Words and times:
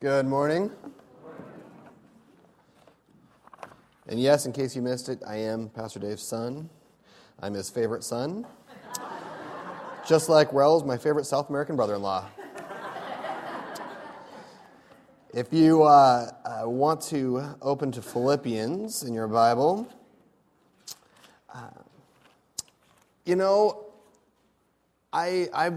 Good 0.00 0.24
morning. 0.24 0.70
And 4.08 4.18
yes, 4.18 4.46
in 4.46 4.52
case 4.52 4.74
you 4.74 4.80
missed 4.80 5.10
it, 5.10 5.20
I 5.28 5.36
am 5.36 5.68
Pastor 5.68 5.98
Dave's 6.00 6.22
son. 6.22 6.70
I'm 7.38 7.52
his 7.52 7.68
favorite 7.68 8.02
son. 8.02 8.46
Just 10.08 10.30
like 10.30 10.54
Wells, 10.54 10.84
my 10.84 10.96
favorite 10.96 11.26
South 11.26 11.50
American 11.50 11.76
brother 11.76 11.96
in 11.96 12.00
law. 12.00 12.24
If 15.34 15.52
you 15.52 15.82
uh, 15.82 16.30
uh, 16.46 16.66
want 16.66 17.02
to 17.02 17.54
open 17.60 17.92
to 17.92 18.00
Philippians 18.00 19.02
in 19.02 19.12
your 19.12 19.28
Bible, 19.28 19.86
uh, 21.54 21.68
you 23.26 23.36
know, 23.36 23.84
I, 25.12 25.50
I 25.52 25.72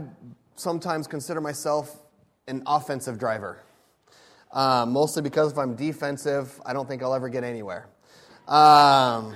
sometimes 0.55 1.07
consider 1.07 1.41
myself 1.41 1.99
an 2.47 2.63
offensive 2.65 3.19
driver. 3.19 3.62
Uh, 4.53 4.85
mostly 4.87 5.23
because 5.23 5.51
if 5.51 5.57
I'm 5.57 5.75
defensive, 5.75 6.61
I 6.63 6.73
don't 6.73 6.87
think 6.87 7.01
I'll 7.01 7.15
ever 7.15 7.27
get 7.27 7.43
anywhere. 7.43 7.89
Um, 8.47 9.33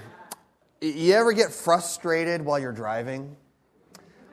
you 0.80 1.13
ever 1.13 1.34
get 1.34 1.52
frustrated 1.52 2.45
while 2.45 2.59
you're 2.59 2.71
driving? 2.71 3.35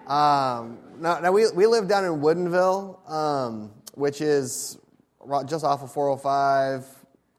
Um, 0.07 0.79
now, 0.99 1.21
now 1.21 1.33
we, 1.33 1.51
we 1.53 1.67
live 1.67 1.89
down 1.89 2.05
in 2.05 2.21
Woodinville, 2.21 3.11
um, 3.11 3.71
which 3.95 4.21
is 4.21 4.79
just 5.47 5.65
off 5.65 5.83
of 5.83 5.91
405, 5.91 6.87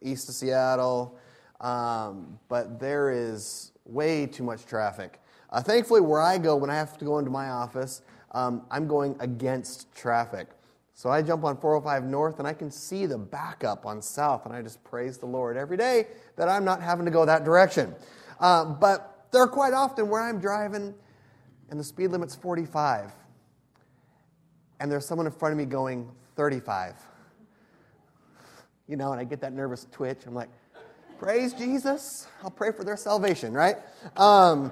east 0.02 0.28
of 0.28 0.34
Seattle, 0.34 1.16
um, 1.62 2.40
but 2.50 2.80
there 2.80 3.12
is 3.12 3.72
way 3.86 4.26
too 4.26 4.44
much 4.44 4.66
traffic. 4.66 5.22
Uh, 5.52 5.62
thankfully, 5.62 6.02
where 6.02 6.22
I 6.22 6.40
go, 6.40 6.56
when 6.56 6.72
I 6.72 6.76
have 6.76 6.98
to 6.98 7.06
go 7.06 7.20
into 7.20 7.30
my 7.30 7.50
office, 7.50 8.02
um, 8.32 8.64
I'm 8.72 8.88
going 8.88 9.16
against 9.20 9.94
traffic. 9.94 10.48
So 10.96 11.10
I 11.10 11.22
jump 11.22 11.44
on 11.44 11.58
405 11.58 12.06
North 12.06 12.40
and 12.40 12.48
I 12.48 12.54
can 12.54 12.72
see 12.72 13.06
the 13.06 13.18
backup 13.18 13.86
on 13.86 14.02
South, 14.02 14.46
and 14.46 14.56
I 14.56 14.62
just 14.62 14.84
praise 14.84 15.18
the 15.18 15.28
Lord 15.28 15.58
every 15.58 15.78
day 15.78 16.08
that 16.38 16.50
I'm 16.50 16.66
not 16.66 16.82
having 16.82 17.06
to 17.06 17.12
go 17.12 17.26
that 17.26 17.44
direction. 17.44 17.94
Uh, 18.40 18.66
but 18.66 19.28
there 19.32 19.44
are 19.44 19.48
quite 19.48 19.74
often 19.74 20.10
where 20.10 20.22
I'm 20.22 20.40
driving 20.40 20.96
and 21.70 21.80
the 21.80 21.84
speed 21.84 22.08
limit's 22.08 22.36
45, 22.36 23.12
and 24.80 24.92
there's 24.92 25.06
someone 25.06 25.28
in 25.28 25.34
front 25.34 25.52
of 25.52 25.58
me 25.58 25.66
going 25.66 26.10
35 26.36 26.96
you 28.88 28.96
know, 28.96 29.12
and 29.12 29.20
I 29.20 29.24
get 29.24 29.42
that 29.42 29.54
nervous 29.54 29.88
twitch. 29.92 30.20
I'm 30.28 30.34
like, 30.34 30.50
praise 31.18 31.54
Jesus. 31.54 32.28
I'll 32.44 32.52
pray 32.52 32.72
for 32.72 32.84
their 32.84 32.98
salvation, 32.98 33.54
right? 33.54 33.78
Um, 34.16 34.72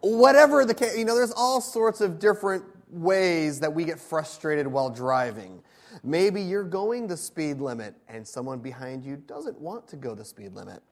whatever 0.00 0.64
the 0.64 0.74
case, 0.74 0.96
you 0.96 1.04
know, 1.04 1.14
there's 1.14 1.32
all 1.32 1.60
sorts 1.60 2.00
of 2.00 2.18
different 2.18 2.64
ways 2.92 3.60
that 3.60 3.72
we 3.72 3.84
get 3.84 3.98
frustrated 3.98 4.66
while 4.66 4.90
driving. 4.90 5.62
Maybe 6.02 6.40
you're 6.42 6.64
going 6.64 7.06
the 7.06 7.16
speed 7.16 7.60
limit 7.60 7.94
and 8.08 8.26
someone 8.26 8.60
behind 8.60 9.04
you 9.04 9.16
doesn't 9.16 9.58
want 9.60 9.88
to 9.88 9.96
go 9.96 10.14
the 10.14 10.24
speed 10.24 10.54
limit. 10.54 10.82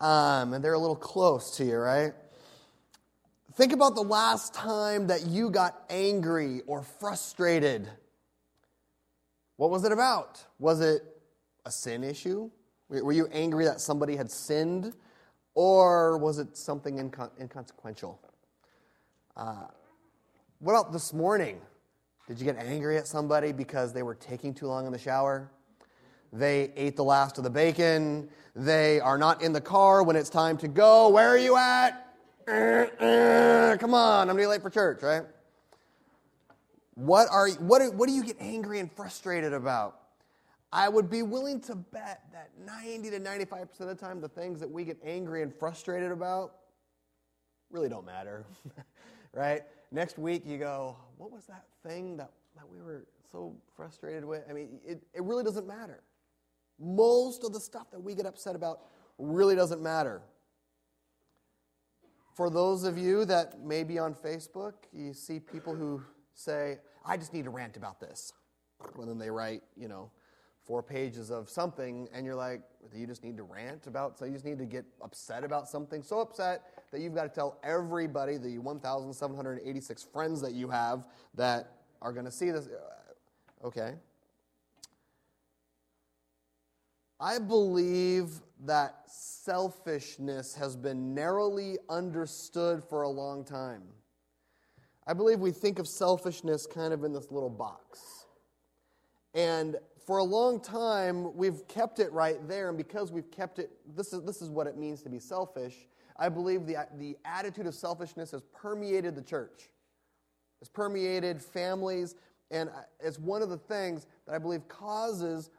Um, 0.00 0.52
and 0.52 0.64
they're 0.64 0.74
a 0.74 0.78
little 0.78 0.96
close 0.96 1.56
to 1.56 1.64
you, 1.64 1.76
right? 1.76 2.12
Think 3.54 3.72
about 3.72 3.94
the 3.94 4.02
last 4.02 4.52
time 4.52 5.06
that 5.06 5.26
you 5.26 5.48
got 5.48 5.84
angry 5.88 6.62
or 6.66 6.82
frustrated. 6.82 7.88
What 9.56 9.70
was 9.70 9.84
it 9.84 9.92
about? 9.92 10.44
Was 10.58 10.80
it 10.80 11.02
a 11.64 11.70
sin 11.70 12.02
issue? 12.02 12.50
Were 12.88 13.12
you 13.12 13.28
angry 13.32 13.64
that 13.64 13.80
somebody 13.80 14.16
had 14.16 14.30
sinned? 14.30 14.94
Or 15.54 16.18
was 16.18 16.38
it 16.38 16.56
something 16.56 16.98
incon- 16.98 17.30
inconsequential? 17.40 18.20
Uh, 19.36 19.66
what 20.64 20.72
about 20.72 20.92
this 20.94 21.12
morning? 21.12 21.60
Did 22.26 22.40
you 22.40 22.46
get 22.46 22.56
angry 22.56 22.96
at 22.96 23.06
somebody 23.06 23.52
because 23.52 23.92
they 23.92 24.02
were 24.02 24.14
taking 24.14 24.54
too 24.54 24.66
long 24.66 24.86
in 24.86 24.92
the 24.92 24.98
shower? 24.98 25.50
They 26.32 26.72
ate 26.74 26.96
the 26.96 27.04
last 27.04 27.36
of 27.36 27.44
the 27.44 27.50
bacon. 27.50 28.30
They 28.56 28.98
are 28.98 29.18
not 29.18 29.42
in 29.42 29.52
the 29.52 29.60
car 29.60 30.02
when 30.02 30.16
it's 30.16 30.30
time 30.30 30.56
to 30.58 30.68
go. 30.68 31.10
Where 31.10 31.28
are 31.28 31.36
you 31.36 31.58
at? 31.58 32.16
Come 32.46 33.92
on, 33.92 34.22
I'm 34.22 34.26
gonna 34.28 34.38
be 34.38 34.46
late 34.46 34.62
for 34.62 34.70
church, 34.70 35.02
right? 35.02 35.24
What 36.94 37.28
are 37.30 37.50
what, 37.50 37.94
what 37.94 38.08
do 38.08 38.14
you 38.14 38.24
get 38.24 38.36
angry 38.40 38.80
and 38.80 38.90
frustrated 38.90 39.52
about? 39.52 40.00
I 40.72 40.88
would 40.88 41.10
be 41.10 41.22
willing 41.22 41.60
to 41.62 41.74
bet 41.74 42.22
that 42.32 42.52
90 42.64 43.10
to 43.10 43.20
95% 43.20 43.80
of 43.80 43.88
the 43.88 43.94
time, 43.94 44.22
the 44.22 44.28
things 44.28 44.60
that 44.60 44.70
we 44.70 44.84
get 44.84 44.96
angry 45.04 45.42
and 45.42 45.54
frustrated 45.54 46.10
about 46.10 46.54
really 47.70 47.90
don't 47.90 48.06
matter, 48.06 48.46
right? 49.34 49.62
Next 49.90 50.18
week, 50.18 50.42
you 50.46 50.58
go, 50.58 50.96
What 51.16 51.30
was 51.30 51.46
that 51.46 51.64
thing 51.86 52.16
that, 52.16 52.30
that 52.56 52.68
we 52.68 52.80
were 52.80 53.06
so 53.30 53.54
frustrated 53.76 54.24
with? 54.24 54.42
I 54.48 54.52
mean, 54.52 54.80
it, 54.84 55.02
it 55.14 55.22
really 55.22 55.44
doesn't 55.44 55.66
matter. 55.66 56.02
Most 56.78 57.44
of 57.44 57.52
the 57.52 57.60
stuff 57.60 57.90
that 57.92 58.00
we 58.00 58.14
get 58.14 58.26
upset 58.26 58.56
about 58.56 58.80
really 59.18 59.54
doesn't 59.54 59.82
matter. 59.82 60.22
For 62.34 62.50
those 62.50 62.82
of 62.82 62.98
you 62.98 63.24
that 63.26 63.60
may 63.60 63.84
be 63.84 63.98
on 63.98 64.12
Facebook, 64.12 64.72
you 64.92 65.14
see 65.14 65.38
people 65.38 65.74
who 65.74 66.02
say, 66.34 66.78
I 67.06 67.16
just 67.16 67.32
need 67.32 67.44
to 67.44 67.50
rant 67.50 67.76
about 67.76 68.00
this. 68.00 68.32
And 68.98 69.08
then 69.08 69.18
they 69.18 69.30
write, 69.30 69.62
you 69.76 69.86
know, 69.86 70.10
four 70.64 70.82
pages 70.82 71.30
of 71.30 71.48
something 71.48 72.08
and 72.12 72.26
you're 72.26 72.34
like, 72.34 72.62
you 72.92 73.06
just 73.06 73.24
need 73.24 73.36
to 73.36 73.42
rant 73.42 73.86
about, 73.86 74.18
so 74.18 74.24
you 74.24 74.32
just 74.32 74.44
need 74.44 74.58
to 74.58 74.64
get 74.66 74.84
upset 75.00 75.44
about 75.44 75.68
something, 75.68 76.02
so 76.02 76.20
upset 76.20 76.62
that 76.92 77.00
you've 77.00 77.14
got 77.14 77.22
to 77.22 77.28
tell 77.28 77.58
everybody, 77.62 78.36
the 78.36 78.58
1,786 78.58 80.02
friends 80.12 80.40
that 80.40 80.52
you 80.52 80.68
have 80.68 81.04
that 81.34 81.76
are 82.02 82.12
going 82.12 82.24
to 82.24 82.30
see 82.30 82.50
this. 82.50 82.68
Uh, 82.68 83.66
okay. 83.66 83.94
I 87.20 87.38
believe 87.38 88.40
that 88.64 89.04
selfishness 89.06 90.54
has 90.54 90.76
been 90.76 91.14
narrowly 91.14 91.78
understood 91.88 92.82
for 92.82 93.02
a 93.02 93.08
long 93.08 93.44
time. 93.44 93.82
I 95.06 95.12
believe 95.12 95.40
we 95.40 95.50
think 95.50 95.78
of 95.78 95.86
selfishness 95.86 96.66
kind 96.66 96.92
of 96.92 97.04
in 97.04 97.12
this 97.12 97.30
little 97.30 97.50
box. 97.50 98.26
And 99.34 99.76
for 100.06 100.18
a 100.18 100.24
long 100.24 100.60
time, 100.60 101.34
we've 101.34 101.66
kept 101.66 101.98
it 101.98 102.12
right 102.12 102.36
there, 102.46 102.68
and 102.68 102.76
because 102.76 103.10
we've 103.10 103.30
kept 103.30 103.58
it, 103.58 103.70
this 103.96 104.12
is, 104.12 104.22
this 104.22 104.42
is 104.42 104.50
what 104.50 104.66
it 104.66 104.76
means 104.76 105.02
to 105.02 105.08
be 105.08 105.18
selfish. 105.18 105.74
I 106.16 106.28
believe 106.28 106.66
the, 106.66 106.86
the 106.98 107.16
attitude 107.24 107.66
of 107.66 107.74
selfishness 107.74 108.30
has 108.32 108.42
permeated 108.52 109.16
the 109.16 109.22
church, 109.22 109.70
it's 110.60 110.68
permeated 110.68 111.42
families, 111.42 112.14
and 112.50 112.70
it's 113.00 113.18
one 113.18 113.42
of 113.42 113.48
the 113.48 113.56
things 113.56 114.06
that 114.26 114.34
I 114.34 114.38
believe 114.38 114.68
causes 114.68 115.50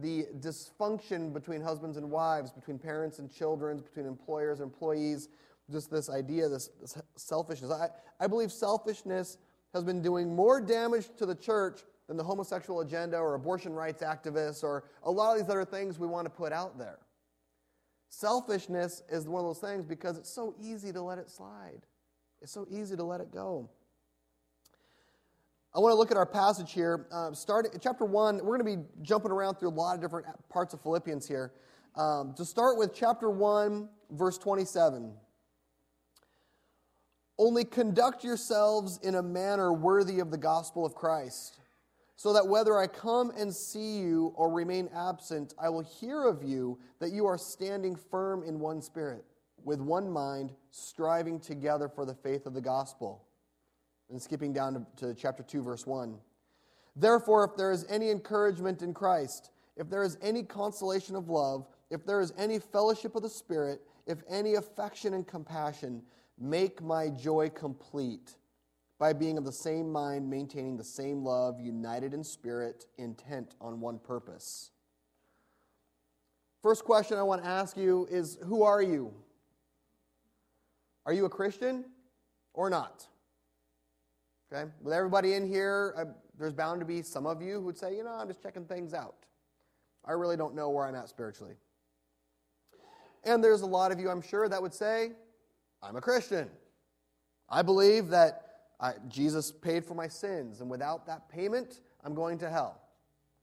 the 0.00 0.26
dysfunction 0.38 1.32
between 1.32 1.60
husbands 1.60 1.96
and 1.96 2.10
wives, 2.10 2.50
between 2.50 2.78
parents 2.78 3.18
and 3.18 3.32
children, 3.32 3.78
between 3.78 4.06
employers 4.06 4.60
and 4.60 4.70
employees, 4.70 5.28
just 5.70 5.90
this 5.90 6.10
idea, 6.10 6.48
this, 6.48 6.68
this 6.80 7.00
selfishness. 7.16 7.70
I, 7.70 7.88
I 8.22 8.26
believe 8.26 8.52
selfishness 8.52 9.38
has 9.72 9.84
been 9.84 10.02
doing 10.02 10.34
more 10.34 10.60
damage 10.60 11.08
to 11.16 11.26
the 11.26 11.34
church 11.34 11.80
than 12.06 12.16
the 12.16 12.24
homosexual 12.24 12.80
agenda 12.80 13.16
or 13.16 13.34
abortion 13.34 13.72
rights 13.72 14.02
activists 14.02 14.62
or 14.62 14.84
a 15.04 15.10
lot 15.10 15.32
of 15.32 15.42
these 15.42 15.50
other 15.50 15.64
things 15.64 15.98
we 15.98 16.06
want 16.06 16.26
to 16.26 16.30
put 16.30 16.52
out 16.52 16.78
there. 16.78 16.98
Selfishness 18.08 19.02
is 19.08 19.26
one 19.26 19.40
of 19.40 19.46
those 19.46 19.58
things 19.58 19.84
because 19.84 20.18
it's 20.18 20.30
so 20.30 20.54
easy 20.60 20.92
to 20.92 21.02
let 21.02 21.18
it 21.18 21.30
slide. 21.30 21.80
It's 22.42 22.52
so 22.52 22.66
easy 22.70 22.94
to 22.96 23.02
let 23.02 23.20
it 23.20 23.32
go. 23.32 23.70
I 25.74 25.80
want 25.80 25.92
to 25.92 25.96
look 25.96 26.12
at 26.12 26.16
our 26.16 26.26
passage 26.26 26.72
here. 26.72 27.06
Uh, 27.10 27.32
starting 27.32 27.72
chapter 27.80 28.04
1, 28.04 28.36
we're 28.36 28.58
going 28.58 28.76
to 28.76 28.82
be 28.82 28.88
jumping 29.02 29.32
around 29.32 29.56
through 29.56 29.70
a 29.70 29.70
lot 29.70 29.96
of 29.96 30.00
different 30.00 30.26
parts 30.48 30.72
of 30.74 30.80
Philippians 30.82 31.26
here. 31.26 31.52
Um, 31.96 32.34
to 32.36 32.44
start 32.44 32.78
with, 32.78 32.94
chapter 32.94 33.30
1, 33.30 33.88
verse 34.10 34.38
27. 34.38 35.12
Only 37.36 37.64
conduct 37.64 38.22
yourselves 38.22 39.00
in 39.02 39.16
a 39.16 39.22
manner 39.22 39.72
worthy 39.72 40.20
of 40.20 40.30
the 40.30 40.38
gospel 40.38 40.86
of 40.86 40.94
Christ 40.94 41.58
so 42.16 42.32
that 42.32 42.46
whether 42.46 42.78
I 42.78 42.86
come 42.86 43.32
and 43.36 43.54
see 43.54 43.98
you 43.98 44.32
or 44.36 44.50
remain 44.50 44.88
absent, 44.94 45.54
I 45.58 45.68
will 45.68 45.82
hear 45.82 46.24
of 46.24 46.42
you 46.42 46.78
that 47.00 47.12
you 47.12 47.26
are 47.26 47.38
standing 47.38 47.96
firm 47.96 48.42
in 48.44 48.60
one 48.60 48.80
spirit, 48.80 49.24
with 49.64 49.80
one 49.80 50.08
mind, 50.08 50.52
striving 50.70 51.40
together 51.40 51.88
for 51.88 52.04
the 52.04 52.14
faith 52.14 52.46
of 52.46 52.54
the 52.54 52.60
gospel. 52.60 53.24
And 54.10 54.20
skipping 54.20 54.52
down 54.52 54.86
to, 54.98 55.14
chapter 55.14 55.42
2, 55.42 55.62
verse 55.62 55.86
1. 55.86 56.16
Therefore, 56.94 57.44
if 57.44 57.56
there 57.56 57.72
is 57.72 57.84
any 57.88 58.10
encouragement 58.10 58.82
in 58.82 58.94
Christ, 58.94 59.50
if 59.76 59.90
there 59.90 60.04
is 60.04 60.16
any 60.22 60.42
consolation 60.42 61.16
of 61.16 61.28
love, 61.28 61.66
if 61.90 62.06
there 62.06 62.20
is 62.20 62.32
any 62.38 62.58
fellowship 62.58 63.16
of 63.16 63.22
the 63.22 63.28
Spirit, 63.28 63.80
if 64.06 64.22
any 64.28 64.54
affection 64.54 65.14
and 65.14 65.26
compassion, 65.26 66.02
make 66.38 66.82
my 66.82 67.08
joy 67.08 67.48
complete 67.48 68.36
by 69.04 69.12
being 69.12 69.36
of 69.36 69.44
the 69.44 69.52
same 69.52 69.92
mind, 69.92 70.30
maintaining 70.30 70.78
the 70.78 70.82
same 70.82 71.22
love, 71.22 71.60
united 71.60 72.14
in 72.14 72.24
spirit, 72.24 72.86
intent 72.96 73.54
on 73.60 73.78
one 73.78 73.98
purpose. 73.98 74.70
First 76.62 76.86
question 76.86 77.18
I 77.18 77.22
want 77.22 77.42
to 77.42 77.46
ask 77.46 77.76
you 77.76 78.08
is 78.10 78.38
Who 78.46 78.62
are 78.62 78.80
you? 78.80 79.12
Are 81.04 81.12
you 81.12 81.26
a 81.26 81.28
Christian 81.28 81.84
or 82.54 82.70
not? 82.70 83.06
Okay? 84.50 84.70
With 84.80 84.94
everybody 84.94 85.34
in 85.34 85.46
here, 85.46 85.92
uh, 85.98 86.04
there's 86.38 86.54
bound 86.54 86.80
to 86.80 86.86
be 86.86 87.02
some 87.02 87.26
of 87.26 87.42
you 87.42 87.56
who 87.56 87.66
would 87.66 87.76
say, 87.76 87.94
you 87.94 88.04
know, 88.04 88.14
I'm 88.14 88.28
just 88.28 88.42
checking 88.42 88.64
things 88.64 88.94
out. 88.94 89.16
I 90.06 90.12
really 90.12 90.38
don't 90.38 90.54
know 90.54 90.70
where 90.70 90.86
I'm 90.86 90.94
at 90.94 91.10
spiritually. 91.10 91.56
And 93.22 93.44
there's 93.44 93.60
a 93.60 93.66
lot 93.66 93.92
of 93.92 94.00
you, 94.00 94.08
I'm 94.08 94.22
sure, 94.22 94.48
that 94.48 94.62
would 94.62 94.72
say, 94.72 95.12
I'm 95.82 95.96
a 95.96 96.00
Christian. 96.00 96.48
I 97.50 97.60
believe 97.60 98.08
that 98.08 98.44
I, 98.80 98.92
Jesus 99.08 99.52
paid 99.52 99.84
for 99.84 99.94
my 99.94 100.08
sins, 100.08 100.60
and 100.60 100.70
without 100.70 101.06
that 101.06 101.28
payment, 101.28 101.80
I'm 102.04 102.14
going 102.14 102.38
to 102.38 102.50
hell. 102.50 102.80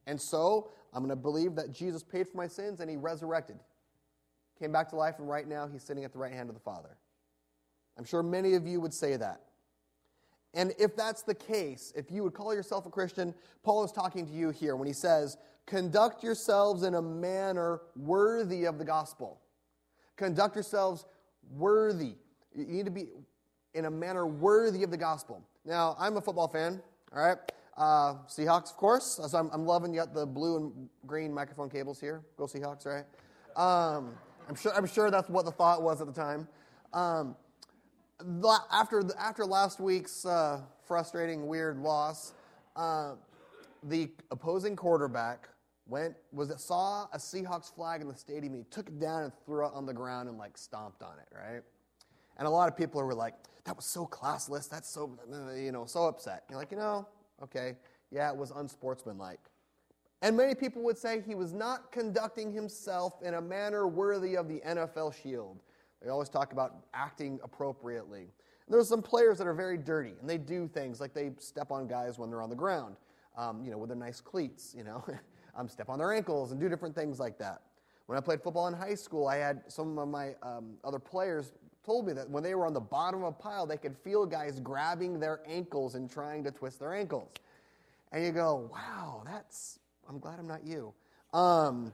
And 0.07 0.19
so, 0.19 0.71
I'm 0.93 0.99
going 0.99 1.09
to 1.09 1.15
believe 1.15 1.55
that 1.55 1.71
Jesus 1.71 2.03
paid 2.03 2.27
for 2.27 2.37
my 2.37 2.47
sins 2.47 2.79
and 2.79 2.89
he 2.89 2.97
resurrected. 2.97 3.57
Came 4.59 4.71
back 4.71 4.89
to 4.89 4.95
life, 4.95 5.15
and 5.19 5.27
right 5.27 5.47
now, 5.47 5.67
he's 5.67 5.83
sitting 5.83 6.03
at 6.03 6.11
the 6.11 6.19
right 6.19 6.33
hand 6.33 6.49
of 6.49 6.55
the 6.55 6.61
Father. 6.61 6.97
I'm 7.97 8.05
sure 8.05 8.23
many 8.23 8.53
of 8.53 8.67
you 8.67 8.79
would 8.81 8.93
say 8.93 9.15
that. 9.17 9.41
And 10.53 10.73
if 10.77 10.95
that's 10.95 11.21
the 11.21 11.33
case, 11.33 11.93
if 11.95 12.11
you 12.11 12.23
would 12.23 12.33
call 12.33 12.53
yourself 12.53 12.85
a 12.85 12.89
Christian, 12.89 13.33
Paul 13.63 13.83
is 13.83 13.91
talking 13.91 14.25
to 14.27 14.33
you 14.33 14.49
here 14.49 14.75
when 14.75 14.87
he 14.87 14.93
says, 14.93 15.37
Conduct 15.65 16.23
yourselves 16.23 16.83
in 16.83 16.95
a 16.95 17.01
manner 17.01 17.81
worthy 17.95 18.65
of 18.65 18.77
the 18.77 18.83
gospel. 18.83 19.39
Conduct 20.17 20.55
yourselves 20.55 21.05
worthy. 21.51 22.15
You 22.53 22.65
need 22.65 22.85
to 22.85 22.91
be 22.91 23.07
in 23.73 23.85
a 23.85 23.91
manner 23.91 24.25
worthy 24.27 24.83
of 24.83 24.91
the 24.91 24.97
gospel. 24.97 25.41
Now, 25.65 25.95
I'm 25.99 26.17
a 26.17 26.21
football 26.21 26.47
fan, 26.47 26.81
all 27.15 27.23
right? 27.23 27.37
Uh, 27.77 28.15
Seahawks, 28.27 28.71
of 28.71 28.77
course. 28.77 29.19
So 29.23 29.37
I'm, 29.37 29.49
I'm 29.53 29.65
loving 29.65 29.93
got 29.93 30.13
the 30.13 30.25
blue 30.25 30.57
and 30.57 30.89
green 31.05 31.33
microphone 31.33 31.69
cables 31.69 31.99
here. 31.99 32.21
Go 32.37 32.45
Seahawks, 32.45 32.85
right? 32.85 33.05
Um, 33.55 34.13
I'm, 34.47 34.55
sure, 34.55 34.73
I'm 34.75 34.85
sure 34.85 35.09
that's 35.09 35.29
what 35.29 35.45
the 35.45 35.51
thought 35.51 35.81
was 35.81 36.01
at 36.01 36.07
the 36.07 36.13
time. 36.13 36.47
Um, 36.93 37.35
after, 38.71 39.03
after 39.17 39.45
last 39.45 39.79
week's 39.79 40.25
uh, 40.25 40.61
frustrating, 40.85 41.47
weird 41.47 41.77
loss, 41.77 42.33
uh, 42.75 43.13
the 43.83 44.09
opposing 44.29 44.75
quarterback 44.75 45.47
went 45.87 46.15
was 46.31 46.53
saw 46.63 47.07
a 47.11 47.17
Seahawks 47.17 47.73
flag 47.73 48.01
in 48.01 48.07
the 48.07 48.15
stadium. 48.15 48.53
He 48.53 48.63
took 48.69 48.87
it 48.87 48.99
down 48.99 49.23
and 49.23 49.31
threw 49.45 49.65
it 49.65 49.71
on 49.73 49.85
the 49.85 49.93
ground 49.93 50.29
and 50.29 50.37
like 50.37 50.57
stomped 50.57 51.01
on 51.01 51.13
it, 51.19 51.35
right? 51.35 51.61
And 52.41 52.47
a 52.47 52.49
lot 52.49 52.67
of 52.67 52.75
people 52.75 53.03
were 53.03 53.13
like, 53.13 53.35
"That 53.65 53.75
was 53.75 53.85
so 53.85 54.07
classless. 54.07 54.67
That's 54.67 54.89
so 54.89 55.15
you 55.55 55.71
know 55.71 55.85
so 55.85 56.07
upset." 56.07 56.43
You're 56.49 56.57
like, 56.57 56.71
you 56.71 56.77
know, 56.77 57.07
okay, 57.43 57.77
yeah, 58.09 58.31
it 58.31 58.35
was 58.35 58.49
unsportsmanlike. 58.49 59.39
And 60.23 60.35
many 60.35 60.55
people 60.55 60.81
would 60.81 60.97
say 60.97 61.21
he 61.21 61.35
was 61.35 61.53
not 61.53 61.91
conducting 61.91 62.51
himself 62.51 63.21
in 63.21 63.35
a 63.35 63.41
manner 63.41 63.87
worthy 63.87 64.37
of 64.37 64.47
the 64.47 64.59
NFL 64.61 65.13
shield. 65.21 65.61
They 66.01 66.09
always 66.09 66.29
talk 66.29 66.51
about 66.51 66.77
acting 66.95 67.39
appropriately. 67.43 68.21
And 68.21 68.73
there's 68.73 68.89
some 68.89 69.03
players 69.03 69.37
that 69.37 69.45
are 69.45 69.53
very 69.53 69.77
dirty, 69.77 70.15
and 70.19 70.27
they 70.27 70.39
do 70.39 70.67
things 70.67 70.99
like 70.99 71.13
they 71.13 71.33
step 71.37 71.69
on 71.69 71.85
guys 71.85 72.17
when 72.17 72.31
they're 72.31 72.41
on 72.41 72.49
the 72.49 72.55
ground, 72.55 72.95
um, 73.37 73.63
you 73.63 73.69
know, 73.69 73.77
with 73.77 73.89
their 73.89 73.97
nice 73.99 74.19
cleats, 74.19 74.73
you 74.75 74.83
know, 74.83 75.05
um, 75.55 75.69
step 75.69 75.89
on 75.89 75.99
their 75.99 76.11
ankles 76.11 76.51
and 76.51 76.59
do 76.59 76.67
different 76.67 76.95
things 76.95 77.19
like 77.19 77.37
that. 77.37 77.61
When 78.07 78.17
I 78.17 78.21
played 78.21 78.41
football 78.41 78.67
in 78.67 78.73
high 78.73 78.95
school, 78.95 79.27
I 79.27 79.35
had 79.35 79.61
some 79.67 79.99
of 79.99 80.07
my 80.07 80.33
um, 80.41 80.73
other 80.83 80.99
players 80.99 81.53
told 81.85 82.07
me 82.07 82.13
that 82.13 82.29
when 82.29 82.43
they 82.43 82.55
were 82.55 82.65
on 82.65 82.73
the 82.73 82.79
bottom 82.79 83.23
of 83.23 83.29
a 83.29 83.31
pile, 83.31 83.65
they 83.65 83.77
could 83.77 83.97
feel 83.97 84.25
guys 84.25 84.59
grabbing 84.59 85.19
their 85.19 85.41
ankles 85.47 85.95
and 85.95 86.09
trying 86.09 86.43
to 86.43 86.51
twist 86.51 86.79
their 86.79 86.93
ankles. 86.93 87.29
And 88.11 88.23
you 88.23 88.31
go, 88.31 88.69
wow, 88.71 89.23
that's, 89.25 89.79
I'm 90.07 90.19
glad 90.19 90.39
I'm 90.39 90.47
not 90.47 90.65
you. 90.65 90.93
Um, 91.33 91.93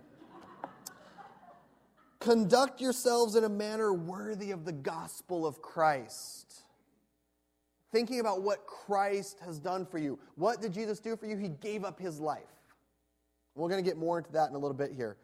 Conduct 2.19 2.81
yourselves 2.81 3.35
in 3.35 3.43
a 3.43 3.49
manner 3.49 3.93
worthy 3.93 4.51
of 4.51 4.65
the 4.65 4.71
gospel 4.71 5.45
of 5.45 5.61
Christ. 5.61 6.63
Thinking 7.91 8.19
about 8.19 8.41
what 8.41 8.65
Christ 8.65 9.39
has 9.45 9.59
done 9.59 9.85
for 9.85 9.97
you. 9.97 10.19
What 10.35 10.61
did 10.61 10.73
Jesus 10.73 10.99
do 10.99 11.15
for 11.15 11.25
you? 11.25 11.37
He 11.37 11.49
gave 11.49 11.85
up 11.85 11.99
his 11.99 12.19
life. 12.19 12.41
We're 13.55 13.69
going 13.69 13.83
to 13.83 13.89
get 13.89 13.97
more 13.97 14.17
into 14.17 14.31
that 14.33 14.49
in 14.49 14.55
a 14.55 14.59
little 14.59 14.75
bit 14.75 14.91
here. 14.91 15.17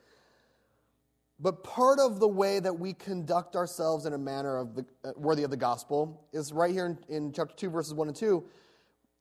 But 1.44 1.62
part 1.62 2.00
of 2.00 2.22
the 2.22 2.28
way 2.28 2.62
that 2.62 2.80
we 2.80 2.94
conduct 2.94 3.58
ourselves 3.58 4.06
in 4.06 4.14
a 4.14 4.18
manner 4.18 4.56
of 4.56 4.76
the, 4.76 4.86
uh, 5.04 5.12
worthy 5.18 5.44
of 5.44 5.52
the 5.52 5.58
gospel 5.58 6.26
is 6.32 6.54
right 6.54 6.72
here 6.72 6.86
in, 6.86 6.98
in, 7.14 7.34
chapter 7.34 7.54
2, 7.54 7.70
verses 7.70 7.94
1 7.94 8.08
and 8.08 8.16
2. 8.16 8.42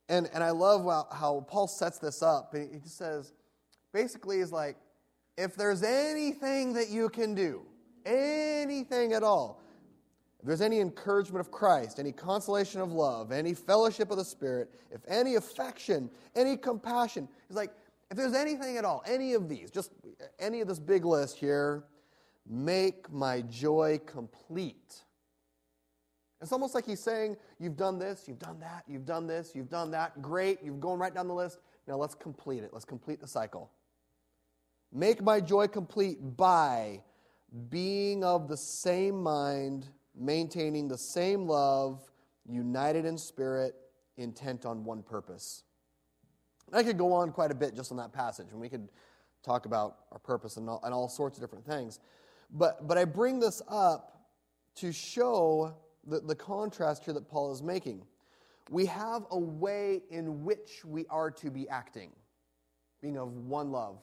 And, 0.09 0.31
and 0.33 0.45
I 0.45 0.51
love 0.51 0.85
how, 0.85 1.09
how 1.11 1.41
Paul 1.49 1.67
sets 1.67 1.99
this 1.99 2.23
up. 2.23 2.55
He 2.55 2.79
just 2.79 2.97
says, 2.97 3.33
basically, 3.93 4.39
he's 4.39 4.53
like, 4.53 4.77
if 5.37 5.57
there's 5.57 5.83
anything 5.83 6.75
that 6.75 6.91
you 6.91 7.09
can 7.09 7.35
do, 7.35 7.63
anything 8.07 9.15
at 9.15 9.25
all, 9.25 9.61
if 10.39 10.47
there's 10.47 10.61
any 10.61 10.79
encouragement 10.79 11.41
of 11.41 11.51
Christ, 11.51 11.99
any 11.99 12.13
consolation 12.13 12.81
of 12.81 12.93
love, 12.93 13.33
any 13.33 13.53
fellowship 13.53 14.13
of 14.13 14.17
the 14.17 14.25
Spirit, 14.25 14.73
if 14.93 15.01
any 15.09 15.35
affection, 15.35 16.09
any 16.37 16.57
compassion, 16.57 17.29
he's 17.49 17.57
like, 17.57 17.73
if 18.13 18.17
there's 18.17 18.35
anything 18.35 18.77
at 18.77 18.85
all, 18.85 19.03
any 19.09 19.33
of 19.33 19.49
these, 19.49 19.73
just 19.73 19.91
any 20.39 20.61
of 20.61 20.69
this 20.69 20.79
big 20.79 21.05
list 21.05 21.37
here, 21.37 21.83
make 22.49 23.11
my 23.11 23.43
joy 23.43 24.01
complete. 24.07 25.03
It's 26.41 26.53
almost 26.53 26.75
like 26.75 26.85
he's 26.85 27.01
saying, 27.01 27.37
You've 27.59 27.77
done 27.77 27.99
this, 27.99 28.25
you've 28.27 28.41
done 28.41 28.59
that, 28.61 28.85
you've 28.89 29.05
done 29.05 29.27
this, 29.27 29.53
you've 29.55 29.71
done 29.71 29.93
that. 29.93 30.21
Great, 30.21 30.59
you've 30.63 30.81
gone 30.81 30.99
right 30.99 31.15
down 31.15 31.29
the 31.29 31.35
list. 31.35 31.59
Now 31.87 31.97
let's 31.97 32.15
complete 32.15 32.63
it. 32.63 32.71
Let's 32.73 32.85
complete 32.85 33.21
the 33.21 33.29
cycle. 33.29 33.71
Make 34.93 35.23
my 35.23 35.41
joy 35.41 35.69
complete 35.69 36.19
by 36.37 37.03
being 37.71 38.25
of 38.25 38.49
the 38.49 38.57
same 38.57 39.23
mind, 39.23 39.89
maintaining 40.15 40.89
the 40.89 40.99
same 40.99 41.47
love, 41.47 42.01
united 42.49 43.05
in 43.05 43.17
spirit, 43.17 43.75
intent 44.17 44.67
on 44.67 44.85
one 44.85 45.03
purpose. 45.03 45.65
I 46.73 46.83
could 46.83 46.99
go 46.99 47.13
on 47.13 47.33
quite 47.33 47.51
a 47.51 47.55
bit 47.55 47.75
just 47.75 47.91
on 47.91 47.99
that 47.99 48.13
passage, 48.13 48.49
and 48.51 48.61
we 48.61 48.69
could 48.69 48.89
talk 49.43 49.67
about 49.67 49.99
our 50.13 50.19
purpose 50.19 50.57
and 50.57 50.69
all, 50.69 50.81
and 50.85 50.95
all 50.95 51.09
sorts 51.09 51.37
of 51.37 51.43
different 51.43 51.67
things. 51.67 52.01
But, 52.53 52.87
but 52.87 52.99
I 52.99 53.05
bring 53.05 53.41
this 53.41 53.63
up 53.69 54.27
to 54.77 54.93
show 54.93 55.75
the, 56.07 56.21
the 56.21 56.35
contrast 56.35 57.05
here 57.05 57.15
that 57.15 57.29
Paul 57.29 57.53
is 57.53 57.63
making. 57.63 58.05
We 58.71 58.87
have 58.87 59.27
a 59.31 59.39
way 59.39 60.03
in 60.11 60.45
which 60.45 60.85
we 60.85 61.07
are 61.09 61.31
to 61.31 61.51
be 61.51 61.69
acting, 61.69 62.11
being 63.01 63.17
of 63.17 63.33
one 63.33 63.71
love, 63.71 63.99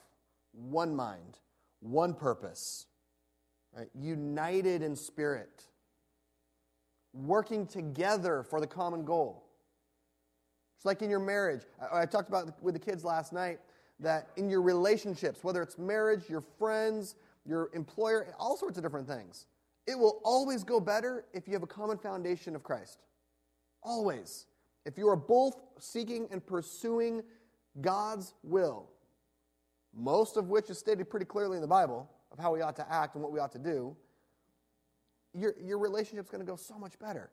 one 0.52 0.96
mind, 0.96 1.40
one 1.80 2.14
purpose, 2.14 2.88
right? 3.76 3.88
united 3.96 4.82
in 4.82 4.96
spirit, 4.96 5.66
working 7.14 7.66
together 7.66 8.44
for 8.44 8.60
the 8.60 8.68
common 8.68 9.06
goal. 9.06 9.46
It's 10.76 10.86
like 10.86 11.02
in 11.02 11.10
your 11.10 11.20
marriage. 11.20 11.64
I, 11.82 12.02
I 12.02 12.06
talked 12.06 12.30
about 12.30 12.62
with 12.64 12.74
the 12.74 12.80
kids 12.80 13.04
last 13.04 13.32
night 13.34 13.60
that 14.00 14.30
in 14.38 14.50
your 14.50 14.62
relationships, 14.62 15.44
whether 15.44 15.62
it's 15.62 15.78
marriage, 15.78 16.30
your 16.30 16.44
friends, 16.58 17.16
your 17.46 17.70
employer, 17.74 18.34
all 18.38 18.58
sorts 18.58 18.78
of 18.78 18.84
different 18.84 19.08
things, 19.08 19.46
it 19.88 19.98
will 19.98 20.22
always 20.24 20.64
go 20.64 20.80
better 20.80 21.26
if 21.34 21.48
you 21.48 21.54
have 21.54 21.64
a 21.64 21.68
common 21.68 21.98
foundation 21.98 22.56
of 22.56 22.64
Christ. 22.64 23.00
Always. 23.82 24.46
If 24.86 24.98
you 24.98 25.08
are 25.08 25.16
both 25.16 25.56
seeking 25.80 26.28
and 26.32 26.46
pursuing 26.46 27.24
God's 27.82 28.34
will, 28.44 28.90
most 29.96 30.38
of 30.38 30.50
which 30.50 30.70
is 30.70 30.78
stated 30.78 31.10
pretty 31.10 31.26
clearly 31.26 31.58
in 31.58 31.62
the 31.62 31.68
Bible 31.68 32.10
of 32.32 32.40
how 32.40 32.54
we 32.54 32.62
ought 32.62 32.76
to 32.76 32.92
act 32.92 33.16
and 33.16 33.24
what 33.24 33.32
we 33.32 33.40
ought 33.40 33.52
to 33.54 33.60
do, 33.60 33.96
your, 35.34 35.56
your 35.64 35.78
relationship's 35.78 36.30
going 36.30 36.46
to 36.46 36.50
go 36.50 36.56
so 36.56 36.78
much 36.78 36.98
better. 37.00 37.32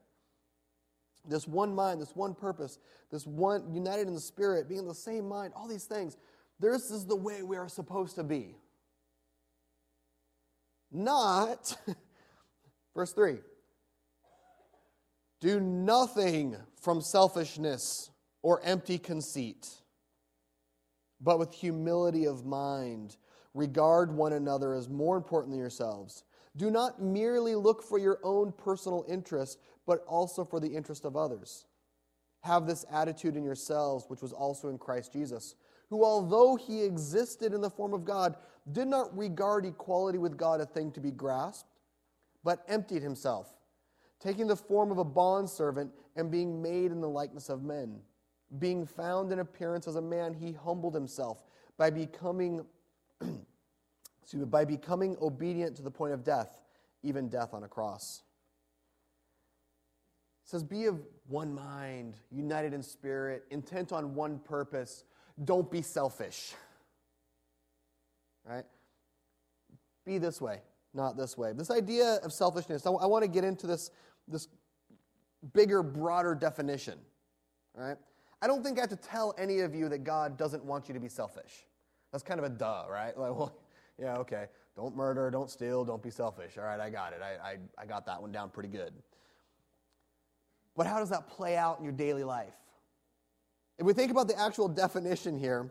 This 1.29 1.49
one 1.49 1.75
mind, 1.75 2.01
this 2.01 2.15
one 2.15 2.35
purpose, 2.35 2.79
this 3.11 3.27
one 3.27 3.73
united 3.73 4.07
in 4.07 4.15
the 4.15 4.21
Spirit, 4.21 4.69
being 4.69 4.81
in 4.81 4.89
the 4.89 4.95
same 4.95 5.29
mind, 5.29 5.53
all 5.57 5.67
these 5.67 5.85
things. 5.85 6.17
This 6.61 6.91
is 6.91 7.05
the 7.05 7.17
way 7.17 7.43
we 7.43 7.57
are 7.57 7.69
supposed 7.69 8.15
to 8.17 8.25
be. 8.25 8.55
Not, 10.97 11.77
verse 12.95 13.13
3 13.13 13.39
do 15.39 15.61
nothing 15.61 16.57
from 16.81 17.03
selfishness 17.03 18.11
or 18.43 18.61
empty 18.65 18.99
conceit 18.99 19.69
but 21.21 21.39
with 21.39 21.53
humility 21.53 22.27
of 22.27 22.45
mind, 22.45 23.17
regard 23.55 24.13
one 24.13 24.35
another 24.35 24.75
as 24.75 24.89
more 24.89 25.17
important 25.17 25.53
than 25.53 25.61
yourselves. 25.61 26.25
Do 26.57 26.71
not 26.71 27.03
merely 27.03 27.55
look 27.55 27.83
for 27.83 27.99
your 27.99 28.19
own 28.23 28.53
personal 28.53 29.05
interest, 29.09 29.59
but 29.87 30.05
also 30.07 30.45
for 30.45 30.61
the 30.61 30.69
interest 30.69 31.05
of 31.05 31.17
others. 31.17 31.67
Have 32.43 32.67
this 32.67 32.85
attitude 32.91 33.37
in 33.37 33.45
yourselves, 33.45 34.05
which 34.09 34.23
was 34.23 34.33
also 34.33 34.69
in 34.69 34.79
Christ 34.79 35.13
Jesus, 35.13 35.55
who, 35.89 36.05
although 36.05 36.57
he 36.57 36.83
existed 36.83 37.53
in 37.53 37.61
the 37.61 37.71
form 37.71 37.93
of 37.93 38.05
God, 38.05 38.37
did 38.73 38.89
not 38.89 39.17
regard 39.17 39.65
equality 39.65 40.19
with 40.19 40.37
God 40.37 40.61
a 40.61 40.67
thing 40.67 40.91
to 40.93 41.01
be 41.01 41.11
grasped, 41.11 41.71
but 42.45 42.65
emptied 42.69 43.03
himself, 43.03 43.49
taking 44.21 44.47
the 44.47 44.57
form 44.57 44.91
of 44.91 44.99
a 44.99 45.05
bondservant 45.05 45.91
and 46.17 46.31
being 46.31 46.63
made 46.63 46.91
in 46.91 47.01
the 47.01 47.09
likeness 47.09 47.49
of 47.49 47.63
men 47.63 48.01
being 48.59 48.87
found 48.87 49.33
in 49.33 49.41
appearance 49.41 49.89
as 49.89 49.97
a 49.97 50.03
man, 50.03 50.35
he 50.35 50.53
humbled 50.53 50.95
himself 50.95 51.43
by 51.77 51.91
becoming, 51.91 52.65
excuse 53.21 54.41
me, 54.41 54.45
by 54.45 54.65
becoming 54.65 55.17
obedient 55.21 55.77
to 55.77 55.83
the 55.83 55.91
point 55.91 56.13
of 56.13 56.25
death, 56.25 56.63
even 57.03 57.29
death 57.29 57.53
on 57.53 57.65
a 57.65 57.69
cross. 57.69 58.23
It 60.45 60.51
says, 60.51 60.63
Be 60.63 60.87
of 60.87 61.01
one 61.27 61.55
mind, 61.55 62.17
united 62.31 62.73
in 62.73 62.83
spirit, 62.83 63.45
intent 63.51 63.93
on 63.93 64.15
one 64.15 64.39
purpose. 64.39 65.05
Don't 65.45 65.71
be 65.71 65.83
selfish. 65.83 66.55
Right? 68.49 68.65
be 70.07 70.19
this 70.19 70.41
way, 70.41 70.61
not 70.95 71.17
this 71.17 71.37
way. 71.37 71.53
This 71.53 71.71
idea 71.71 72.21
of 72.23 72.33
selfishness, 72.33 72.87
I, 72.87 72.91
I 72.91 73.07
want 73.07 73.25
to 73.25 73.29
get 73.29 73.45
into 73.45 73.67
this, 73.67 73.91
this 74.29 74.49
bigger, 75.53 75.83
broader 75.83 76.35
definition. 76.35 76.99
right? 77.75 77.97
I 78.41 78.47
don't 78.47 78.63
think 78.65 78.79
I 78.79 78.83
have 78.83 78.91
to 78.91 78.97
tell 78.97 79.35
any 79.37 79.61
of 79.61 79.75
you 79.75 79.89
that 79.91 80.05
God 80.05 80.39
doesn't 80.39 80.65
want 80.65 80.89
you 80.89 80.95
to 80.95 81.01
be 81.01 81.09
selfish. 81.09 81.67
That's 82.13 82.23
kind 82.23 82.39
of 82.39 82.47
a 82.47 82.51
duh, 82.51 82.85
right? 82.89 83.17
Like, 83.19 83.37
well, 83.37 83.59
yeah, 83.99 84.17
okay. 84.19 84.47
Don't 84.77 84.95
murder, 84.95 85.31
don't 85.31 85.51
steal, 85.51 85.85
don't 85.85 86.03
be 86.03 86.11
selfish. 86.11 86.57
All 86.57 86.65
right, 86.65 86.79
I 86.79 86.91
got 86.91 87.13
it. 87.13 87.21
I, 87.23 87.51
I, 87.51 87.57
I 87.79 87.87
got 87.87 88.07
that 88.07 88.21
one 88.21 88.31
down 88.31 88.51
pretty 88.51 88.69
good. 88.69 88.93
But 90.77 90.87
how 90.87 90.99
does 90.99 91.09
that 91.09 91.29
play 91.29 91.57
out 91.57 91.79
in 91.79 91.85
your 91.85 91.95
daily 91.95 92.25
life? 92.25 92.53
If 93.79 93.87
we 93.87 93.95
think 93.95 94.11
about 94.11 94.29
the 94.29 94.39
actual 94.39 94.69
definition 94.69 95.39
here, 95.39 95.71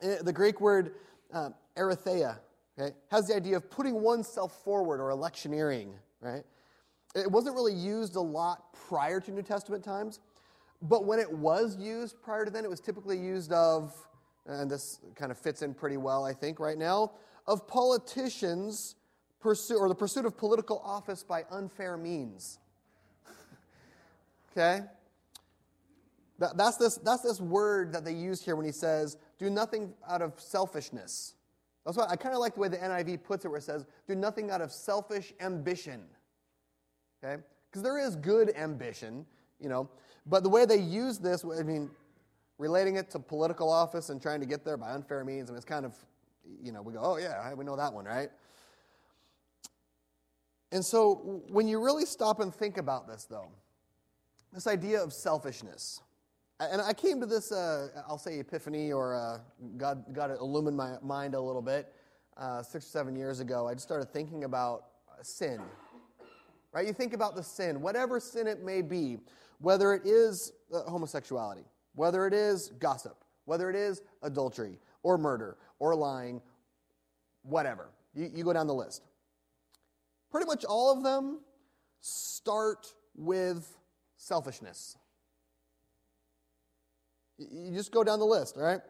eh, 0.00 0.16
the 0.22 0.32
Greek 0.32 0.60
word 0.60 0.94
um, 1.32 1.54
eritheia 1.78 2.38
okay, 2.78 2.94
has 3.10 3.26
the 3.28 3.34
idea 3.34 3.56
of 3.56 3.70
putting 3.70 4.00
oneself 4.00 4.62
forward 4.64 5.00
or 5.00 5.10
electioneering, 5.10 5.94
right? 6.20 6.44
It 7.14 7.30
wasn't 7.30 7.54
really 7.54 7.74
used 7.74 8.16
a 8.16 8.20
lot 8.20 8.72
prior 8.88 9.20
to 9.20 9.30
New 9.30 9.42
Testament 9.42 9.82
times, 9.82 10.20
but 10.82 11.04
when 11.04 11.18
it 11.18 11.30
was 11.30 11.76
used 11.76 12.20
prior 12.22 12.44
to 12.44 12.50
then, 12.50 12.64
it 12.64 12.70
was 12.70 12.80
typically 12.80 13.18
used 13.18 13.52
of, 13.52 13.94
and 14.46 14.70
this 14.70 15.00
kind 15.16 15.30
of 15.30 15.38
fits 15.38 15.62
in 15.62 15.74
pretty 15.74 15.96
well, 15.96 16.24
I 16.24 16.32
think, 16.32 16.60
right 16.60 16.78
now, 16.78 17.12
of 17.46 17.66
politicians 17.66 18.94
pursue, 19.40 19.78
or 19.78 19.88
the 19.88 19.94
pursuit 19.94 20.26
of 20.26 20.36
political 20.36 20.80
office 20.84 21.22
by 21.24 21.44
unfair 21.50 21.96
means. 21.96 22.58
okay? 24.52 24.82
That, 26.38 26.56
that's, 26.56 26.76
this, 26.76 26.96
that's 26.98 27.22
this 27.22 27.40
word 27.40 27.92
that 27.94 28.04
they 28.04 28.12
use 28.12 28.42
here 28.42 28.54
when 28.54 28.66
he 28.66 28.72
says, 28.72 29.16
do 29.38 29.50
nothing 29.50 29.94
out 30.08 30.22
of 30.22 30.38
selfishness. 30.38 31.34
That's 31.88 31.96
why 31.96 32.06
I 32.10 32.16
kind 32.16 32.34
of 32.34 32.40
like 32.42 32.52
the 32.52 32.60
way 32.60 32.68
the 32.68 32.76
NIV 32.76 33.24
puts 33.24 33.46
it, 33.46 33.48
where 33.48 33.56
it 33.56 33.62
says, 33.62 33.86
do 34.06 34.14
nothing 34.14 34.50
out 34.50 34.60
of 34.60 34.70
selfish 34.70 35.32
ambition. 35.40 36.02
Okay? 37.24 37.42
Because 37.70 37.82
there 37.82 37.98
is 37.98 38.14
good 38.14 38.54
ambition, 38.54 39.24
you 39.58 39.70
know. 39.70 39.88
But 40.26 40.42
the 40.42 40.50
way 40.50 40.66
they 40.66 40.76
use 40.76 41.16
this, 41.16 41.46
I 41.46 41.62
mean, 41.62 41.88
relating 42.58 42.96
it 42.96 43.08
to 43.12 43.18
political 43.18 43.72
office 43.72 44.10
and 44.10 44.20
trying 44.20 44.40
to 44.40 44.46
get 44.46 44.66
there 44.66 44.76
by 44.76 44.90
unfair 44.90 45.24
means, 45.24 45.48
I 45.48 45.52
mean, 45.52 45.56
it's 45.56 45.64
kind 45.64 45.86
of, 45.86 45.94
you 46.62 46.72
know, 46.72 46.82
we 46.82 46.92
go, 46.92 47.00
oh, 47.02 47.16
yeah, 47.16 47.54
we 47.54 47.64
know 47.64 47.76
that 47.76 47.94
one, 47.94 48.04
right? 48.04 48.28
And 50.70 50.84
so 50.84 51.42
when 51.48 51.66
you 51.66 51.82
really 51.82 52.04
stop 52.04 52.40
and 52.40 52.54
think 52.54 52.76
about 52.76 53.08
this, 53.08 53.24
though, 53.24 53.48
this 54.52 54.66
idea 54.66 55.02
of 55.02 55.14
selfishness, 55.14 56.02
and 56.60 56.80
I 56.82 56.92
came 56.92 57.20
to 57.20 57.26
this, 57.26 57.52
uh, 57.52 57.88
I'll 58.08 58.18
say, 58.18 58.40
epiphany, 58.40 58.92
or 58.92 59.14
uh, 59.14 59.38
God, 59.76 60.04
God 60.12 60.30
illumined 60.30 60.76
my 60.76 60.96
mind 61.02 61.34
a 61.34 61.40
little 61.40 61.62
bit 61.62 61.92
uh, 62.36 62.62
six 62.62 62.86
or 62.86 62.88
seven 62.88 63.16
years 63.16 63.40
ago. 63.40 63.68
I 63.68 63.74
just 63.74 63.86
started 63.86 64.12
thinking 64.12 64.44
about 64.44 64.84
sin. 65.22 65.60
Right? 66.72 66.86
You 66.86 66.92
think 66.92 67.14
about 67.14 67.34
the 67.34 67.42
sin, 67.42 67.80
whatever 67.80 68.20
sin 68.20 68.46
it 68.46 68.62
may 68.62 68.82
be, 68.82 69.18
whether 69.60 69.94
it 69.94 70.04
is 70.04 70.52
uh, 70.72 70.82
homosexuality, 70.82 71.64
whether 71.94 72.26
it 72.26 72.34
is 72.34 72.68
gossip, 72.78 73.24
whether 73.44 73.70
it 73.70 73.76
is 73.76 74.02
adultery, 74.22 74.78
or 75.02 75.16
murder, 75.16 75.56
or 75.78 75.94
lying, 75.94 76.42
whatever. 77.42 77.88
You, 78.14 78.30
you 78.34 78.44
go 78.44 78.52
down 78.52 78.66
the 78.66 78.74
list. 78.74 79.02
Pretty 80.30 80.46
much 80.46 80.64
all 80.64 80.92
of 80.92 81.02
them 81.02 81.40
start 82.00 82.92
with 83.16 83.76
selfishness. 84.16 84.96
You 87.38 87.72
just 87.72 87.92
go 87.92 88.04
down 88.04 88.18
the 88.18 88.26
list, 88.26 88.56
all 88.56 88.64
right? 88.64 88.80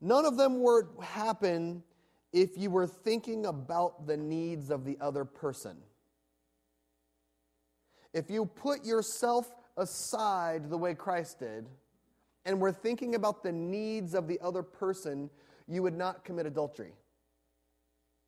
None 0.00 0.24
of 0.24 0.36
them 0.36 0.62
would 0.62 0.86
happen 1.02 1.82
if 2.32 2.58
you 2.58 2.70
were 2.70 2.86
thinking 2.86 3.46
about 3.46 4.06
the 4.06 4.16
needs 4.16 4.70
of 4.70 4.84
the 4.84 4.98
other 5.00 5.24
person. 5.24 5.76
If 8.12 8.30
you 8.30 8.46
put 8.46 8.84
yourself 8.84 9.50
aside 9.76 10.70
the 10.70 10.78
way 10.78 10.94
Christ 10.94 11.40
did, 11.40 11.66
and 12.44 12.60
were 12.60 12.72
thinking 12.72 13.14
about 13.14 13.42
the 13.42 13.52
needs 13.52 14.14
of 14.14 14.28
the 14.28 14.38
other 14.40 14.62
person, 14.62 15.30
you 15.66 15.82
would 15.82 15.96
not 15.96 16.24
commit 16.24 16.46
adultery. 16.46 16.92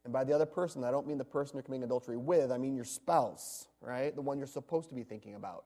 And 0.05 0.13
by 0.13 0.25
the 0.25 0.33
other 0.33 0.47
person, 0.47 0.85
I 0.85 0.91
don't 0.91 1.07
mean 1.07 1.19
the 1.19 1.25
person 1.25 1.57
you're 1.57 1.63
committing 1.63 1.85
adultery 1.85 2.17
with, 2.17 2.51
I 2.51 2.59
mean 2.59 2.75
your 2.75 2.85
spouse, 2.85 3.67
right? 3.81 4.15
The 4.15 4.23
one 4.23 4.39
you're 4.39 4.47
supposed 4.47 4.89
to 4.89 4.95
be 4.95 5.03
thinking 5.03 5.35
about. 5.35 5.65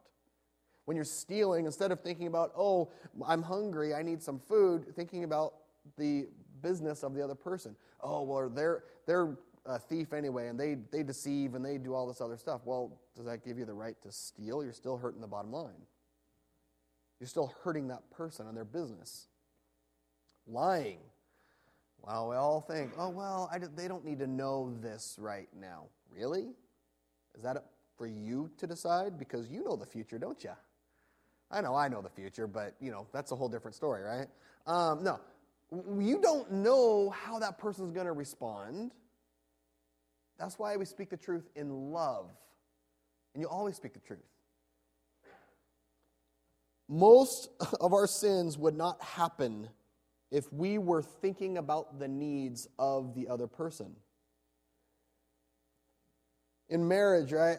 When 0.90 0.96
you're 0.96 1.04
stealing, 1.04 1.66
instead 1.66 1.92
of 1.92 2.00
thinking 2.00 2.26
about, 2.26 2.50
oh, 2.58 2.90
I'm 3.24 3.42
hungry, 3.42 3.94
I 3.94 4.02
need 4.02 4.20
some 4.20 4.40
food, 4.40 4.92
thinking 4.96 5.22
about 5.22 5.54
the 5.96 6.26
business 6.62 7.04
of 7.04 7.14
the 7.14 7.22
other 7.22 7.36
person. 7.36 7.76
Oh, 8.02 8.22
well, 8.24 8.48
they're, 8.48 8.82
they're 9.06 9.36
a 9.66 9.78
thief 9.78 10.12
anyway, 10.12 10.48
and 10.48 10.58
they, 10.58 10.78
they 10.90 11.04
deceive 11.04 11.54
and 11.54 11.64
they 11.64 11.78
do 11.78 11.94
all 11.94 12.08
this 12.08 12.20
other 12.20 12.36
stuff. 12.36 12.62
Well, 12.64 12.98
does 13.14 13.24
that 13.26 13.44
give 13.44 13.56
you 13.56 13.64
the 13.64 13.72
right 13.72 13.94
to 14.02 14.10
steal? 14.10 14.64
You're 14.64 14.72
still 14.72 14.96
hurting 14.96 15.20
the 15.20 15.28
bottom 15.28 15.52
line. 15.52 15.86
You're 17.20 17.28
still 17.28 17.54
hurting 17.62 17.86
that 17.86 18.10
person 18.10 18.48
and 18.48 18.56
their 18.56 18.64
business. 18.64 19.28
Lying. 20.48 20.98
Well, 22.02 22.30
we 22.30 22.34
all 22.34 22.60
think, 22.60 22.90
oh, 22.98 23.10
well, 23.10 23.48
they 23.76 23.86
don't 23.86 24.04
need 24.04 24.18
to 24.18 24.26
know 24.26 24.74
this 24.82 25.14
right 25.20 25.48
now. 25.56 25.84
Really? 26.12 26.48
Is 27.36 27.44
that 27.44 27.64
for 27.96 28.08
you 28.08 28.50
to 28.58 28.66
decide? 28.66 29.20
Because 29.20 29.48
you 29.48 29.62
know 29.62 29.76
the 29.76 29.86
future, 29.86 30.18
don't 30.18 30.42
you? 30.42 30.50
I 31.50 31.60
know 31.60 31.74
I 31.74 31.88
know 31.88 32.00
the 32.00 32.10
future, 32.10 32.46
but 32.46 32.74
you 32.80 32.90
know 32.90 33.06
that's 33.12 33.32
a 33.32 33.36
whole 33.36 33.48
different 33.48 33.74
story, 33.74 34.02
right? 34.02 34.28
Um, 34.66 35.02
no, 35.02 35.20
you 35.98 36.20
don't 36.20 36.50
know 36.52 37.10
how 37.10 37.38
that 37.38 37.58
person's 37.58 37.92
going 37.92 38.06
to 38.06 38.12
respond. 38.12 38.92
That's 40.38 40.58
why 40.58 40.76
we 40.76 40.84
speak 40.84 41.10
the 41.10 41.16
truth 41.16 41.48
in 41.56 41.92
love, 41.92 42.30
and 43.34 43.42
you 43.42 43.48
always 43.48 43.76
speak 43.76 43.94
the 43.94 44.00
truth. 44.00 44.20
Most 46.88 47.48
of 47.80 47.92
our 47.92 48.06
sins 48.06 48.58
would 48.58 48.76
not 48.76 49.02
happen 49.02 49.68
if 50.30 50.52
we 50.52 50.78
were 50.78 51.02
thinking 51.02 51.58
about 51.58 51.98
the 51.98 52.08
needs 52.08 52.68
of 52.78 53.14
the 53.14 53.28
other 53.28 53.46
person. 53.46 53.96
In 56.68 56.86
marriage, 56.86 57.32
right? 57.32 57.58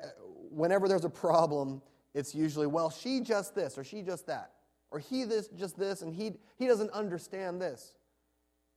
Whenever 0.49 0.87
there's 0.87 1.03
a 1.03 1.09
problem, 1.09 1.81
it's 2.13 2.35
usually, 2.35 2.67
well, 2.67 2.89
she 2.89 3.21
just 3.21 3.55
this 3.55 3.77
or 3.77 3.83
she 3.83 4.01
just 4.01 4.27
that. 4.27 4.51
Or 4.91 4.99
he 4.99 5.23
this, 5.23 5.47
just 5.47 5.77
this, 5.79 6.01
and 6.01 6.13
he, 6.13 6.33
he 6.57 6.67
doesn't 6.67 6.91
understand 6.91 7.61
this. 7.61 7.93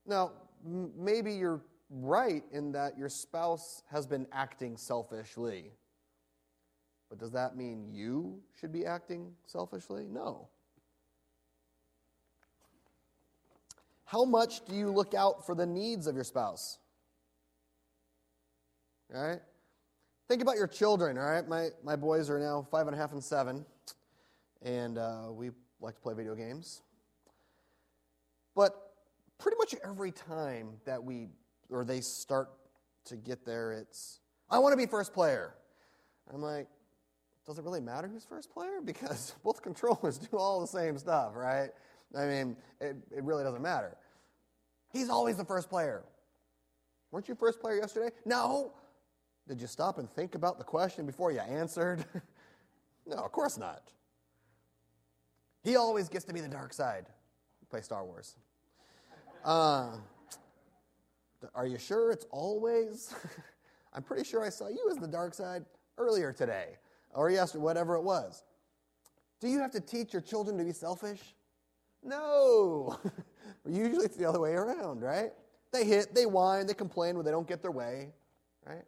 Now, 0.07 0.33
m- 0.65 0.93
maybe 0.97 1.33
you're 1.33 1.61
right 1.91 2.45
in 2.53 2.73
that 2.73 2.97
your 2.97 3.09
spouse 3.09 3.83
has 3.91 4.07
been 4.07 4.27
acting 4.33 4.77
selfishly. 4.77 5.73
But 7.09 7.19
does 7.19 7.33
that 7.33 7.57
mean 7.57 7.89
you 7.93 8.41
should 8.59 8.73
be 8.73 8.87
acting 8.87 9.33
selfishly? 9.47 10.07
No. 10.09 10.49
How 14.05 14.25
much 14.25 14.65
do 14.65 14.75
you 14.75 14.91
look 14.91 15.15
out 15.15 15.45
for 15.45 15.55
the 15.55 15.67
needs 15.67 16.07
of 16.07 16.15
your 16.15 16.25
spouse? 16.25 16.79
Right? 19.09 19.41
Think 20.29 20.41
about 20.41 20.57
your 20.57 20.67
children, 20.67 21.19
all 21.19 21.25
right? 21.25 21.47
My, 21.47 21.69
my 21.83 21.97
boys 21.97 22.31
are 22.31 22.39
now 22.39 22.67
five 22.71 22.87
and 22.87 22.97
a 22.97 22.99
half 22.99 23.13
and 23.13 23.23
seven, 23.23 23.67
and 24.63 24.97
uh, 24.97 25.27
we 25.31 25.51
like 25.81 25.97
to 25.97 26.01
play 26.01 26.15
video 26.15 26.35
games. 26.35 26.81
But 28.55 28.75
pretty 29.39 29.59
much 29.59 29.75
every 29.85 30.13
time 30.13 30.77
that 30.87 31.03
we, 31.03 31.29
or 31.69 31.85
they 31.85 32.01
start 32.01 32.49
to 33.07 33.17
get 33.17 33.45
there, 33.45 33.73
it's, 33.73 34.21
I 34.49 34.59
want 34.61 34.73
to 34.73 34.79
be 34.79 34.87
first 34.87 35.13
player. 35.13 35.55
I'm 36.33 36.41
like, 36.41 36.69
does 37.47 37.59
it 37.59 37.65
really 37.65 37.83
matter 37.83 38.09
who's 38.09 38.25
first 38.25 38.51
player? 38.51 38.81
Because 38.85 39.35
both 39.45 39.61
controllers 39.61 40.17
do 40.17 40.39
all 40.39 40.61
the 40.61 40.67
same 40.67 40.97
stuff, 40.97 41.33
right? 41.35 41.69
I 42.17 42.25
mean, 42.25 42.57
it, 42.81 42.97
it 43.15 43.25
really 43.25 43.45
doesn't 43.45 43.61
matter. 43.63 43.95
He's 44.91 45.11
always 45.11 45.37
the 45.37 45.45
first 45.45 45.69
player. 45.69 46.03
Weren't 47.11 47.29
you 47.29 47.35
first 47.35 47.61
player 47.61 47.77
yesterday? 47.77 48.11
No. 48.25 48.73
Did 49.49 49.61
you 49.61 49.67
stop 49.67 49.99
and 49.99 50.11
think 50.11 50.35
about 50.35 50.59
the 50.59 50.65
question 50.65 51.05
before 51.05 51.31
you 51.31 51.41
answered? 51.41 52.05
no, 53.07 53.17
of 53.17 53.33
course 53.33 53.59
not. 53.59 53.93
He 55.63 55.77
always 55.77 56.09
gets 56.09 56.25
to 56.27 56.33
be 56.33 56.41
the 56.41 56.49
dark 56.49 56.73
side. 56.73 57.07
Play 57.71 57.83
Star 57.83 58.05
Wars. 58.05 58.37
Uh, 59.45 59.97
are 61.55 61.67
you 61.67 61.79
sure 61.79 62.11
it's 62.11 62.27
always? 62.31 63.15
I'm 63.93 64.03
pretty 64.03 64.25
sure 64.25 64.43
I 64.43 64.49
saw 64.49 64.69
you 64.69 64.89
as 64.91 64.97
the 64.97 65.07
dark 65.07 65.35
side 65.35 65.65
earlier 65.99 66.33
today, 66.33 66.77
or 67.13 67.31
yesterday, 67.31 67.63
whatever 67.63 67.97
it 67.97 68.03
was. 68.03 68.45
Do 69.41 69.49
you 69.49 69.59
have 69.59 69.71
to 69.73 69.81
teach 69.81 70.13
your 70.13 70.23
children 70.23 70.57
to 70.59 70.65
be 70.65 70.73
selfish? 70.73 71.35
No. 72.03 72.99
Usually 73.69 74.05
it's 74.05 74.17
the 74.17 74.27
other 74.27 74.41
way 74.41 74.53
around, 74.53 75.03
right? 75.03 75.33
They 75.73 75.85
hit, 75.85 76.15
they 76.15 76.27
whine, 76.27 76.67
they 76.67 76.75
complain 76.75 77.17
when 77.17 77.25
they 77.25 77.31
don't 77.31 77.49
get 77.49 77.63
their 77.63 77.71
way, 77.71 78.13
right? 78.67 78.85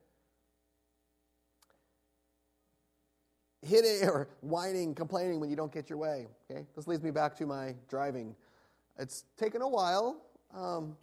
Hitting 3.67 4.09
or 4.09 4.29
whining, 4.41 4.95
complaining 4.95 5.41
when 5.41 5.51
you 5.51 5.57
don't 5.57 5.73
get 5.73 5.91
your 5.91 5.99
way. 5.99 6.27
Okay, 6.51 6.65
this 6.75 6.87
leads 6.87 7.03
me 7.03 7.11
back 7.11 7.37
to 7.37 7.47
my 7.47 7.75
driving. 7.89 8.35
It's 8.99 9.25
taken 9.37 9.61
a 9.61 9.69
while, 9.69 10.23
um, 10.55 10.97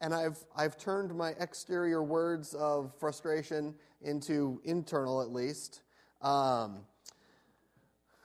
and 0.00 0.14
I've, 0.14 0.38
I've 0.56 0.78
turned 0.78 1.14
my 1.14 1.30
exterior 1.40 2.02
words 2.02 2.54
of 2.54 2.92
frustration 2.98 3.74
into 4.02 4.60
internal, 4.64 5.20
at 5.20 5.32
least, 5.32 5.82
um, 6.22 6.78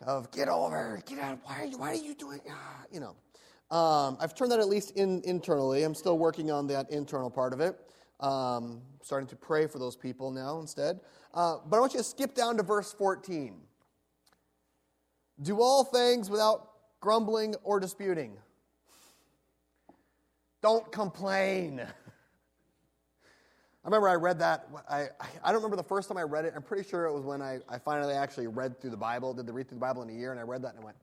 of 0.06 0.32
get 0.32 0.48
over, 0.48 1.02
get 1.06 1.20
out, 1.20 1.40
why 1.44 1.62
are 1.62 1.66
you, 1.66 1.78
why 1.78 1.92
are 1.92 1.96
you 1.96 2.16
doing, 2.16 2.40
ah, 2.50 2.84
you 2.92 3.00
know. 3.00 3.16
Um, 3.76 4.18
I've 4.20 4.36
turned 4.36 4.52
that 4.52 4.60
at 4.60 4.68
least 4.68 4.92
in, 4.92 5.22
internally. 5.24 5.84
I'm 5.84 5.96
still 5.96 6.18
working 6.18 6.52
on 6.52 6.68
that 6.68 6.92
internal 6.92 7.30
part 7.30 7.54
of 7.54 7.62
it. 7.62 7.80
Um, 8.20 8.82
starting 9.02 9.28
to 9.30 9.36
pray 9.36 9.66
for 9.66 9.80
those 9.80 9.96
people 9.96 10.30
now 10.30 10.60
instead. 10.60 11.00
Uh, 11.34 11.58
but 11.68 11.78
I 11.78 11.80
want 11.80 11.94
you 11.94 12.00
to 12.00 12.04
skip 12.04 12.36
down 12.36 12.58
to 12.58 12.64
verse 12.64 12.94
14. 12.94 13.56
Do 15.42 15.62
all 15.62 15.84
things 15.84 16.30
without 16.30 16.70
grumbling 17.00 17.56
or 17.64 17.80
disputing. 17.80 18.38
Don't 20.62 20.92
complain. 20.92 21.80
I 23.84 23.88
remember 23.88 24.10
I 24.10 24.14
read 24.14 24.38
that. 24.40 24.68
I, 24.88 25.08
I 25.44 25.52
don't 25.52 25.56
remember 25.56 25.76
the 25.76 25.84
first 25.84 26.08
time 26.08 26.18
I 26.18 26.22
read 26.22 26.46
it. 26.46 26.54
I'm 26.56 26.62
pretty 26.62 26.88
sure 26.88 27.06
it 27.06 27.14
was 27.14 27.26
when 27.26 27.42
I, 27.42 27.60
I 27.68 27.80
finally 27.80 28.14
actually 28.14 28.46
read 28.46 28.80
through 28.80 28.92
the 28.92 28.98
Bible, 28.98 29.34
did 29.34 29.48
the 29.48 29.54
read 29.54 29.68
through 29.68 29.78
the 29.78 29.82
Bible 29.82 30.04
in 30.04 30.10
a 30.10 30.14
year, 30.14 30.30
and 30.30 30.40
I 30.40 30.44
read 30.44 30.62
that 30.62 30.76
and 30.76 30.82
I 30.82 30.86
went, 30.86 30.98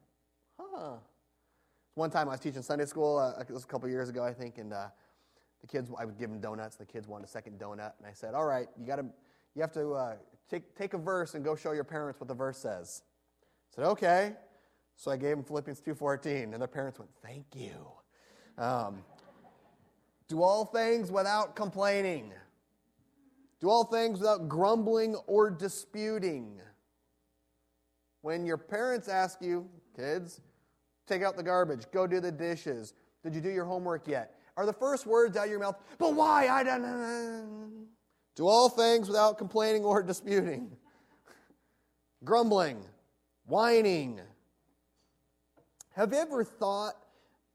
huh. 0.59 0.93
One 1.95 2.11
time 2.11 2.29
I 2.29 2.33
was 2.33 2.41
teaching 2.41 2.63
Sunday 2.63 2.85
school, 2.85 3.19
uh, 3.19 3.41
it 3.41 3.51
was 3.51 3.65
a 3.65 3.67
couple 3.67 3.89
years 3.89 4.09
ago, 4.09 4.23
I 4.23 4.33
think, 4.33 4.59
and 4.59 4.73
uh, 4.73 4.87
the 5.61 5.67
kids, 5.67 5.91
I 5.99 6.05
would 6.05 6.17
give 6.17 6.31
them 6.31 6.41
donuts, 6.41 6.77
and 6.77 6.87
the 6.87 6.93
kids 6.93 7.09
wanted 7.09 7.25
a 7.25 7.29
second 7.29 7.59
donut, 7.59 7.95
and 7.99 8.07
I 8.07 8.13
said, 8.13 8.35
all 8.35 8.45
right, 8.45 8.69
you, 8.79 8.87
gotta, 8.87 9.07
you 9.57 9.63
have 9.63 9.73
to 9.73 9.95
uh, 9.95 10.15
take, 10.49 10.77
take 10.77 10.95
a 10.95 10.99
verse 10.99 11.35
and 11.35 11.45
go 11.45 11.57
show 11.57 11.73
your 11.73 11.83
parents 11.83 12.21
what 12.21 12.29
the 12.29 12.35
verse 12.35 12.59
says. 12.59 13.03
Said, 13.75 13.85
okay. 13.85 14.35
So 14.97 15.11
I 15.11 15.17
gave 15.17 15.37
them 15.37 15.45
Philippians 15.45 15.81
2.14, 15.81 16.53
and 16.53 16.55
their 16.55 16.67
parents 16.67 16.99
went, 16.99 17.11
thank 17.23 17.47
you. 17.55 17.73
Um, 18.57 19.05
do 20.27 20.43
all 20.43 20.65
things 20.65 21.11
without 21.11 21.55
complaining. 21.55 22.33
Do 23.61 23.71
all 23.71 23.85
things 23.85 24.19
without 24.19 24.49
grumbling 24.49 25.15
or 25.27 25.51
disputing. 25.51 26.61
When 28.23 28.45
your 28.45 28.59
parents 28.59 29.09
ask 29.09 29.41
you, 29.41 29.69
kids, 29.97 30.41
take 31.07 31.23
out 31.23 31.37
the 31.37 31.43
garbage, 31.43 31.85
go 31.93 32.07
do 32.07 32.21
the 32.21 32.33
dishes, 32.33 32.95
did 33.23 33.35
you 33.35 33.41
do 33.41 33.51
your 33.51 33.65
homework 33.65 34.07
yet? 34.07 34.35
Are 34.57 34.67
the 34.67 34.73
first 34.73 35.07
words 35.07 35.37
out 35.37 35.45
of 35.45 35.51
your 35.51 35.61
mouth, 35.61 35.77
but 35.99 36.15
why? 36.15 36.49
I 36.49 36.65
don't 36.65 37.87
Do 38.35 38.47
all 38.47 38.69
things 38.69 39.09
without 39.09 39.39
complaining 39.39 39.85
or 39.85 40.03
disputing. 40.03 40.77
Grumbling, 42.25 42.85
whining. 43.49 44.21
Have 45.97 46.13
you 46.13 46.19
ever 46.19 46.45
thought 46.45 46.95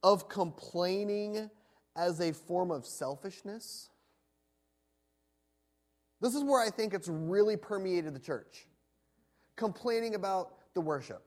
of 0.03 0.27
complaining 0.27 1.49
as 1.95 2.19
a 2.19 2.33
form 2.33 2.71
of 2.71 2.85
selfishness. 2.85 3.89
This 6.21 6.35
is 6.35 6.43
where 6.43 6.61
I 6.65 6.69
think 6.69 6.93
it's 6.93 7.07
really 7.07 7.57
permeated 7.57 8.13
the 8.13 8.19
church. 8.19 8.67
Complaining 9.55 10.15
about 10.15 10.55
the 10.73 10.81
worship, 10.81 11.23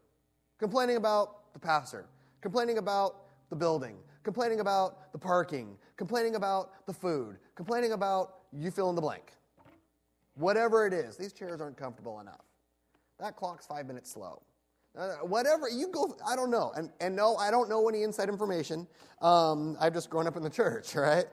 complaining 0.59 0.97
about 0.97 1.53
the 1.53 1.61
pastor, 1.61 2.07
complaining 2.41 2.79
about 2.79 3.17
the 3.51 3.57
building, 3.57 3.97
complaining 4.25 4.61
about 4.61 5.13
the 5.13 5.19
parking, 5.19 5.77
complaining 5.97 6.35
about 6.35 6.87
the 6.87 6.93
food, 6.93 7.37
complaining 7.55 7.93
about 7.93 8.39
you 8.53 8.71
fill 8.71 8.91
in 8.91 8.97
the 8.97 9.01
blank. 9.01 9.33
Whatever 10.35 10.87
it 10.87 10.93
is, 10.93 11.17
these 11.17 11.33
chairs 11.33 11.61
aren't 11.61 11.77
comfortable 11.77 12.21
enough. 12.21 12.45
That 13.21 13.37
clock's 13.37 13.67
five 13.67 13.87
minutes 13.87 14.11
slow. 14.11 14.43
Uh, 14.97 15.17
whatever 15.17 15.69
you 15.69 15.89
go, 15.89 16.17
I 16.27 16.35
don't 16.37 16.51
know, 16.51 16.73
and 16.75 16.91
and 17.01 17.15
no, 17.15 17.37
I 17.37 17.51
don't 17.51 17.69
know 17.69 17.87
any 17.89 18.03
inside 18.03 18.31
information. 18.31 18.87
Um, 19.21 19.77
I've 19.79 19.93
just 19.93 20.09
grown 20.09 20.27
up 20.27 20.37
in 20.37 20.43
the 20.43 20.51
church, 20.51 20.95
right? 20.95 21.27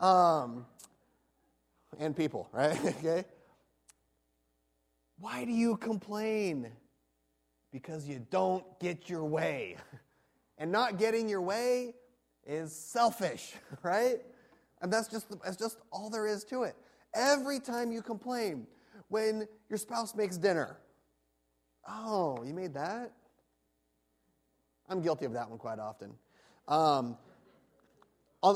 Um, 0.00 0.64
and 1.98 2.16
people, 2.16 2.48
right? 2.52 2.78
okay. 2.84 3.24
Why 5.18 5.44
do 5.44 5.50
you 5.50 5.76
complain? 5.76 6.70
Because 7.72 8.06
you 8.06 8.24
don't 8.30 8.64
get 8.78 9.08
your 9.08 9.24
way, 9.24 9.76
and 10.58 10.70
not 10.70 10.96
getting 10.96 11.28
your 11.28 11.42
way 11.42 11.94
is 12.46 12.72
selfish, 12.72 13.54
right? 13.82 14.20
And 14.82 14.92
that's 14.92 15.08
just 15.08 15.26
that's 15.42 15.56
just 15.56 15.78
all 15.92 16.10
there 16.10 16.28
is 16.28 16.44
to 16.44 16.62
it. 16.62 16.76
Every 17.12 17.58
time 17.58 17.90
you 17.90 18.02
complain, 18.02 18.68
when 19.08 19.48
your 19.68 19.78
spouse 19.78 20.14
makes 20.14 20.36
dinner 20.36 20.76
Oh, 21.88 22.42
you 22.44 22.54
made 22.54 22.74
that? 22.74 23.12
I'm 24.88 25.00
guilty 25.00 25.24
of 25.24 25.32
that 25.34 25.48
one 25.48 25.58
quite 25.58 25.78
often. 25.78 26.12
Um, 26.68 27.16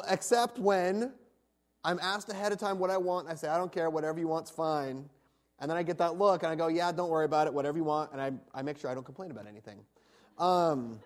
except 0.08 0.58
when 0.58 1.12
I'm 1.84 1.98
asked 2.00 2.28
ahead 2.30 2.52
of 2.52 2.58
time 2.58 2.78
what 2.78 2.90
I 2.90 2.96
want, 2.96 3.28
I 3.28 3.34
say, 3.34 3.48
I 3.48 3.56
don't 3.56 3.70
care, 3.72 3.90
whatever 3.90 4.18
you 4.18 4.28
want's 4.28 4.50
fine. 4.50 5.08
And 5.60 5.70
then 5.70 5.76
I 5.76 5.82
get 5.82 5.98
that 5.98 6.18
look, 6.18 6.42
and 6.42 6.50
I 6.50 6.56
go, 6.56 6.66
yeah, 6.68 6.90
don't 6.90 7.08
worry 7.08 7.24
about 7.24 7.46
it, 7.46 7.54
whatever 7.54 7.78
you 7.78 7.84
want, 7.84 8.12
and 8.12 8.20
I, 8.20 8.32
I 8.52 8.62
make 8.62 8.78
sure 8.78 8.90
I 8.90 8.94
don't 8.94 9.04
complain 9.04 9.30
about 9.30 9.46
anything. 9.46 9.78
Um, 10.38 11.00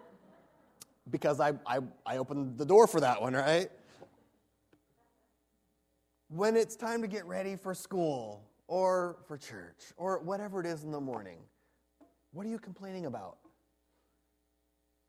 because 1.11 1.41
I, 1.41 1.53
I, 1.67 1.81
I 2.07 2.17
opened 2.17 2.57
the 2.57 2.65
door 2.65 2.87
for 2.87 3.01
that 3.01 3.21
one, 3.21 3.35
right? 3.35 3.71
When 6.29 6.57
it's 6.57 6.77
time 6.77 7.03
to 7.03 7.09
get 7.09 7.27
ready 7.27 7.57
for 7.57 7.75
school 7.75 8.43
or 8.67 9.17
for 9.27 9.37
church 9.37 9.93
or 9.97 10.19
whatever 10.21 10.61
it 10.61 10.67
is 10.67 10.85
in 10.85 10.91
the 10.91 11.01
morning, 11.01 11.39
what 12.39 12.47
are 12.47 12.51
you 12.51 12.59
complaining 12.61 13.07
about? 13.07 13.39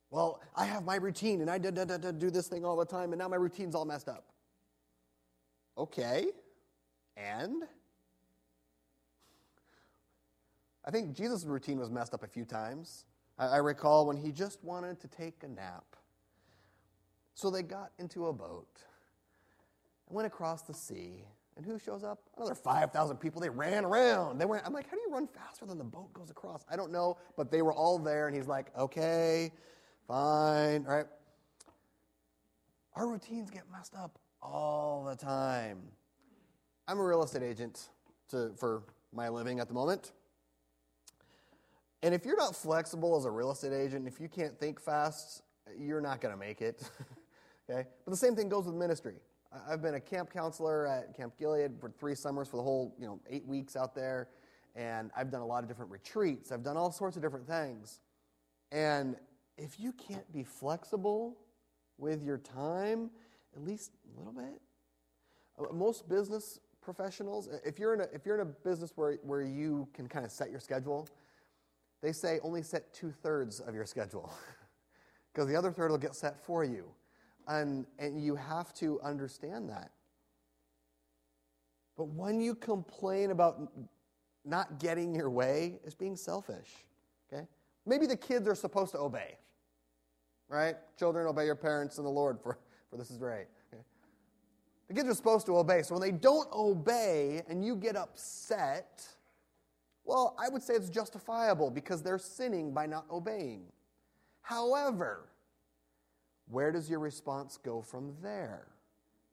Well, 0.09 0.41
I 0.55 0.65
have 0.65 0.83
my 0.83 0.95
routine 0.95 1.41
and 1.41 1.49
I 1.51 1.59
do, 1.59 1.69
do, 1.69 1.85
do, 1.85 2.11
do 2.11 2.31
this 2.31 2.47
thing 2.47 2.65
all 2.65 2.75
the 2.75 2.87
time, 2.87 3.11
and 3.13 3.19
now 3.19 3.27
my 3.27 3.35
routine's 3.35 3.75
all 3.75 3.85
messed 3.85 4.09
up. 4.09 4.25
Okay, 5.77 6.25
and? 7.15 7.65
I 10.83 10.89
think 10.89 11.15
Jesus' 11.15 11.45
routine 11.45 11.77
was 11.77 11.91
messed 11.91 12.15
up 12.15 12.23
a 12.23 12.27
few 12.27 12.45
times. 12.45 13.05
I, 13.37 13.45
I 13.45 13.57
recall 13.57 14.07
when 14.07 14.17
he 14.17 14.31
just 14.31 14.63
wanted 14.63 14.99
to 15.01 15.07
take 15.07 15.43
a 15.43 15.47
nap. 15.47 15.85
So 17.35 17.51
they 17.51 17.61
got 17.61 17.91
into 17.99 18.25
a 18.25 18.33
boat 18.33 18.81
and 20.07 20.15
went 20.15 20.25
across 20.25 20.63
the 20.63 20.73
sea 20.73 21.25
and 21.59 21.65
who 21.65 21.77
shows 21.77 22.05
up? 22.05 22.19
Another 22.37 22.55
5,000 22.55 23.17
people. 23.17 23.41
They 23.41 23.49
ran 23.49 23.83
around. 23.83 24.37
They 24.37 24.45
went, 24.45 24.65
I'm 24.65 24.71
like, 24.71 24.89
how 24.89 24.95
do 24.95 25.01
you 25.05 25.13
run 25.13 25.27
faster 25.27 25.65
than 25.65 25.77
the 25.77 25.83
boat 25.83 26.13
goes 26.13 26.29
across? 26.29 26.63
I 26.71 26.77
don't 26.77 26.89
know, 26.89 27.17
but 27.35 27.51
they 27.51 27.61
were 27.61 27.73
all 27.73 27.99
there, 27.99 28.27
and 28.27 28.35
he's 28.35 28.47
like, 28.47 28.67
okay, 28.77 29.51
fine, 30.07 30.85
all 30.87 30.95
right. 30.95 31.05
Our 32.95 33.09
routines 33.09 33.49
get 33.49 33.63
messed 33.69 33.93
up 33.93 34.17
all 34.41 35.03
the 35.03 35.17
time. 35.17 35.79
I'm 36.87 36.97
a 36.97 37.03
real 37.03 37.23
estate 37.23 37.43
agent 37.43 37.89
to, 38.29 38.53
for 38.55 38.83
my 39.13 39.27
living 39.27 39.59
at 39.59 39.67
the 39.67 39.73
moment. 39.73 40.13
And 42.03 42.15
if 42.15 42.25
you're 42.25 42.37
not 42.37 42.55
flexible 42.55 43.17
as 43.17 43.25
a 43.25 43.31
real 43.31 43.51
estate 43.51 43.73
agent, 43.73 44.07
if 44.07 44.21
you 44.21 44.29
can't 44.29 44.57
think 44.57 44.79
fast, 44.79 45.43
you're 45.77 45.99
not 45.99 46.21
going 46.21 46.33
to 46.33 46.39
make 46.39 46.61
it. 46.61 46.89
okay? 47.69 47.85
But 48.05 48.11
the 48.11 48.17
same 48.17 48.33
thing 48.33 48.47
goes 48.47 48.65
with 48.65 48.75
ministry. 48.75 49.15
I've 49.67 49.81
been 49.81 49.95
a 49.95 49.99
camp 49.99 50.31
counselor 50.31 50.85
at 50.85 51.15
Camp 51.15 51.33
Gilead 51.39 51.71
for 51.79 51.89
three 51.89 52.13
summers 52.13 52.47
for 52.47 52.57
the 52.57 52.63
whole, 52.63 52.95
you 52.99 53.07
know, 53.07 53.19
eight 53.29 53.45
weeks 53.45 53.75
out 53.75 53.95
there. 53.95 54.29
And 54.75 55.09
I've 55.17 55.31
done 55.31 55.41
a 55.41 55.45
lot 55.45 55.63
of 55.63 55.67
different 55.67 55.91
retreats. 55.91 56.51
I've 56.51 56.63
done 56.63 56.77
all 56.77 56.91
sorts 56.91 57.15
of 57.15 57.23
different 57.23 57.47
things. 57.47 57.99
And 58.71 59.15
if 59.57 59.79
you 59.79 59.91
can't 59.93 60.31
be 60.31 60.43
flexible 60.43 61.38
with 61.97 62.23
your 62.23 62.38
time, 62.38 63.09
at 63.55 63.63
least 63.63 63.91
a 64.15 64.19
little 64.19 64.33
bit, 64.33 64.62
uh, 65.57 65.73
most 65.73 66.07
business 66.07 66.59
professionals, 66.81 67.49
if 67.65 67.79
you're 67.79 67.95
in 67.95 68.01
a, 68.01 68.07
if 68.13 68.25
you're 68.25 68.35
in 68.35 68.41
a 68.41 68.67
business 68.67 68.91
where, 68.95 69.15
where 69.23 69.41
you 69.41 69.88
can 69.93 70.07
kind 70.07 70.25
of 70.25 70.31
set 70.31 70.51
your 70.51 70.59
schedule, 70.59 71.07
they 72.01 72.12
say 72.12 72.39
only 72.43 72.62
set 72.62 72.93
two 72.93 73.12
thirds 73.12 73.59
of 73.59 73.73
your 73.73 73.85
schedule 73.85 74.31
because 75.33 75.47
the 75.47 75.55
other 75.55 75.71
third 75.71 75.89
will 75.89 75.97
get 75.97 76.15
set 76.15 76.39
for 76.45 76.63
you. 76.63 76.85
And, 77.49 77.85
and 77.97 78.23
you 78.23 78.35
have 78.35 78.73
to 78.75 79.01
understand 79.01 79.69
that. 79.69 79.91
But 81.97 82.05
when 82.05 82.39
you 82.39 82.55
complain 82.55 83.31
about 83.31 83.59
not 84.45 84.79
getting 84.79 85.13
your 85.13 85.29
way, 85.29 85.79
it's 85.83 85.95
being 85.95 86.15
selfish. 86.15 86.69
Okay? 87.31 87.45
Maybe 87.85 88.05
the 88.05 88.15
kids 88.15 88.47
are 88.47 88.55
supposed 88.55 88.91
to 88.93 88.99
obey. 88.99 89.35
Right? 90.47 90.75
Children, 90.97 91.27
obey 91.27 91.45
your 91.45 91.55
parents 91.55 91.97
and 91.97 92.05
the 92.05 92.12
Lord, 92.12 92.39
for, 92.39 92.57
for 92.89 92.97
this 92.97 93.12
is 93.12 93.19
right. 93.19 93.47
Okay? 93.73 93.83
The 94.88 94.93
kids 94.93 95.09
are 95.09 95.13
supposed 95.13 95.45
to 95.47 95.57
obey. 95.57 95.81
So 95.81 95.95
when 95.95 96.01
they 96.01 96.12
don't 96.12 96.47
obey 96.53 97.41
and 97.49 97.65
you 97.65 97.75
get 97.75 97.95
upset, 97.95 99.07
well, 100.05 100.35
I 100.39 100.49
would 100.49 100.63
say 100.63 100.75
it's 100.75 100.89
justifiable 100.89 101.69
because 101.69 102.01
they're 102.01 102.19
sinning 102.19 102.73
by 102.73 102.85
not 102.85 103.05
obeying. 103.12 103.63
However, 104.41 105.28
where 106.49 106.71
does 106.71 106.89
your 106.89 106.99
response 106.99 107.57
go 107.57 107.81
from 107.81 108.13
there? 108.21 108.67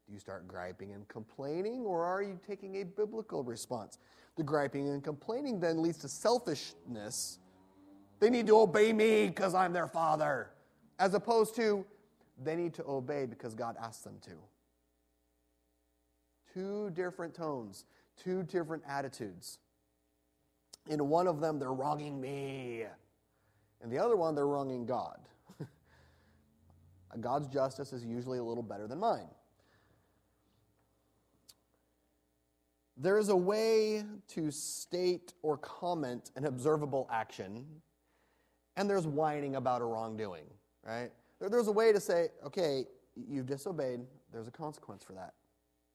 Do 0.06 0.12
you 0.12 0.20
start 0.20 0.46
griping 0.46 0.92
and 0.92 1.08
complaining, 1.08 1.84
or 1.84 2.04
are 2.04 2.22
you 2.22 2.38
taking 2.46 2.76
a 2.76 2.84
biblical 2.84 3.42
response? 3.42 3.98
The 4.36 4.42
griping 4.44 4.88
and 4.88 5.02
complaining 5.02 5.58
then 5.58 5.82
leads 5.82 5.98
to 5.98 6.08
selfishness. 6.08 7.38
They 8.20 8.30
need 8.30 8.46
to 8.46 8.58
obey 8.58 8.92
me 8.92 9.26
because 9.26 9.54
I'm 9.54 9.72
their 9.72 9.88
father, 9.88 10.50
as 10.98 11.14
opposed 11.14 11.56
to 11.56 11.84
they 12.42 12.54
need 12.54 12.74
to 12.74 12.84
obey 12.86 13.26
because 13.26 13.54
God 13.54 13.76
asked 13.82 14.04
them 14.04 14.18
to. 14.26 14.32
two 16.52 16.90
different 16.90 17.34
tones, 17.34 17.84
two 18.16 18.42
different 18.42 18.82
attitudes. 18.88 19.58
In 20.88 21.08
one 21.08 21.26
of 21.26 21.40
them, 21.40 21.58
they're 21.58 21.72
wronging 21.72 22.20
me. 22.20 22.84
In 23.82 23.90
the 23.90 23.98
other 23.98 24.16
one, 24.16 24.34
they're 24.34 24.46
wronging 24.46 24.86
God. 24.86 25.18
God's 27.22 27.48
justice 27.48 27.92
is 27.92 28.04
usually 28.04 28.38
a 28.38 28.44
little 28.44 28.62
better 28.62 28.86
than 28.86 28.98
mine. 28.98 29.28
There 32.96 33.18
is 33.18 33.28
a 33.28 33.36
way 33.36 34.04
to 34.28 34.50
state 34.50 35.34
or 35.42 35.58
comment 35.58 36.30
an 36.36 36.46
observable 36.46 37.06
action, 37.12 37.66
and 38.76 38.88
there's 38.88 39.06
whining 39.06 39.56
about 39.56 39.82
a 39.82 39.84
wrongdoing, 39.84 40.44
right? 40.82 41.10
There's 41.38 41.68
a 41.68 41.72
way 41.72 41.92
to 41.92 42.00
say, 42.00 42.28
okay, 42.44 42.86
you've 43.14 43.46
disobeyed, 43.46 44.00
there's 44.32 44.48
a 44.48 44.50
consequence 44.52 45.04
for 45.04 45.12
that. 45.12 45.34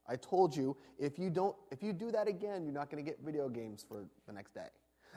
I 0.07 0.15
told 0.15 0.55
you 0.55 0.75
if 0.99 1.17
you 1.17 1.29
don't 1.29 1.55
if 1.71 1.81
you 1.81 1.93
do 1.93 2.12
that 2.12 2.27
again, 2.27 2.65
you're 2.65 2.73
not 2.73 2.89
going 2.89 3.03
to 3.03 3.10
get 3.10 3.19
video 3.23 3.47
games 3.49 3.86
for 3.88 4.05
the 4.27 4.34
next 4.34 4.53
day. 4.53 4.67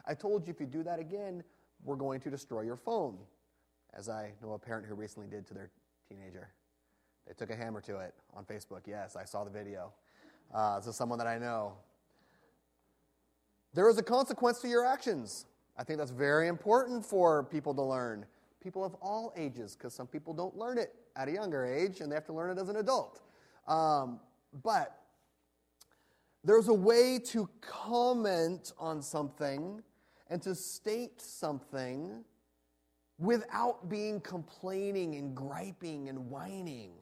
I 0.07 0.15
told 0.15 0.47
you 0.47 0.53
if 0.53 0.61
you 0.61 0.67
do 0.67 0.83
that 0.85 0.99
again, 0.99 1.43
we're 1.83 1.97
going 1.97 2.21
to 2.21 2.31
destroy 2.31 2.63
your 2.63 2.77
phone. 2.77 3.19
As 3.97 4.09
I 4.09 4.33
know 4.43 4.53
a 4.53 4.59
parent 4.59 4.87
who 4.87 4.95
recently 4.95 5.29
did 5.29 5.47
to 5.49 5.55
their 5.55 5.71
teenager. 6.09 6.49
They 7.27 7.35
took 7.35 7.51
a 7.51 7.57
hammer 7.57 7.81
to 7.83 7.99
it 7.99 8.15
on 8.35 8.45
Facebook. 8.45 8.83
Yes, 8.87 9.17
I 9.17 9.25
saw 9.25 9.45
the 9.45 9.51
video. 9.51 9.93
Uh, 10.53 10.79
this 10.79 10.89
is 10.89 10.97
someone 10.97 11.19
that 11.19 11.27
I 11.27 11.39
know. 11.39 11.75
There 13.73 13.89
is 13.89 13.99
a 13.99 14.03
consequence 14.03 14.61
to 14.61 14.69
your 14.69 14.85
actions. 14.85 15.47
I 15.77 15.85
think 15.85 15.99
that's 15.99 16.11
very 16.11 16.49
important 16.49 17.05
for 17.05 17.45
people 17.45 17.75
to 17.75 17.83
learn. 17.83 18.25
People 18.63 18.85
of 18.85 18.95
all 19.03 19.33
ages, 19.37 19.75
because 19.75 19.93
some 19.93 20.07
people 20.07 20.33
don't 20.33 20.57
learn 20.57 20.79
it 20.79 20.95
at 21.17 21.29
a 21.29 21.33
younger 21.33 21.67
age 21.67 22.01
and 22.01 22.11
they 22.11 22.15
have 22.15 22.27
to 22.27 22.33
learn 22.33 22.57
it 22.57 22.61
as 22.61 22.69
an 22.69 22.77
adult. 22.77 23.21
Um, 23.67 24.21
but 24.63 24.99
there's 26.45 26.69
a 26.69 26.75
way 26.75 27.19
to 27.27 27.49
comment 27.61 28.73
on 28.79 29.03
something 29.03 29.83
and 30.29 30.43
to 30.43 30.55
state 30.55 31.21
something 31.21 32.25
without 33.19 33.89
being 33.89 34.21
complaining 34.21 35.15
and 35.15 35.35
griping 35.35 36.09
and 36.09 36.31
whining. 36.31 36.93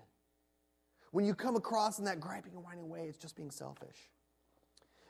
When 1.11 1.25
you 1.25 1.35
come 1.35 1.57
across 1.57 1.98
in 1.98 2.05
that 2.07 2.20
griping 2.20 2.53
and 2.55 2.64
whining 2.64 2.88
way, 2.88 3.07
it's 3.09 3.18
just 3.18 3.37
being 3.37 3.51
selfish. 3.51 3.96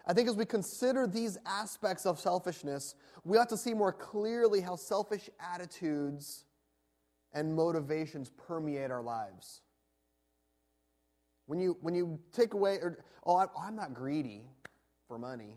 I 0.06 0.12
think 0.12 0.28
as 0.28 0.34
we 0.34 0.44
consider 0.44 1.06
these 1.06 1.38
aspects 1.46 2.06
of 2.06 2.18
selfishness, 2.18 2.96
we 3.24 3.38
ought 3.38 3.48
to 3.50 3.56
see 3.56 3.72
more 3.72 3.92
clearly 3.92 4.60
how 4.60 4.74
selfish 4.74 5.30
attitudes 5.40 6.44
and 7.32 7.54
motivations 7.54 8.30
permeate 8.30 8.90
our 8.90 9.02
lives. 9.02 9.60
When 11.46 11.60
you, 11.60 11.76
when 11.80 11.94
you 11.94 12.18
take 12.32 12.54
away, 12.54 12.76
or, 12.76 13.04
oh, 13.26 13.46
I'm 13.60 13.76
not 13.76 13.94
greedy 13.94 14.44
for 15.06 15.18
money. 15.18 15.56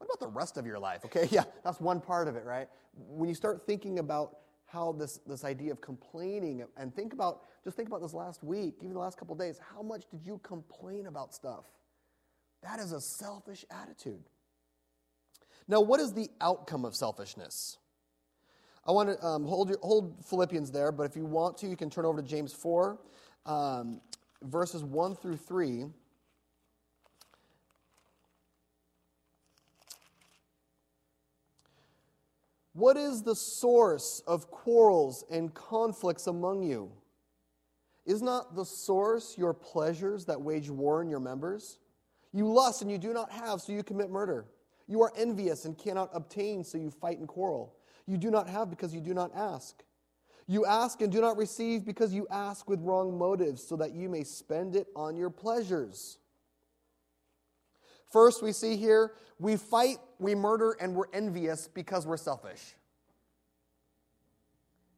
What 0.00 0.06
about 0.06 0.20
the 0.20 0.34
rest 0.34 0.56
of 0.56 0.64
your 0.64 0.78
life? 0.78 1.04
Okay, 1.04 1.28
yeah, 1.30 1.44
that's 1.62 1.78
one 1.78 2.00
part 2.00 2.26
of 2.26 2.34
it, 2.34 2.44
right? 2.46 2.68
When 2.94 3.28
you 3.28 3.34
start 3.34 3.66
thinking 3.66 3.98
about 3.98 4.38
how 4.64 4.92
this, 4.92 5.20
this 5.26 5.44
idea 5.44 5.72
of 5.72 5.82
complaining, 5.82 6.64
and 6.78 6.94
think 6.94 7.12
about, 7.12 7.42
just 7.64 7.76
think 7.76 7.88
about 7.88 8.00
this 8.00 8.14
last 8.14 8.42
week, 8.42 8.76
even 8.80 8.94
the 8.94 8.98
last 8.98 9.18
couple 9.18 9.34
days, 9.34 9.60
how 9.74 9.82
much 9.82 10.04
did 10.10 10.24
you 10.24 10.40
complain 10.42 11.06
about 11.06 11.34
stuff? 11.34 11.66
That 12.62 12.80
is 12.80 12.92
a 12.92 13.00
selfish 13.00 13.66
attitude. 13.70 14.22
Now, 15.68 15.82
what 15.82 16.00
is 16.00 16.14
the 16.14 16.30
outcome 16.40 16.86
of 16.86 16.94
selfishness? 16.94 17.76
I 18.86 18.92
want 18.92 19.10
to 19.10 19.26
um, 19.26 19.44
hold, 19.44 19.68
your, 19.68 19.78
hold 19.82 20.24
Philippians 20.24 20.70
there, 20.70 20.92
but 20.92 21.02
if 21.02 21.14
you 21.14 21.26
want 21.26 21.58
to, 21.58 21.66
you 21.66 21.76
can 21.76 21.90
turn 21.90 22.06
over 22.06 22.22
to 22.22 22.26
James 22.26 22.54
4, 22.54 22.98
um, 23.44 24.00
verses 24.44 24.82
1 24.82 25.16
through 25.16 25.36
3. 25.36 25.84
What 32.80 32.96
is 32.96 33.22
the 33.22 33.36
source 33.36 34.22
of 34.26 34.50
quarrels 34.50 35.22
and 35.30 35.52
conflicts 35.52 36.26
among 36.28 36.62
you? 36.62 36.90
Is 38.06 38.22
not 38.22 38.56
the 38.56 38.64
source 38.64 39.36
your 39.36 39.52
pleasures 39.52 40.24
that 40.24 40.40
wage 40.40 40.70
war 40.70 41.02
in 41.02 41.10
your 41.10 41.20
members? 41.20 41.78
You 42.32 42.50
lust 42.50 42.80
and 42.80 42.90
you 42.90 42.96
do 42.96 43.12
not 43.12 43.30
have, 43.32 43.60
so 43.60 43.72
you 43.74 43.82
commit 43.82 44.08
murder. 44.08 44.46
You 44.88 45.02
are 45.02 45.12
envious 45.14 45.66
and 45.66 45.76
cannot 45.76 46.08
obtain, 46.14 46.64
so 46.64 46.78
you 46.78 46.90
fight 46.90 47.18
and 47.18 47.28
quarrel. 47.28 47.76
You 48.06 48.16
do 48.16 48.30
not 48.30 48.48
have 48.48 48.70
because 48.70 48.94
you 48.94 49.02
do 49.02 49.12
not 49.12 49.30
ask. 49.36 49.84
You 50.46 50.64
ask 50.64 51.02
and 51.02 51.12
do 51.12 51.20
not 51.20 51.36
receive 51.36 51.84
because 51.84 52.14
you 52.14 52.26
ask 52.30 52.66
with 52.66 52.80
wrong 52.80 53.18
motives, 53.18 53.62
so 53.62 53.76
that 53.76 53.92
you 53.92 54.08
may 54.08 54.24
spend 54.24 54.74
it 54.74 54.86
on 54.96 55.18
your 55.18 55.28
pleasures. 55.28 56.16
First, 58.10 58.42
we 58.42 58.52
see 58.52 58.76
here 58.76 59.12
we 59.40 59.56
fight, 59.56 59.96
we 60.18 60.34
murder, 60.34 60.76
and 60.80 60.94
we're 60.94 61.10
envious 61.14 61.66
because 61.66 62.06
we're 62.06 62.18
selfish. 62.18 62.74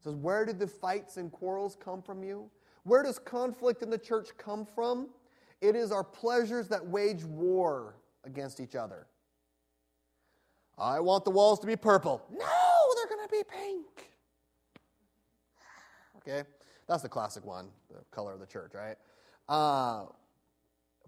It 0.00 0.04
says, 0.04 0.14
Where 0.16 0.44
did 0.44 0.58
the 0.58 0.66
fights 0.66 1.16
and 1.16 1.30
quarrels 1.30 1.76
come 1.82 2.02
from 2.02 2.24
you? 2.24 2.50
Where 2.82 3.04
does 3.04 3.20
conflict 3.20 3.82
in 3.82 3.90
the 3.90 3.98
church 3.98 4.30
come 4.36 4.66
from? 4.66 5.08
It 5.60 5.76
is 5.76 5.92
our 5.92 6.02
pleasures 6.02 6.66
that 6.68 6.84
wage 6.84 7.22
war 7.22 7.94
against 8.24 8.58
each 8.58 8.74
other. 8.74 9.06
I 10.76 10.98
want 10.98 11.24
the 11.24 11.30
walls 11.30 11.60
to 11.60 11.66
be 11.68 11.76
purple. 11.76 12.20
No, 12.32 12.38
they're 12.96 13.16
going 13.16 13.28
to 13.28 13.30
be 13.30 13.44
pink. 13.44 14.10
Okay, 16.16 16.48
that's 16.88 17.02
the 17.02 17.08
classic 17.08 17.44
one, 17.44 17.68
the 17.88 18.00
color 18.10 18.32
of 18.32 18.40
the 18.40 18.46
church, 18.46 18.72
right? 18.74 18.96
Uh, 19.48 20.06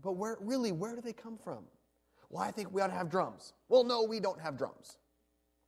but 0.03 0.13
where 0.13 0.37
really, 0.41 0.71
where 0.71 0.95
do 0.95 1.01
they 1.01 1.13
come 1.13 1.37
from? 1.37 1.65
Well, 2.31 2.43
I 2.43 2.51
think 2.51 2.73
we 2.73 2.81
ought 2.81 2.89
to 2.89 2.95
have 2.95 3.11
drums. 3.11 3.53
Well, 3.69 3.85
no, 3.85 4.05
we 4.05 4.21
don't 4.21 4.41
have 4.41 4.57
drums. 4.57 4.99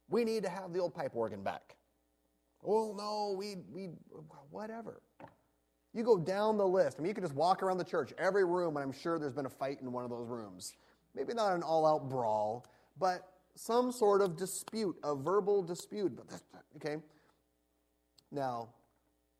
We 0.09 0.25
need 0.25 0.43
to 0.45 0.49
have 0.49 0.73
the 0.73 0.79
old 0.79 0.95
pipe 0.95 1.13
organ 1.15 1.43
back. 1.43 1.77
Well, 2.63 2.95
no, 2.97 3.35
we, 3.37 3.57
we, 3.71 3.91
whatever. 4.51 5.03
You 5.93 6.03
go 6.03 6.19
down 6.19 6.59
the 6.59 6.67
list. 6.67 6.97
I 6.99 7.03
mean, 7.03 7.09
you 7.09 7.15
can 7.15 7.25
just 7.25 7.35
walk 7.35 7.63
around 7.63 7.79
the 7.79 7.85
church, 7.85 8.13
every 8.19 8.45
room, 8.45 8.77
and 8.77 8.85
I'm 8.85 8.93
sure 8.93 9.19
there's 9.19 9.33
been 9.33 9.47
a 9.47 9.51
fight 9.51 9.79
in 9.81 9.93
one 9.93 10.05
of 10.05 10.11
those 10.11 10.29
rooms. 10.29 10.75
Maybe 11.15 11.33
not 11.33 11.55
an 11.55 11.63
all 11.63 11.87
out 11.87 12.09
brawl, 12.11 12.67
but 12.99 13.23
some 13.55 13.91
sort 13.91 14.21
of 14.21 14.37
dispute, 14.37 14.97
a 15.03 15.15
verbal 15.15 15.63
dispute. 15.63 16.17
But 16.17 16.27
Okay? 16.77 16.97
Now, 18.31 18.69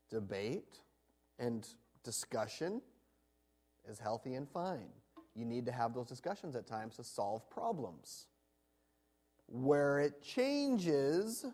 debate 0.09 0.79
and 1.37 1.67
discussion 2.03 2.81
is 3.87 3.99
healthy 3.99 4.33
and 4.33 4.49
fine 4.49 4.89
you 5.37 5.45
need 5.45 5.65
to 5.67 5.71
have 5.71 5.93
those 5.93 6.07
discussions 6.07 6.55
at 6.55 6.65
times 6.65 6.95
to 6.95 7.03
solve 7.03 7.47
problems. 7.49 8.25
Where 9.45 9.99
it 9.99 10.21
changes 10.23 11.45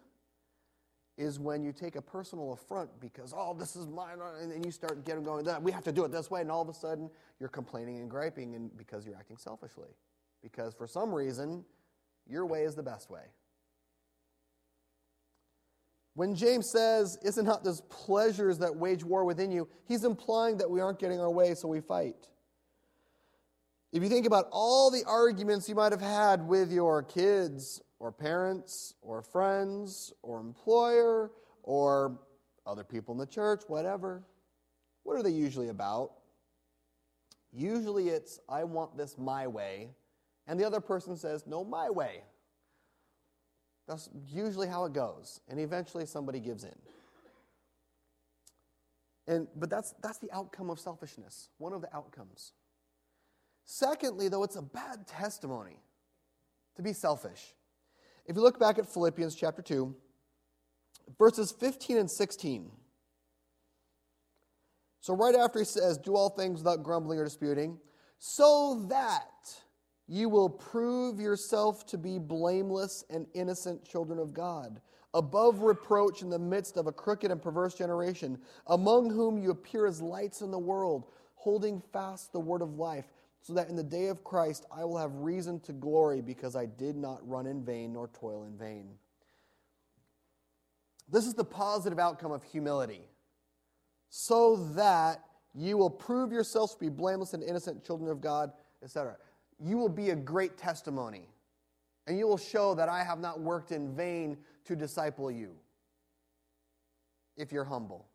is 1.18 1.38
when 1.38 1.64
you 1.64 1.72
take 1.72 1.96
a 1.96 2.02
personal 2.02 2.54
affront 2.54 2.90
because, 3.00 3.34
oh, 3.38 3.54
this 3.54 3.76
is 3.76 3.86
mine, 3.86 4.18
and 4.42 4.52
then 4.52 4.64
you 4.64 4.72
start 4.72 5.06
getting 5.06 5.24
going, 5.24 5.46
we 5.62 5.72
have 5.72 5.84
to 5.84 5.92
do 5.92 6.06
it 6.06 6.12
this 6.12 6.32
way, 6.32 6.42
and 6.42 6.50
all 6.50 6.62
of 6.62 6.70
a 6.70 6.74
sudden 6.74 7.10
you're 7.40 7.50
complaining 7.50 8.00
and 8.00 8.10
griping 8.10 8.56
and 8.56 8.76
because 8.78 9.06
you're 9.06 9.16
acting 9.16 9.38
selfishly. 9.38 9.90
Because 10.42 10.74
for 10.74 10.88
some 10.88 11.14
reason, 11.14 11.64
your 12.28 12.46
way 12.46 12.64
is 12.64 12.74
the 12.74 12.84
best 12.84 13.10
way. 13.10 13.22
When 16.16 16.36
James 16.36 16.70
says, 16.72 17.18
Isn't 17.24 17.46
not 17.46 17.64
those 17.64 17.82
pleasures 17.90 18.58
that 18.60 18.76
wage 18.76 19.04
war 19.04 19.26
within 19.26 19.52
you? 19.52 19.68
He's 19.86 20.04
implying 20.04 20.58
that 20.58 20.70
we 20.70 20.80
aren't 20.80 21.00
getting 21.00 21.20
our 21.20 21.32
way, 21.32 21.54
so 21.54 21.68
we 21.68 21.82
fight. 21.82 22.28
If 23.94 24.02
you 24.02 24.10
think 24.10 24.26
about 24.26 24.48
all 24.52 24.90
the 24.90 25.04
arguments 25.06 25.70
you 25.70 25.76
might 25.76 25.92
have 25.92 26.02
had 26.02 26.48
with 26.48 26.72
your 26.72 27.04
kids 27.04 27.80
or 28.00 28.12
parents 28.12 28.96
or 29.04 29.22
friends 29.22 30.12
or 30.24 30.40
employer 30.40 31.32
or 31.62 32.20
other 32.66 32.84
people 32.84 33.14
in 33.14 33.20
the 33.20 33.28
church, 33.28 33.62
whatever, 33.68 34.24
what 35.04 35.16
are 35.16 35.22
they 35.22 35.30
usually 35.30 35.70
about? 35.70 36.14
Usually 37.52 38.10
it's, 38.10 38.40
I 38.50 38.64
want 38.64 38.98
this 38.98 39.16
my 39.20 39.46
way, 39.46 39.92
and 40.48 40.60
the 40.60 40.66
other 40.66 40.80
person 40.80 41.16
says, 41.16 41.46
no, 41.46 41.64
my 41.64 41.92
way. 41.92 42.24
That's 43.88 44.10
usually 44.28 44.68
how 44.68 44.86
it 44.86 44.94
goes, 44.94 45.40
and 45.48 45.60
eventually 45.60 46.08
somebody 46.08 46.40
gives 46.40 46.64
in. 46.64 46.76
And, 49.28 49.48
but 49.56 49.70
that's, 49.70 49.94
that's 50.02 50.18
the 50.18 50.32
outcome 50.32 50.72
of 50.72 50.80
selfishness, 50.80 51.50
one 51.60 51.74
of 51.74 51.82
the 51.82 51.96
outcomes. 51.96 52.54
Secondly, 53.66 54.28
though, 54.30 54.44
it's 54.44 54.56
a 54.56 54.62
bad 54.62 55.08
testimony 55.08 55.80
to 56.76 56.82
be 56.82 56.94
selfish. 56.94 57.54
If 58.26 58.36
you 58.36 58.42
look 58.42 58.60
back 58.60 58.78
at 58.78 58.92
Philippians 58.92 59.36
chapter 59.36 59.62
2, 59.62 59.96
verses 61.18 61.54
15 61.60 61.98
and 61.98 62.12
16. 62.12 62.72
So, 65.02 65.16
right 65.16 65.36
after 65.36 65.60
he 65.60 65.66
says, 65.66 65.98
Do 65.98 66.16
all 66.16 66.30
things 66.30 66.60
without 66.60 66.84
grumbling 66.84 67.20
or 67.20 67.26
disputing, 67.26 67.78
so 68.20 68.86
that 68.90 69.28
you 70.08 70.30
will 70.30 70.50
prove 70.50 71.20
yourself 71.20 71.86
to 71.88 71.98
be 71.98 72.20
blameless 72.20 73.04
and 73.10 73.26
innocent 73.34 73.84
children 73.84 74.20
of 74.20 74.34
God, 74.34 74.82
above 75.14 75.60
reproach 75.60 76.22
in 76.22 76.30
the 76.30 76.40
midst 76.40 76.78
of 76.78 76.88
a 76.88 76.92
crooked 76.92 77.32
and 77.32 77.42
perverse 77.42 77.76
generation, 77.76 78.38
among 78.68 79.10
whom 79.10 79.38
you 79.38 79.52
appear 79.52 79.86
as 79.86 80.02
lights 80.02 80.42
in 80.42 80.52
the 80.52 80.60
world, 80.60 81.12
holding 81.36 81.82
fast 81.92 82.32
the 82.32 82.40
word 82.40 82.62
of 82.62 82.76
life 82.76 83.06
so 83.44 83.54
that 83.54 83.70
in 83.70 83.76
the 83.76 83.84
day 83.84 84.08
of 84.08 84.24
Christ 84.24 84.66
I 84.76 84.86
will 84.86 84.98
have 84.98 85.14
reason 85.16 85.60
to 85.62 85.74
glory 85.74 86.22
because 86.22 86.56
I 86.56 86.66
did 86.66 86.96
not 86.96 87.28
run 87.28 87.46
in 87.46 87.64
vain 87.64 87.94
nor 87.94 88.08
toil 88.08 88.46
in 88.46 88.58
vain. 88.58 88.90
This 91.12 91.28
is 91.28 91.34
the 91.34 91.44
positive 91.44 92.00
outcome 92.00 92.32
of 92.32 92.42
humility, 92.42 93.02
so 94.10 94.56
that 94.76 95.22
you 95.54 95.78
will 95.78 95.90
prove 95.90 96.32
yourselves 96.32 96.74
to 96.74 96.80
be 96.80 96.90
blameless 96.90 97.34
and 97.34 97.44
innocent 97.44 97.86
children 97.86 98.10
of 98.10 98.22
God, 98.22 98.52
etc. 98.82 99.18
You 99.60 99.78
will 99.78 99.90
be 99.90 100.12
a 100.12 100.16
great 100.16 100.58
testimony, 100.58 101.28
and 102.08 102.18
you 102.18 102.26
will 102.26 102.38
show 102.38 102.74
that 102.76 102.88
I 102.88 103.04
have 103.04 103.20
not 103.20 103.42
worked 103.42 103.72
in 103.72 103.94
vain 103.94 104.38
to 104.66 104.76
disciple 104.76 105.30
you 105.30 105.52
if 107.36 107.52
you're 107.52 107.66
humble. 107.66 108.08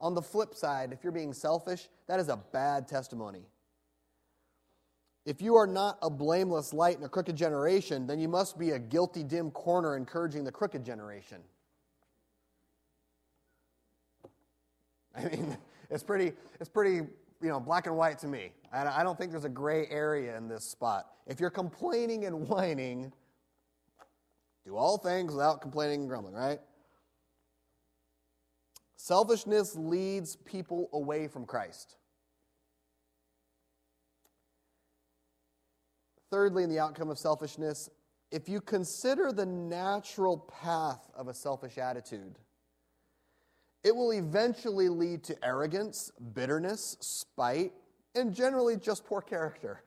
On 0.00 0.14
the 0.14 0.22
flip 0.22 0.54
side, 0.54 0.92
if 0.92 1.02
you're 1.02 1.12
being 1.12 1.32
selfish, 1.32 1.88
that 2.06 2.20
is 2.20 2.28
a 2.28 2.36
bad 2.36 2.86
testimony. 2.86 3.42
If 5.24 5.40
you 5.40 5.56
are 5.56 5.66
not 5.66 5.98
a 6.02 6.10
blameless 6.10 6.74
light 6.74 6.98
in 6.98 7.04
a 7.04 7.08
crooked 7.08 7.34
generation, 7.34 8.06
then 8.06 8.20
you 8.20 8.28
must 8.28 8.58
be 8.58 8.70
a 8.72 8.78
guilty, 8.78 9.22
dim 9.24 9.50
corner 9.50 9.96
encouraging 9.96 10.44
the 10.44 10.52
crooked 10.52 10.84
generation. 10.84 11.38
I 15.16 15.24
mean, 15.24 15.56
it's 15.90 16.02
pretty, 16.02 16.32
it's 16.60 16.68
pretty, 16.68 16.96
you 16.96 17.48
know, 17.48 17.58
black 17.58 17.86
and 17.86 17.96
white 17.96 18.18
to 18.18 18.28
me. 18.28 18.52
I 18.72 19.02
don't 19.04 19.16
think 19.16 19.30
there's 19.30 19.44
a 19.44 19.48
gray 19.48 19.86
area 19.88 20.36
in 20.36 20.48
this 20.48 20.64
spot. 20.64 21.06
If 21.26 21.38
you're 21.38 21.48
complaining 21.48 22.26
and 22.26 22.48
whining, 22.48 23.12
do 24.66 24.76
all 24.76 24.98
things 24.98 25.32
without 25.32 25.62
complaining 25.62 26.00
and 26.00 26.08
grumbling, 26.08 26.34
right? 26.34 26.58
Selfishness 28.96 29.76
leads 29.76 30.36
people 30.36 30.88
away 30.92 31.28
from 31.28 31.46
Christ. 31.46 31.96
Thirdly, 36.34 36.64
in 36.64 36.68
the 36.68 36.80
outcome 36.80 37.10
of 37.10 37.18
selfishness, 37.18 37.88
if 38.32 38.48
you 38.48 38.60
consider 38.60 39.30
the 39.30 39.46
natural 39.46 40.38
path 40.38 41.08
of 41.14 41.28
a 41.28 41.32
selfish 41.32 41.78
attitude, 41.78 42.40
it 43.84 43.94
will 43.94 44.10
eventually 44.10 44.88
lead 44.88 45.22
to 45.22 45.44
arrogance, 45.44 46.10
bitterness, 46.34 46.96
spite, 46.98 47.72
and 48.16 48.34
generally 48.34 48.76
just 48.76 49.06
poor 49.06 49.20
character. 49.20 49.84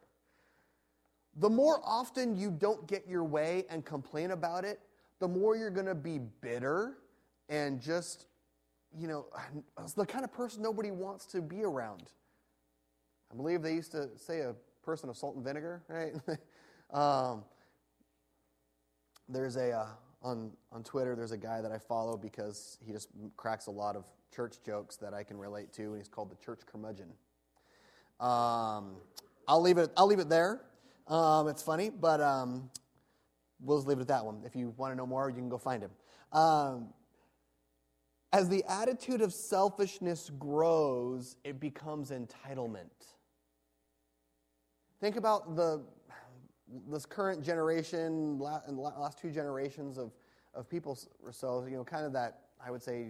The 1.36 1.50
more 1.50 1.82
often 1.84 2.38
you 2.38 2.50
don't 2.50 2.88
get 2.88 3.06
your 3.10 3.26
way 3.26 3.66
and 3.70 3.84
complain 3.84 4.32
about 4.32 4.64
it, 4.64 4.80
the 5.20 5.28
more 5.28 5.58
you're 5.58 5.70
going 5.70 5.86
to 5.86 5.96
be 5.96 6.18
bitter 6.40 7.00
and 7.50 7.82
just, 7.82 8.28
you 8.98 9.10
know, 9.10 9.26
the 9.98 10.06
kind 10.06 10.24
of 10.24 10.32
person 10.32 10.64
nobody 10.64 10.92
wants 10.92 11.26
to 11.26 11.42
be 11.42 11.66
around. 11.66 12.04
I 13.34 13.36
believe 13.36 13.62
they 13.62 13.74
used 13.74 13.92
to 13.92 14.08
say 14.16 14.40
a 14.40 14.56
person 14.88 15.10
of 15.10 15.18
salt 15.18 15.36
and 15.36 15.44
vinegar, 15.44 15.84
right? 15.90 16.14
um, 16.98 17.44
there's 19.28 19.58
a, 19.58 19.72
uh, 19.72 19.88
on, 20.24 20.52
on 20.72 20.82
Twitter, 20.82 21.14
there's 21.14 21.34
a 21.34 21.38
guy 21.38 21.60
that 21.60 21.74
I 21.74 21.78
follow 21.78 22.16
because 22.16 22.78
he 22.86 22.94
just 22.94 23.10
cracks 23.36 23.68
a 23.68 23.72
lot 23.72 23.98
of 23.98 24.06
church 24.34 24.56
jokes 24.66 24.96
that 24.96 25.14
I 25.14 25.24
can 25.24 25.38
relate 25.38 25.74
to, 25.74 25.84
and 25.84 25.98
he's 25.98 26.08
called 26.08 26.32
the 26.32 26.38
Church 26.38 26.62
Curmudgeon. 26.66 27.10
Um, 28.22 28.96
I'll, 29.46 29.62
leave 29.62 29.78
it, 29.78 29.92
I'll 29.98 30.08
leave 30.08 30.20
it 30.20 30.30
there. 30.30 30.62
Um, 31.10 31.50
it's 31.50 31.62
funny, 31.62 31.90
but 31.90 32.22
um, 32.22 32.70
we'll 33.60 33.80
just 33.80 33.90
leave 33.90 33.98
it 33.98 34.02
at 34.04 34.08
that 34.08 34.24
one. 34.26 34.42
If 34.46 34.56
you 34.56 34.74
want 34.78 34.94
to 34.94 34.96
know 34.96 35.06
more, 35.06 35.30
you 35.30 35.36
can 35.36 35.50
go 35.50 35.58
find 35.58 35.84
him. 35.84 35.92
Um, 36.32 36.94
as 38.32 38.48
the 38.48 38.64
attitude 38.70 39.20
of 39.20 39.34
selfishness 39.34 40.32
grows, 40.40 41.36
it 41.44 41.60
becomes 41.60 42.12
entitlement. 42.12 43.17
Think 45.00 45.16
about 45.16 45.56
the 45.56 45.82
this 46.90 47.06
current 47.06 47.44
generation, 47.44 48.42
and 48.68 48.78
last 48.78 49.20
two 49.20 49.32
generations 49.32 49.98
of, 49.98 50.12
of 50.54 50.70
people 50.70 50.98
or 51.24 51.32
so, 51.32 51.66
you 51.66 51.78
know, 51.78 51.84
kind 51.84 52.06
of 52.06 52.14
that, 52.14 52.42
I 52.66 52.72
would 52.72 52.84
say, 52.84 53.08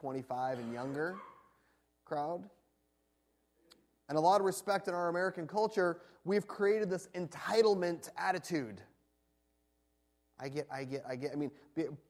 25 0.00 0.58
and 0.58 0.72
younger 0.72 1.16
crowd. 2.04 2.48
And 4.08 4.16
a 4.16 4.20
lot 4.20 4.40
of 4.40 4.46
respect 4.46 4.88
in 4.88 4.94
our 4.94 5.08
American 5.08 5.46
culture, 5.46 6.00
we've 6.24 6.46
created 6.46 6.88
this 6.88 7.08
entitlement 7.14 8.08
attitude. 8.16 8.80
I 10.38 10.48
get, 10.48 10.66
I 10.72 10.84
get, 10.84 11.04
I 11.08 11.16
get. 11.16 11.32
I 11.32 11.36
mean, 11.36 11.50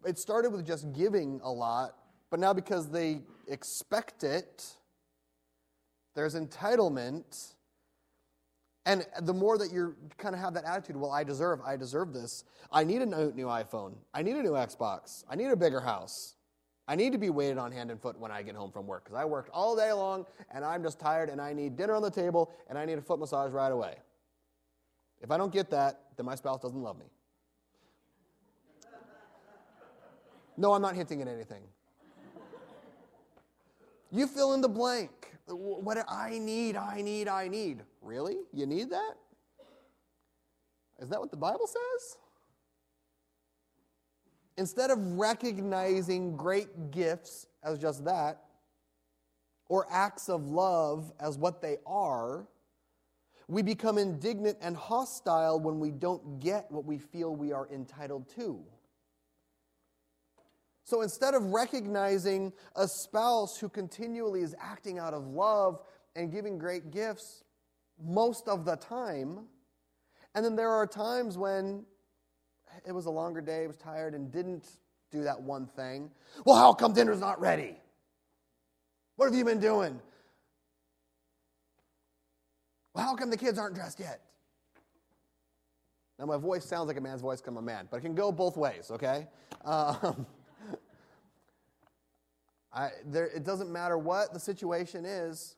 it 0.05 0.19
started 0.19 0.53
with 0.53 0.67
just 0.67 0.93
giving 0.93 1.41
a 1.43 1.51
lot, 1.51 1.97
but 2.31 2.41
now 2.41 2.53
because 2.53 2.89
they 2.89 3.21
expect 3.49 4.25
it, 4.25 4.65
there's 6.15 6.35
entitlement 6.35 7.55
and 8.87 9.05
the 9.23 9.35
more 9.35 9.59
that 9.59 9.73
you 9.73 9.97
kind 10.17 10.33
of 10.33 10.41
have 10.41 10.55
that 10.55 10.65
attitude, 10.65 10.97
well, 10.97 11.11
I 11.11 11.25
deserve, 11.25 11.61
I 11.67 11.77
deserve 11.77 12.13
this. 12.13 12.45
I 12.71 12.85
need 12.85 13.03
a 13.03 13.07
new 13.07 13.47
iPhone. 13.47 13.95
I 14.15 14.23
need 14.23 14.37
a 14.37 14.43
new 14.43 14.53
Xbox. 14.53 15.25
I 15.29 15.35
need 15.35 15.47
a 15.47 15.57
bigger 15.57 15.81
house. 15.81 16.37
I 16.87 16.95
need 16.95 17.11
to 17.11 17.19
be 17.19 17.29
waited 17.29 17.59
on 17.59 17.73
hand 17.73 17.91
and 17.91 18.01
foot 18.01 18.17
when 18.17 18.31
I 18.31 18.43
get 18.43 18.55
home 18.55 18.71
from 18.71 18.87
work 18.87 19.05
because 19.05 19.17
I 19.17 19.25
worked 19.25 19.51
all 19.51 19.75
day 19.75 19.93
long 19.93 20.25
and 20.53 20.65
I'm 20.65 20.85
just 20.85 21.01
tired 21.01 21.29
and 21.29 21.41
I 21.41 21.53
need 21.53 21.77
dinner 21.77 21.95
on 21.95 22.03
the 22.03 22.13
table 22.13 22.53
and 22.69 22.79
I 22.79 22.85
need 22.85 22.97
a 22.97 23.03
foot 23.03 23.19
massage 23.19 23.51
right 23.51 23.73
away. 23.73 23.97
If 25.21 25.33
I 25.33 25.37
don't 25.37 25.53
get 25.53 25.69
that, 25.71 26.03
then 26.17 26.25
my 26.25 26.37
spouse 26.37 26.63
doesn't 26.63 26.81
love 26.81 26.97
me. 26.97 27.07
No, 30.57 30.75
I'm 30.75 30.83
not 30.83 30.95
hinting 30.95 31.21
at 31.23 31.29
anything. 31.29 31.63
You 34.13 34.29
fill 34.29 34.55
in 34.55 34.61
the 34.61 34.69
blank. 34.69 35.11
What 35.49 35.99
I 36.09 36.39
need, 36.39 36.77
I 36.77 37.03
need, 37.03 37.27
I 37.27 37.49
need. 37.49 37.83
Really? 38.07 38.37
You 38.53 38.67
need 38.67 38.91
that? 38.91 39.15
Is 41.01 41.09
that 41.09 41.21
what 41.21 41.31
the 41.31 41.37
Bible 41.37 41.67
says? 41.67 42.17
Instead 44.57 44.91
of 44.91 44.99
recognizing 45.19 46.37
great 46.37 46.91
gifts 46.91 47.47
as 47.63 47.79
just 47.79 48.05
that, 48.05 48.45
or 49.69 49.87
acts 49.91 50.29
of 50.29 50.47
love 50.47 51.13
as 51.19 51.37
what 51.37 51.61
they 51.61 51.77
are, 51.85 52.47
we 53.49 53.63
become 53.63 53.99
indignant 53.99 54.57
and 54.61 54.77
hostile 54.77 55.59
when 55.59 55.81
we 55.81 55.91
don't 55.91 56.41
get 56.41 56.71
what 56.71 56.85
we 56.85 56.99
feel 56.99 57.35
we 57.35 57.53
are 57.53 57.69
entitled 57.73 58.29
to. 58.37 58.61
So 60.85 61.03
instead 61.03 61.35
of 61.35 61.47
recognizing 61.47 62.53
a 62.77 62.87
spouse 62.87 63.59
who 63.59 63.69
continually 63.69 64.43
is 64.43 64.55
acting 64.61 65.01
out 65.01 65.15
of 65.15 65.27
love 65.27 65.83
and 66.15 66.31
giving 66.31 66.59
great 66.59 66.93
gifts 66.93 67.43
most 68.03 68.49
of 68.49 68.65
the 68.65 68.77
time, 68.77 69.47
and 70.35 70.45
then 70.45 70.57
there 70.57 70.71
are 70.71 70.87
times 70.87 71.39
when 71.39 71.85
it 72.87 72.93
was 72.93 73.07
a 73.07 73.11
longer 73.11 73.41
day, 73.41 73.67
was 73.67 73.77
tired, 73.77 74.15
and 74.15 74.31
didn't 74.31 74.77
do 75.11 75.23
that 75.23 75.41
one 75.41 75.67
thing. 75.67 76.11
Well, 76.45 76.57
how 76.57 76.73
come 76.73 76.93
dinner's 76.93 77.21
not 77.21 77.41
ready? 77.41 77.77
What 79.17 79.27
have 79.27 79.35
you 79.35 79.45
been 79.45 79.61
doing? 79.61 80.01
Well, 82.95 83.05
how 83.05 83.15
come 83.15 83.31
the 83.31 83.37
kids 83.37 83.59
aren't 83.59 83.75
dressed 83.75 84.01
yet? 84.01 84.21
Now, 86.19 86.27
my 86.27 86.39
voice 86.39 86.65
sounds 86.65 86.89
like 86.89 86.97
a 86.97 87.01
man's 87.01 87.21
voice, 87.21 87.41
come 87.41 87.57
a 87.59 87.63
man, 87.63 87.89
but 87.91 87.99
it 87.99 88.01
can 88.01 88.15
go 88.15 88.33
both 88.33 88.57
ways, 88.57 88.91
okay? 88.91 89.27
Um, 89.65 90.27
I, 92.73 92.91
there, 93.05 93.27
it 93.27 93.45
doesn't 93.45 93.71
matter 93.71 93.99
what 93.99 94.33
the 94.33 94.41
situation 94.41 95.05
is. 95.05 95.57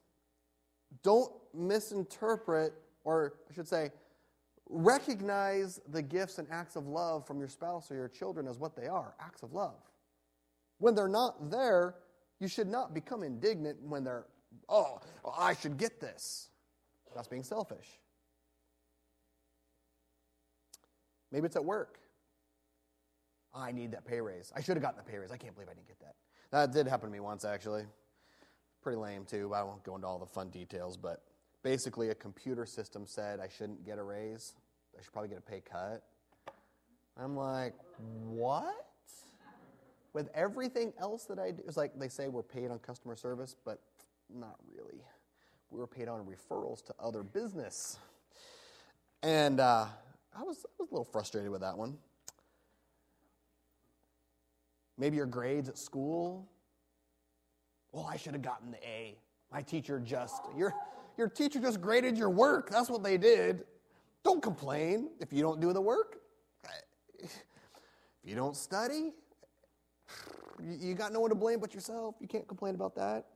Don't 1.03 1.33
misinterpret, 1.59 2.73
or 3.05 3.35
I 3.51 3.55
should 3.55 3.69
say, 3.69 3.91
recognize 4.69 5.81
the 5.89 6.03
gifts 6.03 6.39
and 6.39 6.47
acts 6.51 6.77
of 6.77 6.87
love 6.87 7.27
from 7.27 7.39
your 7.39 7.49
spouse 7.49 7.91
or 7.91 7.95
your 7.95 8.09
children 8.09 8.47
as 8.47 8.59
what 8.59 8.77
they 8.77 8.87
are 8.87 9.15
acts 9.21 9.43
of 9.43 9.53
love. 9.53 9.81
When 10.79 10.95
they're 10.95 11.09
not 11.09 11.51
there, 11.51 11.97
you 12.39 12.49
should 12.49 12.69
not 12.69 12.95
become 12.95 13.23
indignant 13.23 13.79
when 13.83 14.05
they're, 14.05 14.27
oh, 14.69 15.01
I 15.37 15.55
should 15.55 15.77
get 15.77 16.01
this. 16.01 16.51
That's 17.15 17.29
being 17.29 17.43
selfish. 17.43 17.87
Maybe 21.33 21.47
it's 21.47 21.57
at 21.57 21.65
work. 21.65 21.99
I 23.55 23.73
need 23.73 23.93
that 23.93 24.05
pay 24.05 24.21
raise. 24.21 24.53
I 24.55 24.61
should 24.61 24.77
have 24.77 24.83
gotten 24.83 25.03
the 25.05 25.11
pay 25.11 25.19
raise. 25.19 25.33
I 25.33 25.37
can't 25.37 25.55
believe 25.55 25.69
I 25.69 25.75
didn't 25.75 25.89
get 25.89 25.99
that. 26.01 26.15
That 26.53 26.73
did 26.73 26.87
happen 26.87 27.09
to 27.09 27.13
me 27.13 27.21
once, 27.21 27.45
actually. 27.45 27.85
Pretty 28.83 28.99
lame, 28.99 29.25
too. 29.25 29.53
I 29.55 29.63
won't 29.63 29.83
go 29.83 29.97
into 29.97 30.07
all 30.07 30.19
the 30.19 30.27
fun 30.27 30.51
details, 30.51 30.97
but 30.97 31.23
basically, 31.63 32.11
a 32.11 32.15
computer 32.15 32.67
system 32.67 33.07
said 33.07 33.41
I 33.41 33.49
shouldn't 33.49 33.85
get 33.85 33.99
a 33.99 34.03
raise. 34.03 34.55
I 34.99 35.03
should 35.03 35.13
probably 35.13 35.29
get 35.29 35.39
a 35.39 35.43
pay 35.43 35.61
cut. 35.61 36.03
I'm 37.17 37.37
like, 37.37 37.75
what? 38.27 38.87
With 40.13 40.29
everything 40.35 40.93
else 40.99 41.25
that 41.27 41.39
I 41.39 41.51
do, 41.51 41.63
it's 41.67 41.77
like 41.77 41.99
they 41.99 42.09
say 42.09 42.29
we're 42.29 42.43
paid 42.43 42.71
on 42.71 42.79
customer 42.79 43.17
service, 43.17 43.55
but 43.65 43.81
not 44.35 44.57
really. 44.75 45.03
We 45.71 45.79
were 45.79 45.87
paid 45.87 46.09
on 46.09 46.25
referrals 46.25 46.85
to 46.87 46.95
other 46.99 47.23
business. 47.23 47.99
And 49.23 49.61
uh, 49.61 49.87
I, 50.37 50.43
was, 50.43 50.65
I 50.65 50.83
was 50.83 50.91
a 50.91 50.95
little 50.95 51.05
frustrated 51.05 51.51
with 51.51 51.61
that 51.61 51.77
one. 51.77 51.99
Maybe 54.97 55.17
your 55.17 55.27
grades 55.27 55.69
at 55.69 55.79
school. 55.79 56.49
Well, 57.93 58.07
I 58.11 58.17
should 58.17 58.33
have 58.33 58.43
gotten 58.43 58.71
the 58.71 58.85
A. 58.85 59.17
My 59.53 59.63
teacher 59.63 60.01
just, 60.01 60.43
you're, 60.57 60.75
your 61.19 61.29
teacher 61.29 61.61
just 61.61 61.81
graded 61.81 62.17
your 62.17 62.31
work. 62.31 62.71
That's 62.71 62.89
what 62.89 63.03
they 63.03 63.19
did. 63.19 63.65
Don't 64.25 64.41
complain 64.43 65.11
if 65.21 65.33
you 65.33 65.43
don't 65.43 65.61
do 65.61 65.73
the 65.73 65.81
work. 65.81 66.19
If 67.19 67.35
you 68.23 68.37
don't 68.37 68.57
study, 68.57 69.13
you 70.63 70.95
got 70.95 71.13
no 71.13 71.21
one 71.21 71.31
to 71.31 71.37
blame 71.37 71.59
but 71.59 71.75
yourself. 71.75 72.15
You 72.21 72.29
can't 72.29 72.47
complain 72.47 72.77
about 72.77 72.95
that. 72.95 73.27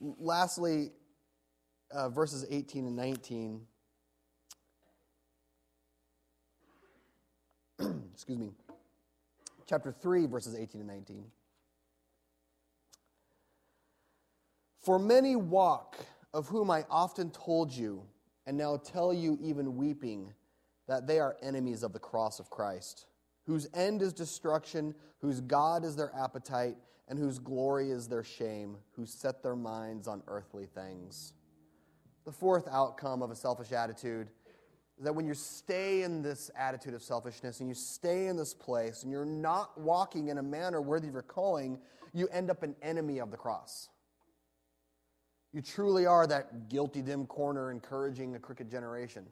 Lastly, 0.00 0.92
uh, 1.90 2.08
verses 2.08 2.46
18 2.48 2.86
and 2.86 2.96
19. 2.96 3.60
Excuse 8.12 8.38
me. 8.38 8.52
Chapter 9.66 9.92
3, 9.92 10.26
verses 10.26 10.54
18 10.54 10.80
and 10.80 10.88
19. 10.88 11.24
For 14.82 14.98
many 14.98 15.36
walk, 15.36 15.96
of 16.34 16.48
whom 16.48 16.70
I 16.70 16.84
often 16.90 17.30
told 17.30 17.72
you, 17.72 18.02
and 18.46 18.56
now 18.56 18.76
tell 18.76 19.12
you, 19.14 19.38
even 19.40 19.76
weeping, 19.76 20.32
that 20.88 21.06
they 21.06 21.20
are 21.20 21.36
enemies 21.42 21.82
of 21.82 21.92
the 21.92 22.00
cross 22.00 22.40
of 22.40 22.50
Christ, 22.50 23.06
whose 23.46 23.68
end 23.74 24.02
is 24.02 24.12
destruction, 24.12 24.94
whose 25.20 25.40
God 25.40 25.84
is 25.84 25.94
their 25.94 26.12
appetite, 26.18 26.76
and 27.08 27.18
whose 27.18 27.38
glory 27.38 27.90
is 27.90 28.08
their 28.08 28.24
shame, 28.24 28.76
who 28.96 29.06
set 29.06 29.42
their 29.42 29.54
minds 29.54 30.08
on 30.08 30.22
earthly 30.26 30.66
things. 30.66 31.34
The 32.24 32.32
fourth 32.32 32.66
outcome 32.70 33.22
of 33.22 33.30
a 33.30 33.36
selfish 33.36 33.72
attitude 33.72 34.30
is 34.98 35.04
that 35.04 35.14
when 35.14 35.26
you 35.26 35.34
stay 35.34 36.02
in 36.02 36.22
this 36.22 36.50
attitude 36.56 36.94
of 36.94 37.02
selfishness 37.02 37.60
and 37.60 37.68
you 37.68 37.74
stay 37.74 38.26
in 38.26 38.36
this 38.36 38.54
place 38.54 39.02
and 39.02 39.12
you're 39.12 39.24
not 39.24 39.80
walking 39.80 40.28
in 40.28 40.38
a 40.38 40.42
manner 40.42 40.80
worthy 40.80 41.08
of 41.08 41.14
your 41.14 41.22
calling, 41.22 41.78
you 42.12 42.28
end 42.28 42.50
up 42.50 42.62
an 42.62 42.74
enemy 42.82 43.18
of 43.18 43.30
the 43.30 43.36
cross. 43.36 43.88
You 45.52 45.60
truly 45.60 46.06
are 46.06 46.26
that 46.26 46.68
guilty, 46.68 47.02
dim 47.02 47.26
corner 47.26 47.70
encouraging 47.70 48.34
a 48.34 48.38
crooked 48.38 48.70
generation. 48.70 49.26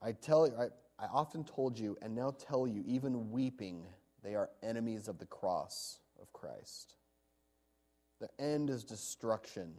I 0.00 0.12
tell 0.12 0.46
you, 0.46 0.54
I, 0.58 1.04
I 1.04 1.08
often 1.08 1.44
told 1.44 1.78
you, 1.78 1.96
and 2.00 2.14
now 2.14 2.34
tell 2.38 2.66
you, 2.66 2.82
even 2.86 3.30
weeping, 3.30 3.84
they 4.22 4.34
are 4.34 4.48
enemies 4.62 5.08
of 5.08 5.18
the 5.18 5.26
cross 5.26 5.98
of 6.20 6.32
Christ. 6.32 6.94
The 8.20 8.28
end 8.38 8.70
is 8.70 8.84
destruction. 8.84 9.74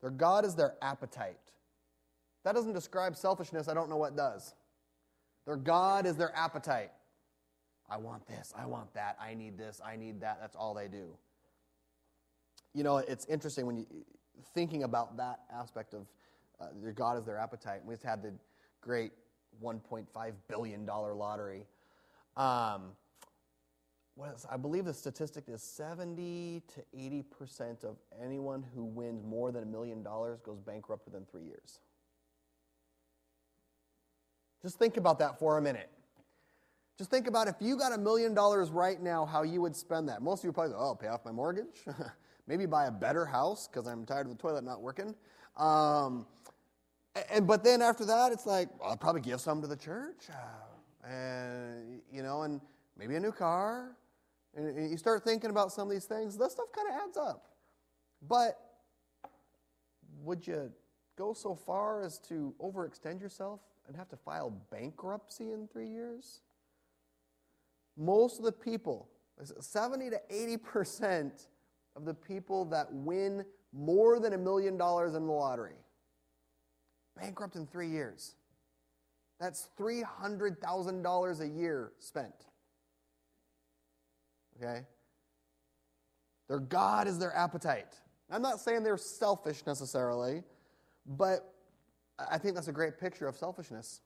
Their 0.00 0.10
God 0.10 0.44
is 0.44 0.54
their 0.54 0.74
appetite. 0.82 1.38
That 2.44 2.54
doesn't 2.54 2.72
describe 2.72 3.16
selfishness. 3.16 3.68
I 3.68 3.74
don't 3.74 3.90
know 3.90 3.96
what 3.96 4.16
does. 4.16 4.54
Their 5.46 5.56
God 5.56 6.06
is 6.06 6.16
their 6.16 6.34
appetite. 6.34 6.90
I 7.90 7.96
want 7.96 8.26
this, 8.26 8.52
I 8.56 8.66
want 8.66 8.94
that, 8.94 9.16
I 9.20 9.34
need 9.34 9.58
this, 9.58 9.80
I 9.84 9.96
need 9.96 10.20
that. 10.20 10.38
That's 10.40 10.56
all 10.56 10.74
they 10.74 10.88
do. 10.88 11.16
You 12.72 12.84
know, 12.84 12.98
it's 12.98 13.26
interesting 13.26 13.66
when 13.66 13.78
you 13.78 13.86
thinking 14.54 14.84
about 14.84 15.16
that 15.16 15.40
aspect 15.52 15.92
of 15.92 16.06
uh, 16.60 16.66
their 16.80 16.92
God 16.92 17.18
is 17.18 17.24
their 17.24 17.36
appetite. 17.36 17.80
We 17.84 17.94
just 17.94 18.04
had 18.04 18.22
the 18.22 18.32
great 18.80 19.12
1.5 19.62 20.06
billion 20.48 20.86
dollar 20.86 21.14
lottery. 21.14 21.66
Um, 22.36 22.92
I 24.50 24.56
believe 24.58 24.84
the 24.84 24.92
statistic 24.92 25.44
is 25.48 25.62
70 25.62 26.62
to 26.74 26.82
80 26.94 27.22
percent 27.22 27.84
of 27.84 27.96
anyone 28.22 28.64
who 28.74 28.84
wins 28.84 29.24
more 29.24 29.50
than 29.50 29.62
a 29.62 29.66
million 29.66 30.02
dollars 30.02 30.40
goes 30.40 30.60
bankrupt 30.60 31.06
within 31.06 31.24
three 31.24 31.44
years. 31.44 31.80
Just 34.62 34.78
think 34.78 34.98
about 34.98 35.18
that 35.20 35.38
for 35.38 35.56
a 35.56 35.62
minute. 35.62 35.90
Just 37.00 37.10
think 37.10 37.28
about 37.28 37.48
if 37.48 37.54
you 37.60 37.78
got 37.78 37.94
a 37.94 37.98
million 37.98 38.34
dollars 38.34 38.70
right 38.70 39.00
now, 39.00 39.24
how 39.24 39.42
you 39.42 39.62
would 39.62 39.74
spend 39.74 40.06
that. 40.10 40.20
Most 40.20 40.40
of 40.40 40.44
you 40.44 40.52
probably, 40.52 40.74
go, 40.74 40.80
oh, 40.80 40.94
pay 40.94 41.06
off 41.06 41.24
my 41.24 41.32
mortgage, 41.32 41.86
maybe 42.46 42.66
buy 42.66 42.88
a 42.88 42.90
better 42.90 43.24
house 43.24 43.66
because 43.66 43.86
I'm 43.86 44.04
tired 44.04 44.26
of 44.26 44.36
the 44.36 44.38
toilet 44.38 44.64
not 44.64 44.82
working. 44.82 45.14
Um, 45.56 46.26
and 47.30 47.46
but 47.46 47.64
then 47.64 47.80
after 47.80 48.04
that, 48.04 48.32
it's 48.32 48.44
like 48.44 48.68
well, 48.78 48.90
I'll 48.90 48.98
probably 48.98 49.22
give 49.22 49.40
some 49.40 49.62
to 49.62 49.66
the 49.66 49.78
church, 49.78 50.26
uh, 50.28 51.08
and 51.08 52.02
you 52.12 52.22
know, 52.22 52.42
and 52.42 52.60
maybe 52.98 53.16
a 53.16 53.20
new 53.20 53.32
car. 53.32 53.96
And 54.54 54.90
you 54.90 54.98
start 54.98 55.24
thinking 55.24 55.48
about 55.48 55.72
some 55.72 55.88
of 55.88 55.92
these 55.94 56.04
things. 56.04 56.36
That 56.36 56.52
stuff 56.52 56.66
kind 56.76 56.86
of 56.86 57.08
adds 57.08 57.16
up. 57.16 57.46
But 58.28 58.58
would 60.22 60.46
you 60.46 60.70
go 61.16 61.32
so 61.32 61.54
far 61.54 62.02
as 62.02 62.18
to 62.28 62.54
overextend 62.60 63.22
yourself 63.22 63.60
and 63.88 63.96
have 63.96 64.10
to 64.10 64.18
file 64.18 64.50
bankruptcy 64.70 65.52
in 65.52 65.66
three 65.66 65.88
years? 65.88 66.42
Most 68.00 68.38
of 68.38 68.44
the 68.44 68.52
people, 68.52 69.08
70 69.60 70.10
to 70.10 70.20
80% 70.32 71.46
of 71.94 72.04
the 72.06 72.14
people 72.14 72.64
that 72.66 72.90
win 72.90 73.44
more 73.72 74.18
than 74.18 74.32
a 74.32 74.38
million 74.38 74.78
dollars 74.78 75.14
in 75.14 75.26
the 75.26 75.32
lottery, 75.32 75.76
bankrupt 77.14 77.56
in 77.56 77.66
three 77.66 77.88
years. 77.88 78.34
That's 79.38 79.68
$300,000 79.78 81.40
a 81.40 81.48
year 81.48 81.92
spent. 81.98 82.46
Okay? 84.56 84.86
Their 86.48 86.58
God 86.58 87.06
is 87.06 87.18
their 87.18 87.34
appetite. 87.36 87.94
I'm 88.30 88.42
not 88.42 88.60
saying 88.60 88.82
they're 88.82 88.96
selfish 88.96 89.62
necessarily, 89.66 90.42
but 91.06 91.54
I 92.18 92.38
think 92.38 92.54
that's 92.54 92.68
a 92.68 92.72
great 92.72 92.98
picture 92.98 93.28
of 93.28 93.36
selfishness 93.36 94.00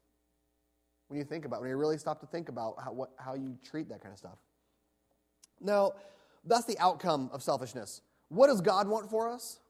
when 1.15 1.21
you 1.21 1.25
think 1.25 1.45
about 1.45 1.61
when 1.61 1.71
you 1.71 1.77
really 1.77 1.97
stop 1.97 2.19
to 2.19 2.27
think 2.27 2.49
about 2.49 2.75
how, 2.83 2.93
what, 2.93 3.11
how 3.19 3.35
you 3.35 3.57
treat 3.63 3.89
that 3.89 4.01
kind 4.01 4.11
of 4.11 4.19
stuff. 4.19 4.37
Now, 5.61 5.93
that's 6.45 6.65
the 6.65 6.77
outcome 6.81 7.31
of 7.33 7.41
selfishness. 7.41 8.01
What 8.31 8.49
does 8.49 8.61
God 8.61 8.89
want 8.89 9.09
for 9.09 9.31
us? 9.31 9.61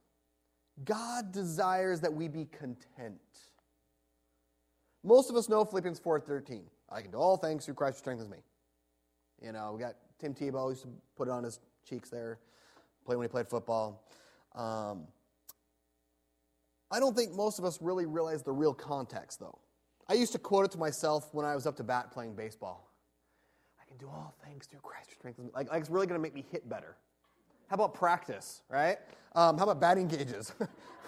God 0.83 1.31
desires 1.31 2.01
that 2.01 2.11
we 2.11 2.27
be 2.27 2.45
content. 2.45 3.19
Most 5.03 5.29
of 5.29 5.35
us 5.35 5.47
know 5.47 5.63
Philippians 5.63 5.99
4.13. 5.99 6.63
I 6.89 7.01
can 7.01 7.11
do 7.11 7.17
all 7.17 7.37
things 7.37 7.65
through 7.65 7.75
Christ 7.75 7.97
who 7.97 7.99
strengthens 7.99 8.27
me. 8.27 8.37
You 9.39 9.51
know, 9.51 9.73
we 9.75 9.79
got 9.79 9.93
Tim 10.17 10.33
Tebow 10.33 10.71
used 10.71 10.81
to 10.81 10.89
put 11.15 11.27
it 11.27 11.31
on 11.31 11.43
his 11.43 11.59
cheeks 11.87 12.09
there, 12.09 12.39
play 13.05 13.15
when 13.15 13.25
he 13.25 13.29
played 13.29 13.47
football. 13.47 14.03
Um, 14.55 15.03
I 16.89 16.99
don't 16.99 17.15
think 17.15 17.33
most 17.33 17.59
of 17.59 17.65
us 17.65 17.77
really 17.83 18.07
realize 18.07 18.41
the 18.41 18.51
real 18.51 18.73
context, 18.73 19.39
though. 19.39 19.59
I 20.07 20.13
used 20.13 20.31
to 20.33 20.39
quote 20.39 20.65
it 20.65 20.71
to 20.71 20.77
myself 20.77 21.33
when 21.33 21.45
I 21.45 21.55
was 21.55 21.65
up 21.65 21.75
to 21.77 21.83
bat 21.83 22.11
playing 22.11 22.35
baseball. 22.35 22.91
I 23.81 23.87
can 23.87 23.97
do 23.97 24.07
all 24.07 24.35
things 24.43 24.67
through 24.67 24.81
Christ 24.81 25.09
who 25.09 25.15
strengthens 25.15 25.47
me. 25.47 25.51
Like, 25.55 25.69
like 25.71 25.81
it's 25.81 25.89
really 25.89 26.05
going 26.05 26.19
to 26.19 26.21
make 26.21 26.35
me 26.35 26.45
hit 26.51 26.67
better. 26.69 26.95
How 27.67 27.75
about 27.75 27.93
practice, 27.95 28.61
right? 28.69 28.97
Um, 29.35 29.57
how 29.57 29.63
about 29.63 29.79
batting 29.79 30.07
gauges? 30.07 30.53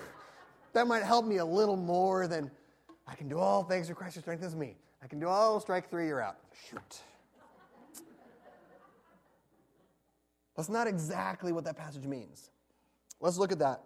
that 0.74 0.88
might 0.88 1.04
help 1.04 1.26
me 1.26 1.38
a 1.38 1.46
little 1.46 1.78
more 1.78 2.28
than 2.28 2.50
I 3.08 3.16
can 3.16 3.30
do 3.30 3.38
all 3.38 3.64
things 3.64 3.86
through 3.88 3.96
Christ 3.96 4.16
who 4.16 4.22
strengthens 4.22 4.56
me. 4.56 4.76
I 5.04 5.08
can 5.08 5.20
do 5.20 5.28
all 5.28 5.60
strike 5.60 5.90
three, 5.90 6.08
you're 6.08 6.22
out. 6.22 6.38
Shoot. 6.70 7.02
That's 10.56 10.70
not 10.70 10.88
exactly 10.88 11.52
what 11.52 11.64
that 11.66 11.78
passage 11.78 12.06
means. 12.06 12.50
Let's 13.22 13.38
look 13.38 13.52
at 13.52 13.60
that. 13.60 13.84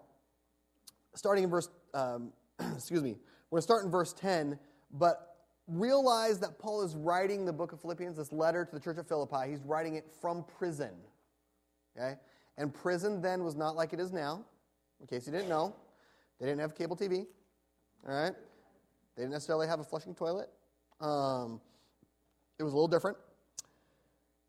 Starting 1.16 1.44
in 1.44 1.50
verse, 1.50 1.68
um, 1.94 2.32
excuse 2.74 3.04
me, 3.04 3.18
we're 3.50 3.58
going 3.58 3.60
to 3.60 3.64
start 3.64 3.84
in 3.84 3.92
verse 3.92 4.14
10 4.14 4.58
but 4.94 5.38
realize 5.68 6.40
that 6.40 6.60
Paul 6.60 6.82
is 6.82 6.96
writing 6.96 7.46
the 7.46 7.54
book 7.54 7.72
of 7.72 7.82
Philippians, 7.82 8.18
this 8.18 8.32
letter 8.32 8.66
to 8.66 8.72
the 8.72 8.80
church 8.80 8.98
of 8.98 9.08
Philippi. 9.08 9.50
He's 9.50 9.62
writing 9.62 9.96
it 9.96 10.06
from 10.22 10.44
prison. 10.58 10.92
Okay? 11.98 12.16
And 12.58 12.74
prison 12.74 13.22
then 13.22 13.44
was 13.44 13.56
not 13.56 13.76
like 13.76 13.94
it 13.94 14.00
is 14.00 14.12
now, 14.12 14.44
in 15.00 15.08
case 15.08 15.26
you 15.26 15.32
didn't 15.32 15.50
know. 15.50 15.76
They 16.40 16.48
didn't 16.48 16.62
have 16.62 16.76
cable 16.76 16.96
TV. 16.96 17.26
All 18.08 18.16
right? 18.16 18.34
They 19.16 19.24
didn't 19.24 19.32
necessarily 19.32 19.68
have 19.68 19.80
a 19.80 19.84
flushing 19.84 20.16
toilet. 20.16 20.50
Um, 21.00 21.62
it 22.60 22.64
was 22.64 22.74
a 22.74 22.76
little 22.76 22.88
different. 22.88 23.18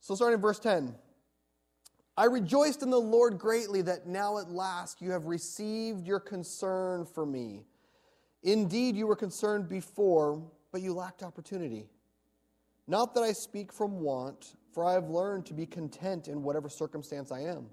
So, 0.01 0.14
starting 0.14 0.34
in 0.34 0.40
verse 0.40 0.59
10 0.59 0.95
I 2.16 2.26
rejoiced 2.26 2.82
in 2.82 2.90
the 2.90 3.01
Lord 3.01 3.38
greatly 3.38 3.82
that 3.82 4.07
now 4.07 4.38
at 4.38 4.51
last 4.51 5.01
you 5.01 5.11
have 5.12 5.26
received 5.26 6.07
your 6.07 6.20
concern 6.20 7.07
for 7.07 7.24
me. 7.24 7.64
Indeed, 8.43 8.97
you 8.97 9.07
were 9.07 9.16
concerned 9.16 9.68
before, 9.68 10.43
but 10.72 10.80
you 10.80 10.95
lacked 10.95 11.22
opportunity. 11.22 11.88
Not 12.88 13.14
that 13.14 13.22
I 13.22 13.32
speak 13.32 13.72
from 13.72 14.01
want, 14.01 14.57
for 14.72 14.84
I 14.84 14.95
have 14.95 15.09
learned 15.09 15.47
to 15.47 15.55
be 15.55 15.66
content 15.66 16.28
in 16.28 16.43
whatever 16.43 16.68
circumstance 16.68 17.30
I 17.30 17.40
am. 17.40 17.66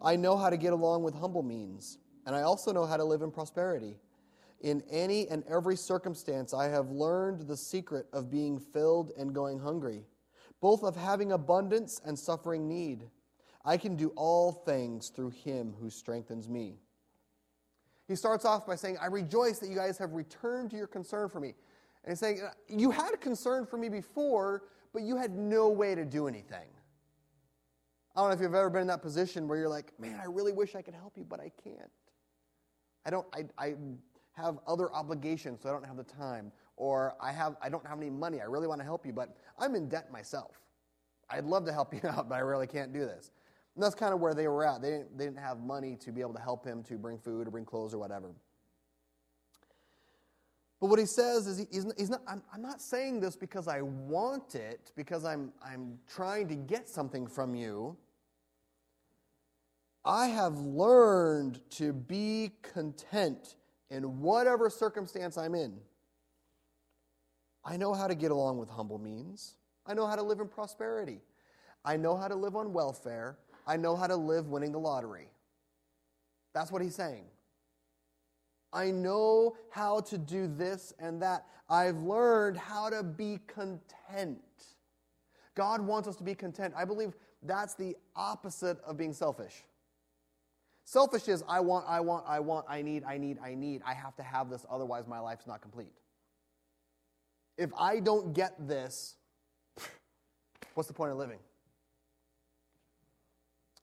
I 0.00 0.16
know 0.16 0.36
how 0.36 0.50
to 0.50 0.56
get 0.56 0.72
along 0.72 1.02
with 1.02 1.14
humble 1.14 1.42
means, 1.42 1.98
and 2.26 2.36
I 2.36 2.42
also 2.42 2.72
know 2.72 2.86
how 2.86 2.96
to 2.96 3.04
live 3.04 3.22
in 3.22 3.30
prosperity. 3.30 3.96
In 4.60 4.82
any 4.90 5.28
and 5.28 5.42
every 5.48 5.76
circumstance, 5.76 6.54
I 6.54 6.68
have 6.68 6.90
learned 6.90 7.48
the 7.48 7.56
secret 7.56 8.06
of 8.12 8.30
being 8.30 8.60
filled 8.60 9.10
and 9.18 9.34
going 9.34 9.58
hungry, 9.58 10.04
both 10.60 10.84
of 10.84 10.94
having 10.94 11.32
abundance 11.32 12.00
and 12.04 12.16
suffering 12.16 12.68
need. 12.68 13.08
I 13.64 13.76
can 13.76 13.96
do 13.96 14.12
all 14.14 14.52
things 14.52 15.08
through 15.08 15.30
him 15.30 15.74
who 15.80 15.90
strengthens 15.90 16.48
me. 16.48 16.78
He 18.12 18.16
starts 18.16 18.44
off 18.44 18.66
by 18.66 18.74
saying, 18.74 18.98
I 19.00 19.06
rejoice 19.06 19.58
that 19.60 19.70
you 19.70 19.74
guys 19.74 19.96
have 19.96 20.12
returned 20.12 20.70
to 20.72 20.76
your 20.76 20.86
concern 20.86 21.30
for 21.30 21.40
me. 21.40 21.54
And 22.04 22.12
he's 22.12 22.18
saying, 22.18 22.42
You 22.68 22.90
had 22.90 23.18
concern 23.22 23.64
for 23.64 23.78
me 23.78 23.88
before, 23.88 24.64
but 24.92 25.00
you 25.00 25.16
had 25.16 25.30
no 25.30 25.70
way 25.70 25.94
to 25.94 26.04
do 26.04 26.28
anything. 26.28 26.68
I 28.14 28.20
don't 28.20 28.28
know 28.28 28.34
if 28.34 28.40
you've 28.42 28.54
ever 28.54 28.68
been 28.68 28.82
in 28.82 28.88
that 28.88 29.00
position 29.00 29.48
where 29.48 29.56
you're 29.56 29.70
like, 29.70 29.98
man, 29.98 30.20
I 30.22 30.26
really 30.26 30.52
wish 30.52 30.74
I 30.74 30.82
could 30.82 30.92
help 30.92 31.16
you, 31.16 31.24
but 31.24 31.40
I 31.40 31.50
can't. 31.64 31.90
I 33.06 33.08
don't, 33.08 33.26
I, 33.32 33.44
I 33.56 33.76
have 34.32 34.58
other 34.66 34.92
obligations, 34.92 35.62
so 35.62 35.70
I 35.70 35.72
don't 35.72 35.86
have 35.86 35.96
the 35.96 36.04
time. 36.04 36.52
Or 36.76 37.14
I, 37.18 37.32
have, 37.32 37.56
I 37.62 37.70
don't 37.70 37.86
have 37.86 37.96
any 37.96 38.10
money. 38.10 38.42
I 38.42 38.44
really 38.44 38.66
want 38.66 38.82
to 38.82 38.84
help 38.84 39.06
you, 39.06 39.14
but 39.14 39.34
I'm 39.58 39.74
in 39.74 39.88
debt 39.88 40.12
myself. 40.12 40.60
I'd 41.30 41.46
love 41.46 41.64
to 41.64 41.72
help 41.72 41.94
you 42.02 42.06
out, 42.06 42.28
but 42.28 42.34
I 42.34 42.40
really 42.40 42.66
can't 42.66 42.92
do 42.92 43.06
this. 43.06 43.30
And 43.74 43.82
that's 43.82 43.94
kind 43.94 44.12
of 44.12 44.20
where 44.20 44.34
they 44.34 44.48
were 44.48 44.66
at. 44.66 44.82
They 44.82 44.90
didn't, 44.90 45.16
they 45.16 45.24
didn't 45.24 45.38
have 45.38 45.60
money 45.60 45.96
to 46.00 46.12
be 46.12 46.20
able 46.20 46.34
to 46.34 46.40
help 46.40 46.64
him 46.64 46.82
to 46.84 46.98
bring 46.98 47.18
food 47.18 47.48
or 47.48 47.50
bring 47.50 47.64
clothes 47.64 47.94
or 47.94 47.98
whatever. 47.98 48.34
But 50.80 50.88
what 50.88 50.98
he 50.98 51.06
says 51.06 51.46
is 51.46 51.58
he, 51.58 51.66
he's, 51.70 51.86
he's 51.96 52.10
not, 52.10 52.22
I'm, 52.26 52.42
I'm, 52.52 52.60
not 52.60 52.82
saying 52.82 53.20
this 53.20 53.36
because 53.36 53.68
I 53.68 53.82
want 53.82 54.56
it, 54.56 54.90
because 54.96 55.24
I'm, 55.24 55.52
I'm 55.64 55.98
trying 56.12 56.48
to 56.48 56.56
get 56.56 56.88
something 56.88 57.26
from 57.26 57.54
you. 57.54 57.96
I 60.04 60.26
have 60.26 60.58
learned 60.58 61.60
to 61.76 61.92
be 61.92 62.50
content 62.62 63.54
in 63.90 64.20
whatever 64.20 64.68
circumstance 64.68 65.38
I'm 65.38 65.54
in. 65.54 65.74
I 67.64 67.76
know 67.76 67.94
how 67.94 68.08
to 68.08 68.16
get 68.16 68.32
along 68.32 68.58
with 68.58 68.68
humble 68.68 68.98
means. 68.98 69.54
I 69.86 69.94
know 69.94 70.08
how 70.08 70.16
to 70.16 70.22
live 70.22 70.40
in 70.40 70.48
prosperity. 70.48 71.20
I 71.84 71.96
know 71.96 72.16
how 72.16 72.26
to 72.26 72.34
live 72.34 72.56
on 72.56 72.72
welfare. 72.72 73.38
I 73.66 73.76
know 73.76 73.96
how 73.96 74.06
to 74.06 74.16
live 74.16 74.48
winning 74.48 74.72
the 74.72 74.78
lottery. 74.78 75.28
That's 76.54 76.70
what 76.70 76.82
he's 76.82 76.94
saying. 76.94 77.24
I 78.72 78.90
know 78.90 79.56
how 79.70 80.00
to 80.00 80.18
do 80.18 80.46
this 80.46 80.94
and 80.98 81.20
that. 81.22 81.46
I've 81.68 81.98
learned 81.98 82.56
how 82.56 82.90
to 82.90 83.02
be 83.02 83.38
content. 83.46 84.40
God 85.54 85.80
wants 85.82 86.08
us 86.08 86.16
to 86.16 86.24
be 86.24 86.34
content. 86.34 86.74
I 86.76 86.84
believe 86.84 87.14
that's 87.42 87.74
the 87.74 87.96
opposite 88.16 88.78
of 88.84 88.96
being 88.96 89.12
selfish. 89.12 89.64
Selfish 90.84 91.28
is 91.28 91.44
I 91.48 91.60
want, 91.60 91.86
I 91.88 92.00
want, 92.00 92.24
I 92.26 92.40
want, 92.40 92.66
I 92.68 92.82
need, 92.82 93.04
I 93.04 93.18
need, 93.18 93.38
I 93.42 93.54
need. 93.54 93.82
I 93.86 93.94
have 93.94 94.16
to 94.16 94.22
have 94.22 94.50
this, 94.50 94.66
otherwise, 94.70 95.06
my 95.06 95.20
life's 95.20 95.46
not 95.46 95.60
complete. 95.60 95.92
If 97.56 97.70
I 97.78 98.00
don't 98.00 98.32
get 98.32 98.66
this, 98.66 99.16
what's 100.74 100.88
the 100.88 100.94
point 100.94 101.12
of 101.12 101.18
living? 101.18 101.38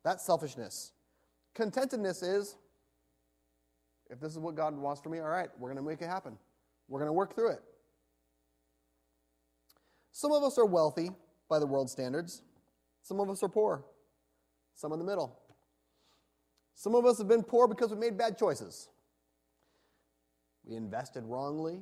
That's 0.04 0.26
selfishness. 0.26 0.92
Contentedness 1.56 2.24
is 2.24 2.56
if 4.10 4.20
this 4.20 4.32
is 4.32 4.40
what 4.40 4.56
God 4.56 4.76
wants 4.76 5.02
for 5.02 5.10
me, 5.10 5.20
all 5.20 5.30
right, 5.30 5.50
we're 5.60 5.70
going 5.72 5.84
to 5.84 5.88
make 5.88 6.02
it 6.02 6.08
happen. 6.08 6.38
We're 6.88 7.00
going 7.00 7.10
to 7.10 7.14
work 7.14 7.36
through 7.36 7.52
it. 7.52 7.62
Some 10.12 10.32
of 10.32 10.44
us 10.44 10.58
are 10.58 10.66
wealthy 10.66 11.12
by 11.48 11.60
the 11.60 11.68
world 11.68 11.90
standards, 11.90 12.42
some 13.04 13.20
of 13.20 13.30
us 13.30 13.42
are 13.44 13.50
poor, 13.50 13.86
some 14.76 14.92
in 14.94 15.00
the 15.00 15.06
middle. 15.06 15.40
Some 16.76 16.96
of 16.96 17.06
us 17.06 17.18
have 17.18 17.28
been 17.28 17.44
poor 17.44 17.68
because 17.68 17.92
we 17.92 17.98
made 17.98 18.18
bad 18.18 18.38
choices. 18.38 18.88
We 20.64 20.78
invested 20.78 21.26
wrongly. 21.26 21.82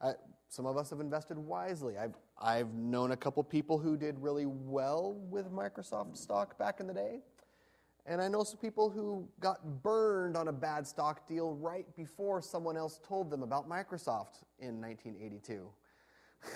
I, 0.00 0.12
some 0.48 0.66
of 0.66 0.76
us 0.76 0.90
have 0.90 1.00
invested 1.00 1.38
wisely. 1.38 1.98
I've, 1.98 2.14
I've 2.40 2.72
known 2.74 3.12
a 3.12 3.16
couple 3.16 3.42
people 3.42 3.78
who 3.78 3.96
did 3.96 4.18
really 4.18 4.46
well 4.46 5.14
with 5.30 5.50
Microsoft 5.50 6.16
stock 6.16 6.58
back 6.58 6.80
in 6.80 6.86
the 6.86 6.94
day. 6.94 7.20
And 8.06 8.20
I 8.20 8.28
know 8.28 8.44
some 8.44 8.58
people 8.58 8.90
who 8.90 9.26
got 9.40 9.82
burned 9.82 10.36
on 10.36 10.48
a 10.48 10.52
bad 10.52 10.86
stock 10.86 11.26
deal 11.26 11.54
right 11.54 11.86
before 11.96 12.42
someone 12.42 12.76
else 12.76 13.00
told 13.06 13.30
them 13.30 13.42
about 13.42 13.68
Microsoft 13.68 14.44
in 14.58 14.80
1982. 14.80 15.66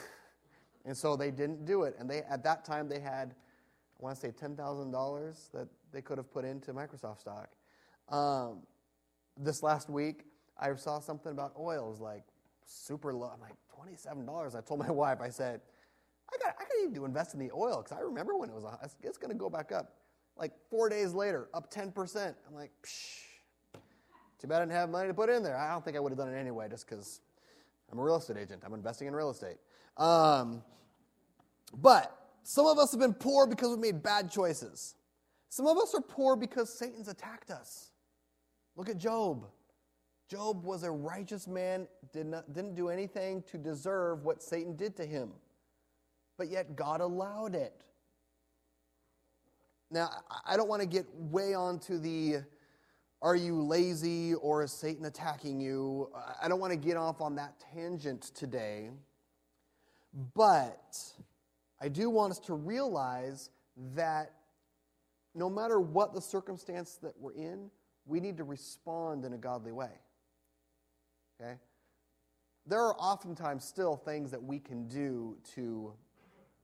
and 0.84 0.97
so 0.97 1.16
they 1.16 1.30
didn't 1.30 1.64
do 1.64 1.84
it. 1.84 1.97
And 1.99 2.09
they, 2.09 2.18
at 2.30 2.45
that 2.45 2.66
time, 2.66 2.89
they 2.89 3.01
had, 3.01 3.34
I 3.99 4.05
want 4.05 4.14
to 4.14 4.20
say, 4.20 4.30
$10,000 4.30 5.53
that 5.53 5.68
they 5.91 6.03
could 6.03 6.18
have 6.18 6.30
put 6.30 6.45
into 6.45 6.74
Microsoft 6.74 7.20
stock. 7.20 7.49
Um, 8.11 8.61
this 9.39 9.62
last 9.62 9.89
week, 9.89 10.24
I 10.59 10.74
saw 10.74 11.01
something 11.01 11.32
about 11.32 11.53
oil. 11.59 11.86
It 11.86 11.91
was 11.91 12.01
like 12.01 12.24
super 12.66 13.14
low. 13.14 13.30
I'm 13.32 13.41
like, 13.41 13.55
$27. 13.79 14.57
I 14.57 14.61
told 14.61 14.81
my 14.81 14.91
wife, 14.91 15.18
I 15.20 15.29
said, 15.29 15.61
I 16.33 16.37
got, 16.45 16.57
I 16.59 16.64
got 16.64 16.95
to 16.95 17.05
invest 17.05 17.35
in 17.35 17.41
the 17.41 17.51
oil 17.55 17.83
because 17.83 17.97
I 17.97 18.01
remember 18.01 18.37
when 18.37 18.51
it 18.51 18.55
was, 18.55 18.64
it's 19.03 19.18
going 19.18 19.31
to 19.31 19.37
go 19.37 19.49
back 19.49 19.72
up. 19.72 19.95
Like 20.37 20.53
four 20.70 20.89
days 20.89 21.12
later, 21.12 21.49
up 21.55 21.72
10%. 21.72 22.35
I'm 22.47 22.55
like, 22.55 22.70
psh, 22.85 23.20
too 24.41 24.47
bad 24.47 24.59
I 24.59 24.61
didn't 24.61 24.72
have 24.72 24.91
money 24.91 25.09
to 25.09 25.14
put 25.14 25.29
in 25.31 25.43
there. 25.43 25.57
I 25.57 25.72
don't 25.72 25.85
think 25.85 25.97
I 25.97 26.01
would 26.01 26.12
have 26.12 26.18
done 26.18 26.33
it 26.33 26.37
anyway 26.37 26.68
just 26.68 26.89
because 26.89 27.20
I'm 27.91 27.99
a 27.99 28.03
real 28.03 28.16
estate 28.16 28.37
agent. 28.37 28.62
I'm 28.64 28.74
investing 28.74 29.09
in 29.09 29.14
real 29.14 29.31
estate. 29.31 29.57
Um, 29.97 30.62
but 31.76 32.16
some 32.45 32.66
of 32.66 32.79
us 32.79 32.93
have 32.93 33.01
been 33.01 33.14
poor 33.14 33.47
because 33.47 33.74
we 33.74 33.76
made 33.76 34.03
bad 34.03 34.31
choices. 34.31 34.95
Some 35.49 35.66
of 35.66 35.76
us 35.76 35.95
are 35.95 36.01
poor 36.01 36.37
because 36.37 36.72
Satan's 36.72 37.09
attacked 37.09 37.51
us. 37.51 37.91
Look 38.76 38.89
at 38.89 38.99
Job. 38.99 39.47
Job 40.29 40.62
was 40.64 40.83
a 40.83 40.91
righteous 40.91 41.49
man, 41.49 41.89
did 42.12 42.26
not, 42.26 42.53
didn't 42.53 42.74
do 42.74 42.89
anything 42.91 43.43
to 43.51 43.57
deserve 43.57 44.24
what 44.24 44.43
Satan 44.43 44.76
did 44.76 44.97
to 44.97 45.07
him. 45.07 45.31
But 46.37 46.49
yet 46.49 46.76
God 46.76 47.01
allowed 47.01 47.55
it. 47.55 47.72
Now, 49.91 50.11
I 50.47 50.57
don't 50.57 50.68
want 50.68 50.83
to 50.83 50.89
get 50.89 51.07
way 51.14 51.55
onto 51.55 51.99
the 51.99 52.43
are 53.20 53.35
you 53.35 53.62
lazy 53.62 54.35
or 54.35 54.62
is 54.62 54.70
Satan 54.70 55.07
attacking 55.07 55.61
you? 55.61 56.11
I 56.41 56.47
don't 56.47 56.61
want 56.61 56.72
to 56.72 56.79
get 56.79 56.97
off 56.97 57.20
on 57.20 57.35
that 57.37 57.55
tangent 57.74 58.22
today. 58.35 58.91
But 60.35 60.97
I 61.81 61.89
do 61.89 62.11
want 62.11 62.33
us 62.33 62.39
to 62.41 62.55
realize 62.55 63.51
that 63.95 64.35
no 65.35 65.51
matter 65.51 65.81
what 65.81 66.14
the 66.14 66.20
circumstance 66.20 66.99
that 67.03 67.14
we're 67.18 67.33
in, 67.33 67.70
we 68.07 68.20
need 68.20 68.37
to 68.37 68.45
respond 68.45 69.24
in 69.24 69.33
a 69.33 69.39
godly 69.39 69.72
way. 69.72 69.91
Okay? 71.41 71.55
There 72.66 72.80
are 72.80 72.95
oftentimes 72.97 73.64
still 73.64 73.97
things 73.97 74.30
that 74.30 74.43
we 74.43 74.59
can 74.59 74.89
do 74.89 75.36
to, 75.55 75.93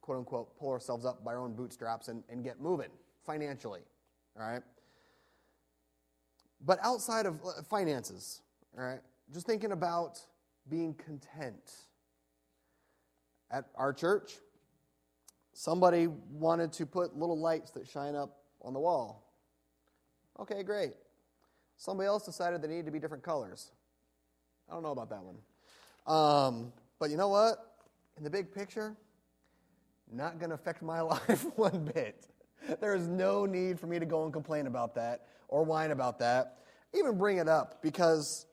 quote 0.01 0.19
unquote, 0.19 0.59
pull 0.59 0.71
ourselves 0.71 1.05
up 1.07 1.25
by 1.25 1.33
our 1.33 1.41
own 1.41 1.55
bootstraps 1.55 2.09
and, 2.09 2.23
and 2.29 2.45
get 2.45 2.61
moving 2.61 2.91
financially, 3.25 3.81
all 4.39 4.47
right? 4.47 4.63
But 6.65 6.79
outside 6.83 7.27
of 7.27 7.41
uh, 7.45 7.63
finances, 7.69 8.43
all 8.77 8.85
right, 8.85 9.01
just 9.33 9.47
thinking 9.47 9.73
about 9.73 10.19
being 10.69 10.95
content. 10.95 11.73
At 13.51 13.67
our 13.77 13.93
church, 13.93 14.33
somebody 15.53 16.09
wanted 16.31 16.73
to 16.75 16.87
put 16.87 17.17
little 17.17 17.39
lights 17.39 17.71
that 17.73 17.87
shine 17.87 18.15
up 18.15 18.39
on 18.63 18.73
the 18.73 18.81
wall. 18.81 19.31
Okay, 20.41 20.63
great. 20.63 20.95
Somebody 21.77 22.07
else 22.07 22.25
decided 22.25 22.63
they 22.63 22.69
needed 22.69 22.87
to 22.87 22.93
be 22.93 22.99
different 22.99 23.23
colors. 23.23 23.71
I 24.75 24.77
don't 24.77 24.83
know 24.83 24.91
about 24.91 25.11
that 25.11 25.23
one. 25.23 25.37
Um, 26.09 26.73
but 26.99 27.09
you 27.09 27.17
know 27.17 27.29
what? 27.29 27.77
In 28.17 28.25
the 28.25 28.31
big 28.31 28.53
picture, 28.53 28.97
not 30.11 30.41
going 30.41 30.49
to 30.49 30.57
affect 30.57 30.83
my 30.83 31.01
life 31.01 31.47
one 31.55 31.89
bit. 31.95 32.27
There 32.81 32.97
is 32.97 33.07
no 33.07 33.47
need 33.47 33.79
for 33.79 33.87
me 33.87 34.01
to 34.01 34.05
go 34.05 34.25
and 34.25 34.33
complain 34.33 34.67
about 34.67 34.97
that 34.97 35.29
or 35.47 35.63
whine 35.63 35.93
about 35.93 36.19
that, 36.19 36.59
even 36.93 37.17
bring 37.17 37.39
it 37.39 37.47
up 37.47 37.83
because 37.83 38.47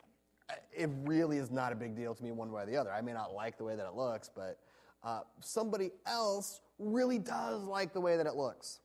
it 0.72 0.92
really 1.06 1.38
is 1.38 1.50
not 1.50 1.72
a 1.72 1.76
big 1.76 1.96
deal 1.96 2.14
to 2.14 2.24
me 2.24 2.32
one 2.32 2.52
way 2.52 2.62
or 2.62 2.66
the 2.68 2.78
other. 2.78 2.92
I 2.92 3.02
may 3.02 3.14
not 3.14 3.34
like 3.34 3.58
the 3.58 3.64
way 3.64 3.76
that 3.76 3.88
it 3.88 3.96
looks, 3.96 4.30
but 4.30 4.60
uh, 5.04 5.22
somebody 5.40 5.90
else 6.06 6.62
really 6.78 7.18
does 7.18 7.64
like 7.64 7.94
the 7.94 8.02
way 8.02 8.16
that 8.18 8.28
it 8.28 8.36
looks. 8.36 8.80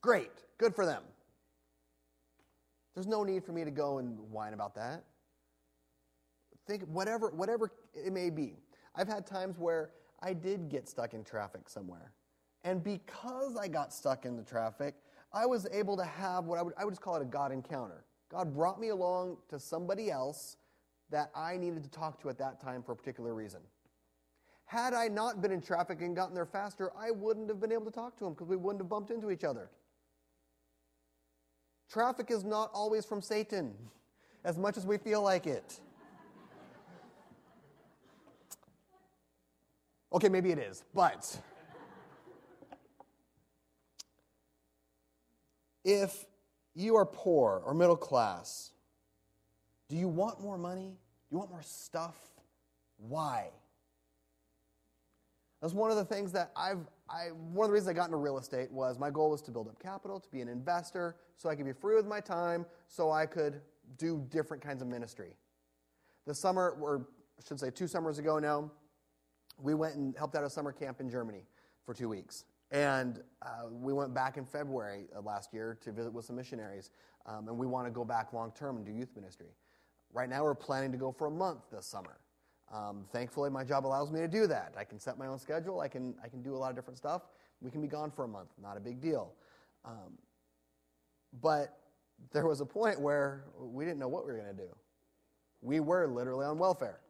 Great, 0.00 0.32
good 0.56 0.74
for 0.74 0.86
them. 0.86 1.02
There's 2.94 3.06
no 3.06 3.22
need 3.22 3.44
for 3.44 3.52
me 3.52 3.64
to 3.64 3.70
go 3.70 3.98
and 3.98 4.18
whine 4.30 4.54
about 4.54 4.74
that. 4.76 5.04
Think 6.70 6.84
whatever 6.84 7.30
whatever 7.30 7.72
it 7.94 8.12
may 8.12 8.30
be. 8.30 8.54
I've 8.94 9.08
had 9.08 9.26
times 9.26 9.58
where 9.58 9.90
I 10.22 10.32
did 10.32 10.68
get 10.68 10.88
stuck 10.88 11.14
in 11.14 11.24
traffic 11.24 11.68
somewhere. 11.68 12.12
And 12.62 12.84
because 12.84 13.56
I 13.56 13.66
got 13.66 13.92
stuck 13.92 14.24
in 14.24 14.36
the 14.36 14.44
traffic, 14.44 14.94
I 15.32 15.46
was 15.46 15.66
able 15.72 15.96
to 15.96 16.04
have 16.04 16.44
what 16.44 16.60
I 16.60 16.62
would, 16.62 16.74
I 16.78 16.84
would 16.84 16.92
just 16.92 17.00
call 17.00 17.16
it 17.16 17.22
a 17.22 17.24
God 17.24 17.50
encounter. 17.50 18.04
God 18.30 18.54
brought 18.54 18.80
me 18.80 18.90
along 18.90 19.38
to 19.48 19.58
somebody 19.58 20.12
else 20.12 20.58
that 21.10 21.32
I 21.34 21.56
needed 21.56 21.82
to 21.82 21.90
talk 21.90 22.22
to 22.22 22.28
at 22.28 22.38
that 22.38 22.60
time 22.60 22.84
for 22.84 22.92
a 22.92 22.96
particular 22.96 23.34
reason. 23.34 23.62
Had 24.66 24.94
I 24.94 25.08
not 25.08 25.42
been 25.42 25.50
in 25.50 25.60
traffic 25.60 26.00
and 26.02 26.14
gotten 26.14 26.36
there 26.36 26.46
faster, 26.46 26.92
I 26.96 27.10
wouldn't 27.10 27.48
have 27.48 27.58
been 27.58 27.72
able 27.72 27.86
to 27.86 27.90
talk 27.90 28.16
to 28.18 28.26
him 28.26 28.34
because 28.34 28.46
we 28.46 28.54
wouldn't 28.54 28.80
have 28.80 28.88
bumped 28.88 29.10
into 29.10 29.32
each 29.32 29.42
other. 29.42 29.70
Traffic 31.90 32.30
is 32.30 32.44
not 32.44 32.70
always 32.72 33.04
from 33.04 33.20
Satan, 33.20 33.74
as 34.44 34.56
much 34.56 34.76
as 34.76 34.86
we 34.86 34.98
feel 34.98 35.20
like 35.20 35.48
it. 35.48 35.80
Okay, 40.12 40.28
maybe 40.28 40.50
it 40.50 40.58
is, 40.58 40.82
but 40.92 41.38
if 45.84 46.26
you 46.74 46.96
are 46.96 47.06
poor 47.06 47.62
or 47.64 47.74
middle 47.74 47.96
class, 47.96 48.72
do 49.88 49.96
you 49.96 50.08
want 50.08 50.40
more 50.40 50.58
money? 50.58 50.96
Do 51.28 51.34
you 51.34 51.38
want 51.38 51.50
more 51.50 51.62
stuff? 51.62 52.16
Why? 52.96 53.50
That's 55.60 55.74
one 55.74 55.90
of 55.90 55.96
the 55.96 56.04
things 56.04 56.32
that 56.32 56.50
I've, 56.56 56.86
I, 57.08 57.28
one 57.28 57.66
of 57.66 57.70
the 57.70 57.74
reasons 57.74 57.88
I 57.88 57.92
got 57.92 58.06
into 58.06 58.16
real 58.16 58.38
estate 58.38 58.70
was 58.72 58.98
my 58.98 59.10
goal 59.10 59.30
was 59.30 59.42
to 59.42 59.50
build 59.50 59.68
up 59.68 59.80
capital, 59.80 60.18
to 60.18 60.30
be 60.30 60.40
an 60.40 60.48
investor, 60.48 61.16
so 61.36 61.48
I 61.48 61.54
could 61.54 61.66
be 61.66 61.72
free 61.72 61.96
with 61.96 62.06
my 62.06 62.20
time, 62.20 62.66
so 62.88 63.10
I 63.10 63.26
could 63.26 63.60
do 63.98 64.26
different 64.30 64.62
kinds 64.62 64.82
of 64.82 64.88
ministry. 64.88 65.36
The 66.26 66.34
summer, 66.34 66.76
or 66.80 67.06
I 67.38 67.46
should 67.46 67.60
say 67.60 67.70
two 67.70 67.86
summers 67.86 68.18
ago 68.18 68.38
now, 68.38 68.70
we 69.62 69.74
went 69.74 69.96
and 69.96 70.16
helped 70.16 70.34
out 70.34 70.44
a 70.44 70.50
summer 70.50 70.72
camp 70.72 71.00
in 71.00 71.10
Germany 71.10 71.42
for 71.84 71.94
two 71.94 72.08
weeks. 72.08 72.44
And 72.70 73.20
uh, 73.42 73.68
we 73.70 73.92
went 73.92 74.14
back 74.14 74.36
in 74.36 74.44
February 74.44 75.06
last 75.24 75.52
year 75.52 75.76
to 75.82 75.92
visit 75.92 76.12
with 76.12 76.24
some 76.24 76.36
missionaries. 76.36 76.90
Um, 77.26 77.48
and 77.48 77.58
we 77.58 77.66
want 77.66 77.86
to 77.86 77.90
go 77.90 78.04
back 78.04 78.32
long 78.32 78.52
term 78.52 78.76
and 78.76 78.86
do 78.86 78.92
youth 78.92 79.10
ministry. 79.14 79.48
Right 80.12 80.28
now, 80.28 80.44
we're 80.44 80.54
planning 80.54 80.92
to 80.92 80.98
go 80.98 81.12
for 81.12 81.26
a 81.26 81.30
month 81.30 81.60
this 81.72 81.86
summer. 81.86 82.18
Um, 82.72 83.04
thankfully, 83.12 83.50
my 83.50 83.64
job 83.64 83.86
allows 83.86 84.12
me 84.12 84.20
to 84.20 84.28
do 84.28 84.46
that. 84.46 84.74
I 84.78 84.84
can 84.84 84.98
set 84.98 85.18
my 85.18 85.26
own 85.26 85.38
schedule. 85.38 85.80
I 85.80 85.88
can, 85.88 86.14
I 86.22 86.28
can 86.28 86.42
do 86.42 86.54
a 86.54 86.58
lot 86.58 86.70
of 86.70 86.76
different 86.76 86.96
stuff. 86.96 87.22
We 87.60 87.70
can 87.70 87.80
be 87.80 87.88
gone 87.88 88.10
for 88.10 88.24
a 88.24 88.28
month. 88.28 88.50
Not 88.60 88.76
a 88.76 88.80
big 88.80 89.00
deal. 89.00 89.32
Um, 89.84 90.18
but 91.40 91.78
there 92.32 92.46
was 92.46 92.60
a 92.60 92.66
point 92.66 93.00
where 93.00 93.44
we 93.58 93.84
didn't 93.84 93.98
know 93.98 94.08
what 94.08 94.24
we 94.24 94.32
were 94.32 94.38
going 94.38 94.56
to 94.56 94.62
do. 94.62 94.68
We 95.62 95.80
were 95.80 96.06
literally 96.06 96.46
on 96.46 96.58
welfare. 96.58 97.00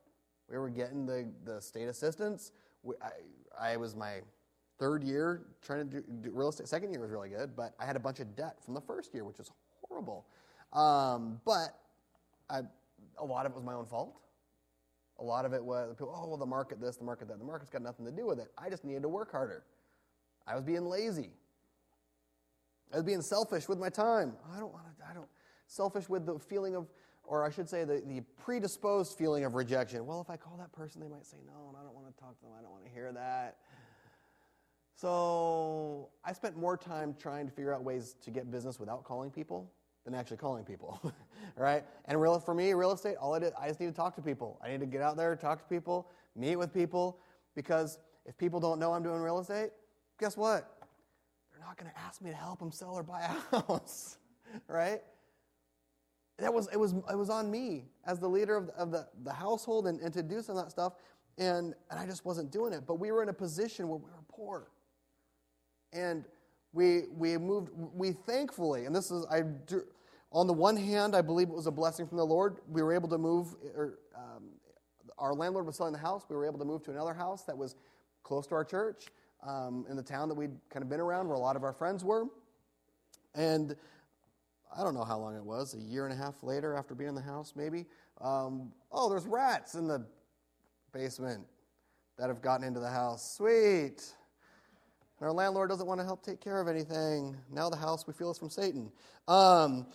We 0.50 0.58
were 0.58 0.70
getting 0.70 1.06
the, 1.06 1.30
the 1.44 1.60
state 1.60 1.88
assistance. 1.88 2.52
We, 2.82 2.94
I, 3.02 3.72
I 3.72 3.76
was 3.76 3.94
my 3.94 4.20
third 4.78 5.04
year 5.04 5.42
trying 5.62 5.88
to 5.88 6.00
do, 6.00 6.04
do, 6.22 6.30
real 6.32 6.48
estate. 6.48 6.68
Second 6.68 6.90
year 6.90 7.00
was 7.00 7.10
really 7.10 7.28
good, 7.28 7.54
but 7.54 7.74
I 7.78 7.86
had 7.86 7.96
a 7.96 8.00
bunch 8.00 8.20
of 8.20 8.34
debt 8.34 8.56
from 8.64 8.74
the 8.74 8.80
first 8.80 9.14
year, 9.14 9.24
which 9.24 9.38
was 9.38 9.50
horrible. 9.82 10.26
Um, 10.72 11.40
but 11.44 11.78
I, 12.48 12.60
a 13.18 13.24
lot 13.24 13.46
of 13.46 13.52
it 13.52 13.54
was 13.54 13.64
my 13.64 13.74
own 13.74 13.86
fault. 13.86 14.16
A 15.18 15.24
lot 15.24 15.44
of 15.44 15.52
it 15.52 15.62
was 15.62 15.90
people, 15.90 16.14
oh, 16.16 16.28
well, 16.28 16.38
the 16.38 16.46
market 16.46 16.80
this, 16.80 16.96
the 16.96 17.04
market 17.04 17.28
that. 17.28 17.38
The 17.38 17.44
market's 17.44 17.70
got 17.70 17.82
nothing 17.82 18.06
to 18.06 18.12
do 18.12 18.26
with 18.26 18.38
it. 18.38 18.48
I 18.56 18.70
just 18.70 18.84
needed 18.84 19.02
to 19.02 19.08
work 19.08 19.30
harder. 19.30 19.64
I 20.46 20.54
was 20.54 20.64
being 20.64 20.86
lazy. 20.86 21.30
I 22.92 22.96
was 22.96 23.04
being 23.04 23.22
selfish 23.22 23.68
with 23.68 23.78
my 23.78 23.90
time. 23.90 24.32
I 24.52 24.58
don't 24.58 24.72
want 24.72 24.84
to, 24.86 25.04
I 25.08 25.14
don't, 25.14 25.28
selfish 25.70 26.08
with 26.08 26.26
the 26.26 26.38
feeling 26.38 26.74
of, 26.74 26.88
or 27.30 27.44
I 27.44 27.50
should 27.50 27.68
say, 27.68 27.84
the, 27.84 28.02
the 28.06 28.22
predisposed 28.42 29.16
feeling 29.16 29.44
of 29.44 29.54
rejection. 29.54 30.04
Well, 30.04 30.20
if 30.20 30.28
I 30.28 30.36
call 30.36 30.56
that 30.58 30.72
person, 30.72 31.00
they 31.00 31.06
might 31.06 31.24
say 31.24 31.36
no, 31.46 31.68
and 31.68 31.76
I 31.76 31.84
don't 31.84 31.94
want 31.94 32.08
to 32.12 32.20
talk 32.20 32.36
to 32.40 32.42
them. 32.42 32.50
I 32.58 32.60
don't 32.60 32.72
want 32.72 32.84
to 32.84 32.90
hear 32.90 33.12
that. 33.12 33.58
So 34.96 36.08
I 36.24 36.32
spent 36.32 36.56
more 36.56 36.76
time 36.76 37.14
trying 37.20 37.46
to 37.46 37.52
figure 37.52 37.72
out 37.72 37.84
ways 37.84 38.16
to 38.24 38.32
get 38.32 38.50
business 38.50 38.80
without 38.80 39.04
calling 39.04 39.30
people 39.30 39.70
than 40.04 40.12
actually 40.12 40.38
calling 40.38 40.64
people, 40.64 41.00
right? 41.56 41.84
And 42.06 42.20
real, 42.20 42.40
for 42.40 42.52
me, 42.52 42.72
real 42.72 42.90
estate, 42.90 43.14
all 43.20 43.32
I 43.32 43.38
did, 43.38 43.52
I 43.58 43.68
just 43.68 43.78
need 43.78 43.86
to 43.86 43.92
talk 43.92 44.16
to 44.16 44.22
people. 44.22 44.58
I 44.60 44.68
need 44.68 44.80
to 44.80 44.86
get 44.86 45.00
out 45.00 45.16
there, 45.16 45.36
talk 45.36 45.60
to 45.60 45.68
people, 45.72 46.10
meet 46.34 46.56
with 46.56 46.74
people, 46.74 47.20
because 47.54 48.00
if 48.26 48.36
people 48.38 48.58
don't 48.58 48.80
know 48.80 48.92
I'm 48.92 49.04
doing 49.04 49.20
real 49.20 49.38
estate, 49.38 49.70
guess 50.18 50.36
what? 50.36 50.68
They're 51.52 51.64
not 51.64 51.76
going 51.76 51.92
to 51.92 51.98
ask 52.00 52.20
me 52.20 52.30
to 52.30 52.36
help 52.36 52.58
them 52.58 52.72
sell 52.72 52.94
or 52.94 53.04
buy 53.04 53.20
a 53.20 53.56
house, 53.60 54.18
right? 54.66 55.00
That 56.40 56.52
was, 56.52 56.68
it, 56.72 56.78
was, 56.78 56.94
it 57.10 57.16
was 57.16 57.30
on 57.30 57.50
me 57.50 57.84
as 58.06 58.18
the 58.18 58.28
leader 58.28 58.56
of 58.56 58.66
the, 58.66 58.72
of 58.74 58.90
the, 58.90 59.06
the 59.24 59.32
household 59.32 59.86
and, 59.86 60.00
and 60.00 60.12
to 60.14 60.22
do 60.22 60.40
some 60.42 60.56
of 60.56 60.64
that 60.64 60.70
stuff, 60.70 60.94
and, 61.38 61.74
and 61.90 62.00
I 62.00 62.06
just 62.06 62.24
wasn't 62.24 62.50
doing 62.50 62.72
it. 62.72 62.86
But 62.86 62.98
we 62.98 63.12
were 63.12 63.22
in 63.22 63.28
a 63.28 63.34
position 63.34 63.88
where 63.88 63.98
we 63.98 64.04
were 64.04 64.24
poor. 64.28 64.68
And 65.92 66.24
we, 66.72 67.02
we 67.16 67.36
moved, 67.36 67.70
we 67.94 68.12
thankfully, 68.12 68.86
and 68.86 68.94
this 68.94 69.10
is, 69.10 69.26
I 69.30 69.42
do, 69.42 69.82
on 70.32 70.46
the 70.46 70.52
one 70.52 70.76
hand, 70.76 71.16
I 71.16 71.22
believe 71.22 71.48
it 71.48 71.54
was 71.54 71.66
a 71.66 71.72
blessing 71.72 72.06
from 72.06 72.16
the 72.18 72.26
Lord. 72.26 72.58
We 72.68 72.82
were 72.82 72.94
able 72.94 73.08
to 73.08 73.18
move, 73.18 73.56
or, 73.74 73.98
um, 74.16 74.44
our 75.18 75.34
landlord 75.34 75.66
was 75.66 75.76
selling 75.76 75.92
the 75.92 75.98
house. 75.98 76.24
We 76.28 76.36
were 76.36 76.46
able 76.46 76.58
to 76.60 76.64
move 76.64 76.84
to 76.84 76.92
another 76.92 77.12
house 77.12 77.42
that 77.42 77.58
was 77.58 77.74
close 78.22 78.46
to 78.46 78.54
our 78.54 78.64
church 78.64 79.06
um, 79.46 79.84
in 79.90 79.96
the 79.96 80.02
town 80.02 80.28
that 80.28 80.36
we'd 80.36 80.56
kind 80.70 80.82
of 80.82 80.88
been 80.88 81.00
around 81.00 81.26
where 81.26 81.36
a 81.36 81.40
lot 81.40 81.56
of 81.56 81.64
our 81.64 81.72
friends 81.72 82.04
were. 82.04 82.26
And 83.34 83.76
I 84.76 84.82
don't 84.84 84.94
know 84.94 85.04
how 85.04 85.18
long 85.18 85.36
it 85.36 85.44
was, 85.44 85.74
a 85.74 85.78
year 85.78 86.06
and 86.06 86.12
a 86.12 86.16
half 86.16 86.42
later 86.42 86.74
after 86.74 86.94
being 86.94 87.08
in 87.08 87.14
the 87.14 87.20
house, 87.20 87.54
maybe. 87.56 87.86
Um, 88.20 88.72
oh, 88.92 89.08
there's 89.08 89.26
rats 89.26 89.74
in 89.74 89.88
the 89.88 90.06
basement 90.92 91.44
that 92.18 92.28
have 92.28 92.42
gotten 92.42 92.66
into 92.66 92.80
the 92.80 92.90
house. 92.90 93.36
Sweet. 93.36 94.14
And 95.18 95.26
our 95.26 95.32
landlord 95.32 95.70
doesn't 95.70 95.86
want 95.86 96.00
to 96.00 96.04
help 96.04 96.24
take 96.24 96.40
care 96.40 96.60
of 96.60 96.68
anything. 96.68 97.36
Now 97.52 97.68
the 97.68 97.76
house 97.76 98.06
we 98.06 98.12
feel 98.12 98.30
is 98.30 98.38
from 98.38 98.50
Satan. 98.50 98.90
Um, 99.26 99.86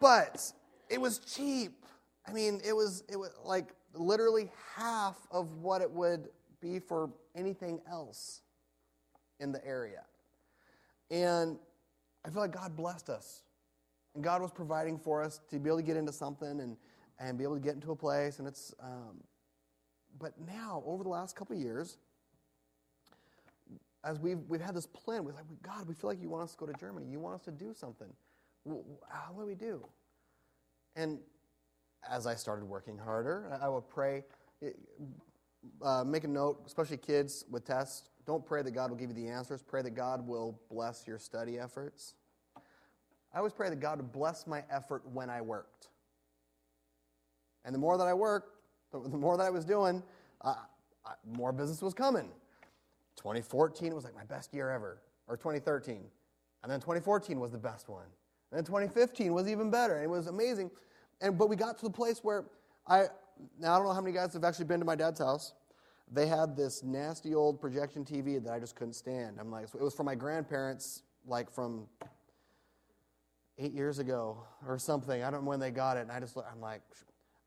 but 0.00 0.52
it 0.88 1.00
was 1.00 1.18
cheap. 1.18 1.84
I 2.26 2.32
mean, 2.32 2.60
it 2.64 2.72
was 2.72 3.04
it 3.08 3.16
was 3.16 3.30
like 3.44 3.74
literally 3.94 4.50
half 4.76 5.16
of 5.30 5.54
what 5.54 5.82
it 5.82 5.90
would 5.90 6.28
be 6.60 6.78
for 6.78 7.10
anything 7.34 7.80
else 7.90 8.40
in 9.40 9.52
the 9.52 9.64
area. 9.66 10.04
And 11.10 11.58
I 12.24 12.30
feel 12.30 12.40
like 12.40 12.52
God 12.52 12.76
blessed 12.76 13.10
us. 13.10 13.42
And 14.14 14.22
God 14.22 14.42
was 14.42 14.50
providing 14.50 14.98
for 14.98 15.22
us 15.22 15.40
to 15.50 15.58
be 15.58 15.68
able 15.68 15.78
to 15.78 15.82
get 15.82 15.96
into 15.96 16.12
something 16.12 16.60
and, 16.60 16.76
and 17.18 17.38
be 17.38 17.44
able 17.44 17.54
to 17.54 17.60
get 17.60 17.74
into 17.74 17.92
a 17.92 17.96
place. 17.96 18.38
And 18.38 18.46
it's, 18.46 18.74
um, 18.82 19.22
but 20.18 20.34
now, 20.46 20.82
over 20.86 21.02
the 21.02 21.08
last 21.08 21.34
couple 21.34 21.56
of 21.56 21.62
years, 21.62 21.96
as 24.04 24.18
we've, 24.18 24.38
we've 24.48 24.60
had 24.60 24.74
this 24.74 24.86
plan, 24.86 25.24
we're 25.24 25.32
like, 25.32 25.44
God, 25.62 25.88
we 25.88 25.94
feel 25.94 26.10
like 26.10 26.20
you 26.20 26.28
want 26.28 26.44
us 26.44 26.52
to 26.52 26.58
go 26.58 26.66
to 26.66 26.74
Germany. 26.74 27.06
You 27.10 27.20
want 27.20 27.36
us 27.36 27.42
to 27.42 27.50
do 27.50 27.72
something. 27.74 28.08
How 29.08 29.32
do 29.32 29.46
we 29.46 29.54
do? 29.54 29.86
And 30.96 31.18
as 32.08 32.26
I 32.26 32.34
started 32.34 32.64
working 32.64 32.98
harder, 32.98 33.58
I 33.62 33.68
would 33.68 33.88
pray, 33.88 34.24
uh, 35.82 36.04
make 36.04 36.24
a 36.24 36.28
note, 36.28 36.62
especially 36.66 36.96
kids 36.96 37.44
with 37.50 37.64
tests, 37.64 38.08
don't 38.26 38.44
pray 38.44 38.62
that 38.62 38.70
God 38.72 38.90
will 38.90 38.96
give 38.96 39.08
you 39.08 39.16
the 39.16 39.28
answers. 39.28 39.62
Pray 39.62 39.82
that 39.82 39.94
God 39.94 40.26
will 40.26 40.58
bless 40.70 41.06
your 41.06 41.18
study 41.18 41.58
efforts. 41.58 42.14
I 43.34 43.38
always 43.38 43.52
pray 43.52 43.70
that 43.70 43.80
God 43.80 43.98
would 43.98 44.12
bless 44.12 44.46
my 44.46 44.62
effort 44.70 45.02
when 45.12 45.30
I 45.30 45.40
worked. 45.40 45.88
And 47.64 47.74
the 47.74 47.78
more 47.78 47.96
that 47.96 48.06
I 48.06 48.14
worked, 48.14 48.58
the 48.92 49.16
more 49.16 49.36
that 49.36 49.44
I 49.44 49.50
was 49.50 49.64
doing, 49.64 50.02
uh, 50.42 50.54
more 51.36 51.52
business 51.52 51.82
was 51.82 51.94
coming. 51.94 52.28
2014 53.16 53.94
was 53.94 54.04
like 54.04 54.14
my 54.14 54.24
best 54.24 54.52
year 54.52 54.70
ever, 54.70 55.00
or 55.28 55.36
2013. 55.36 56.04
And 56.62 56.70
then 56.70 56.80
2014 56.80 57.40
was 57.40 57.52
the 57.52 57.58
best 57.58 57.88
one. 57.88 58.04
And 58.50 58.58
then 58.58 58.64
2015 58.64 59.32
was 59.32 59.48
even 59.48 59.70
better. 59.70 59.96
And 59.96 60.04
it 60.04 60.10
was 60.10 60.26
amazing. 60.26 60.70
And, 61.20 61.38
but 61.38 61.48
we 61.48 61.56
got 61.56 61.78
to 61.78 61.84
the 61.84 61.90
place 61.90 62.20
where 62.22 62.44
I, 62.86 63.06
now 63.58 63.74
I 63.74 63.76
don't 63.78 63.86
know 63.86 63.92
how 63.92 64.00
many 64.00 64.14
guys 64.14 64.32
have 64.34 64.44
actually 64.44 64.66
been 64.66 64.80
to 64.80 64.86
my 64.86 64.94
dad's 64.94 65.20
house. 65.20 65.54
They 66.12 66.26
had 66.26 66.56
this 66.56 66.82
nasty 66.82 67.34
old 67.34 67.58
projection 67.58 68.04
TV 68.04 68.42
that 68.44 68.52
I 68.52 68.58
just 68.58 68.76
couldn't 68.76 68.92
stand. 68.92 69.38
I'm 69.40 69.50
like, 69.50 69.64
it 69.74 69.80
was 69.80 69.94
from 69.94 70.06
my 70.06 70.14
grandparents, 70.14 71.02
like 71.26 71.50
from 71.50 71.86
eight 73.58 73.72
years 73.72 73.98
ago 73.98 74.44
or 74.68 74.78
something. 74.78 75.22
I 75.22 75.30
don't 75.30 75.44
know 75.44 75.48
when 75.48 75.60
they 75.60 75.70
got 75.70 75.96
it. 75.96 76.00
And 76.00 76.12
I 76.12 76.20
just, 76.20 76.36
I'm 76.36 76.60
like, 76.60 76.82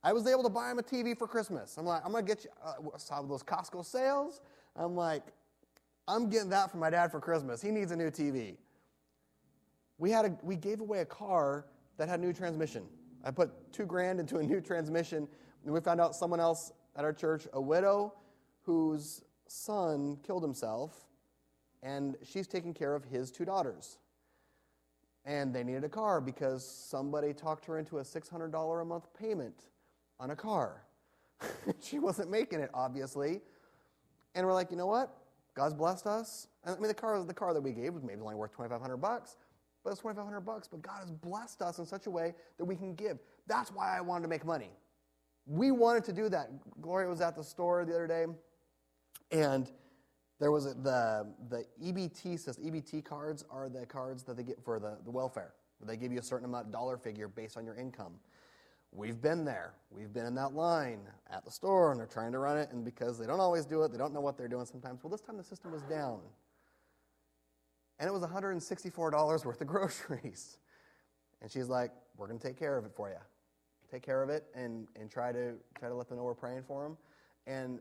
I 0.03 0.13
was 0.13 0.25
able 0.25 0.41
to 0.43 0.49
buy 0.49 0.71
him 0.71 0.79
a 0.79 0.83
TV 0.83 1.15
for 1.15 1.27
Christmas. 1.27 1.77
I'm 1.77 1.85
like, 1.85 2.01
I'm 2.03 2.11
to 2.13 2.23
get 2.23 2.43
you, 2.43 2.49
uh, 2.63 2.97
saw 2.97 3.21
those 3.21 3.43
Costco 3.43 3.85
sales. 3.85 4.41
I'm 4.75 4.95
like, 4.95 5.23
I'm 6.07 6.29
getting 6.29 6.49
that 6.49 6.71
for 6.71 6.77
my 6.77 6.89
dad 6.89 7.11
for 7.11 7.19
Christmas. 7.19 7.61
He 7.61 7.69
needs 7.69 7.91
a 7.91 7.95
new 7.95 8.09
TV. 8.09 8.57
We, 9.99 10.09
had 10.09 10.25
a, 10.25 10.37
we 10.41 10.55
gave 10.55 10.81
away 10.81 10.99
a 10.99 11.05
car 11.05 11.65
that 11.97 12.09
had 12.09 12.19
a 12.19 12.23
new 12.23 12.33
transmission. 12.33 12.83
I 13.23 13.29
put 13.29 13.51
two 13.71 13.85
grand 13.85 14.19
into 14.19 14.37
a 14.37 14.43
new 14.43 14.59
transmission, 14.59 15.27
and 15.63 15.73
we 15.73 15.79
found 15.81 16.01
out 16.01 16.15
someone 16.15 16.39
else 16.39 16.71
at 16.95 17.03
our 17.03 17.13
church, 17.13 17.47
a 17.53 17.61
widow 17.61 18.13
whose 18.65 19.21
son 19.47 20.17
killed 20.25 20.43
himself, 20.43 21.07
and 21.83 22.15
she's 22.23 22.47
taking 22.47 22.73
care 22.73 22.95
of 22.95 23.05
his 23.05 23.31
two 23.31 23.45
daughters. 23.45 23.97
And 25.25 25.53
they 25.53 25.63
needed 25.63 25.83
a 25.83 25.89
car 25.89 26.21
because 26.21 26.65
somebody 26.65 27.33
talked 27.33 27.65
her 27.65 27.79
into 27.79 27.97
a 27.97 28.03
$600 28.03 28.81
a 28.81 28.85
month 28.85 29.07
payment 29.19 29.65
on 30.19 30.31
a 30.31 30.35
car. 30.35 30.83
she 31.81 31.99
wasn't 31.99 32.29
making 32.29 32.59
it, 32.59 32.69
obviously. 32.73 33.41
And 34.35 34.45
we're 34.45 34.53
like, 34.53 34.69
you 34.69 34.77
know 34.77 34.85
what? 34.85 35.15
God's 35.55 35.73
blessed 35.73 36.05
us. 36.05 36.47
I 36.65 36.71
mean, 36.71 36.83
the 36.83 36.93
car, 36.93 37.23
the 37.23 37.33
car 37.33 37.53
that 37.53 37.61
we 37.61 37.71
gave 37.71 37.93
was 37.93 38.03
maybe 38.03 38.21
only 38.21 38.35
worth 38.35 38.51
2,500 38.51 38.97
bucks, 38.97 39.37
but 39.83 39.91
it's 39.91 40.01
2,500 40.01 40.41
bucks. 40.41 40.67
But 40.67 40.81
God 40.81 40.99
has 40.99 41.11
blessed 41.11 41.61
us 41.61 41.79
in 41.79 41.85
such 41.85 42.07
a 42.07 42.11
way 42.11 42.33
that 42.57 42.65
we 42.65 42.75
can 42.75 42.93
give. 42.93 43.19
That's 43.47 43.71
why 43.71 43.97
I 43.97 44.01
wanted 44.01 44.23
to 44.23 44.27
make 44.27 44.45
money. 44.45 44.71
We 45.47 45.71
wanted 45.71 46.03
to 46.05 46.13
do 46.13 46.27
that. 46.29 46.49
Gloria 46.81 47.07
was 47.07 47.21
at 47.21 47.35
the 47.35 47.43
store 47.43 47.85
the 47.85 47.93
other 47.93 48.07
day, 48.07 48.25
and 49.31 49.71
there 50.39 50.51
was 50.51 50.65
a, 50.65 50.73
the 50.73 51.33
the 51.49 51.65
EBT 51.81 52.39
system. 52.39 52.65
EBT 52.65 53.03
cards 53.03 53.43
are 53.49 53.69
the 53.69 53.85
cards 53.85 54.23
that 54.23 54.37
they 54.37 54.43
get 54.43 54.63
for 54.63 54.79
the, 54.79 54.97
the 55.03 55.11
welfare. 55.11 55.53
They 55.85 55.97
give 55.97 56.11
you 56.11 56.19
a 56.19 56.23
certain 56.23 56.45
amount 56.45 56.71
dollar 56.71 56.97
figure 56.97 57.27
based 57.27 57.57
on 57.57 57.65
your 57.65 57.75
income. 57.75 58.13
We've 58.91 59.21
been 59.21 59.43
there. 59.43 59.73
We've 59.91 60.11
been 60.11 60.25
in 60.25 60.35
that 60.35 60.53
line 60.53 61.01
at 61.29 61.43
the 61.43 61.51
store, 61.51 61.91
and 61.91 61.99
they're 61.99 62.07
trying 62.07 62.31
to 62.31 62.39
run 62.39 62.57
it, 62.57 62.71
and 62.71 62.83
because 62.83 63.19
they 63.19 63.25
don't 63.25 63.41
always 63.41 63.65
do 63.65 63.83
it, 63.83 63.91
they 63.91 63.97
don't 63.97 64.13
know 64.13 64.21
what 64.21 64.37
they're 64.37 64.47
doing 64.47 64.65
sometimes. 64.65 65.03
Well, 65.03 65.11
this 65.11 65.21
time 65.21 65.37
the 65.37 65.43
system 65.43 65.71
was 65.71 65.81
down. 65.83 66.21
And 67.99 68.07
it 68.07 68.13
was 68.13 68.23
$164 68.23 69.45
worth 69.45 69.61
of 69.61 69.67
groceries. 69.67 70.57
And 71.41 71.51
she's 71.51 71.67
like, 71.67 71.91
We're 72.17 72.27
going 72.27 72.39
to 72.39 72.47
take 72.47 72.57
care 72.57 72.77
of 72.77 72.85
it 72.85 72.91
for 72.95 73.09
you. 73.09 73.17
Take 73.91 74.01
care 74.01 74.23
of 74.23 74.29
it 74.29 74.45
and, 74.55 74.87
and 74.99 75.11
try, 75.11 75.31
to, 75.31 75.53
try 75.77 75.89
to 75.89 75.95
let 75.95 76.07
them 76.07 76.17
know 76.17 76.23
we're 76.23 76.33
praying 76.33 76.63
for 76.63 76.83
them. 76.83 76.97
And 77.45 77.79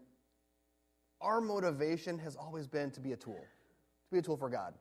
our 1.25 1.41
motivation 1.41 2.18
has 2.18 2.37
always 2.37 2.66
been 2.68 2.91
to 2.93 3.01
be 3.01 3.12
a 3.12 3.16
tool, 3.16 3.41
to 3.41 4.12
be 4.12 4.18
a 4.18 4.22
tool 4.22 4.37
for 4.37 4.51
God. 4.51 4.75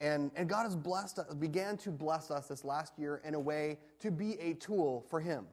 And, 0.00 0.30
and 0.34 0.48
God 0.48 0.64
has 0.64 0.74
blessed 0.74 1.18
us, 1.18 1.34
began 1.34 1.76
to 1.78 1.90
bless 1.90 2.30
us 2.30 2.48
this 2.48 2.64
last 2.64 2.98
year 2.98 3.20
in 3.24 3.34
a 3.34 3.40
way 3.40 3.78
to 4.00 4.10
be 4.10 4.38
a 4.40 4.54
tool 4.54 5.04
for 5.10 5.20
Him, 5.20 5.46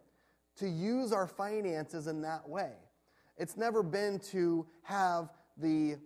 to 0.57 0.69
use 0.69 1.11
our 1.11 1.27
finances 1.27 2.07
in 2.07 2.21
that 2.21 2.47
way. 2.47 2.71
It's 3.37 3.57
never 3.57 3.83
been 3.83 4.19
to 4.31 4.65
have 4.83 5.29
the, 5.57 5.97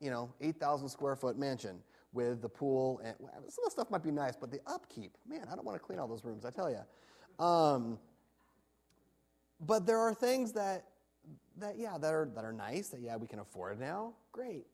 you 0.00 0.10
know, 0.10 0.32
8,000 0.40 0.88
square 0.88 1.16
foot 1.16 1.38
mansion 1.38 1.78
with 2.12 2.42
the 2.42 2.48
pool 2.48 3.00
and 3.04 3.14
some 3.18 3.64
of 3.64 3.64
the 3.64 3.70
stuff 3.70 3.90
might 3.90 4.02
be 4.02 4.12
nice, 4.12 4.36
but 4.36 4.50
the 4.50 4.60
upkeep, 4.66 5.16
man, 5.28 5.46
I 5.50 5.56
don't 5.56 5.64
want 5.64 5.76
to 5.76 5.84
clean 5.84 5.98
all 5.98 6.06
those 6.06 6.24
rooms, 6.24 6.44
I 6.44 6.50
tell 6.50 6.70
you. 6.70 7.44
Um, 7.44 7.98
but 9.60 9.86
there 9.86 9.98
are 9.98 10.14
things 10.14 10.52
that 10.52 10.84
that 11.58 11.78
yeah 11.78 11.96
that 11.98 12.12
are 12.12 12.28
that 12.34 12.44
are 12.44 12.52
nice 12.52 12.88
that 12.88 13.00
yeah 13.00 13.16
we 13.16 13.26
can 13.26 13.38
afford 13.38 13.78
now 13.78 14.12
great. 14.32 14.66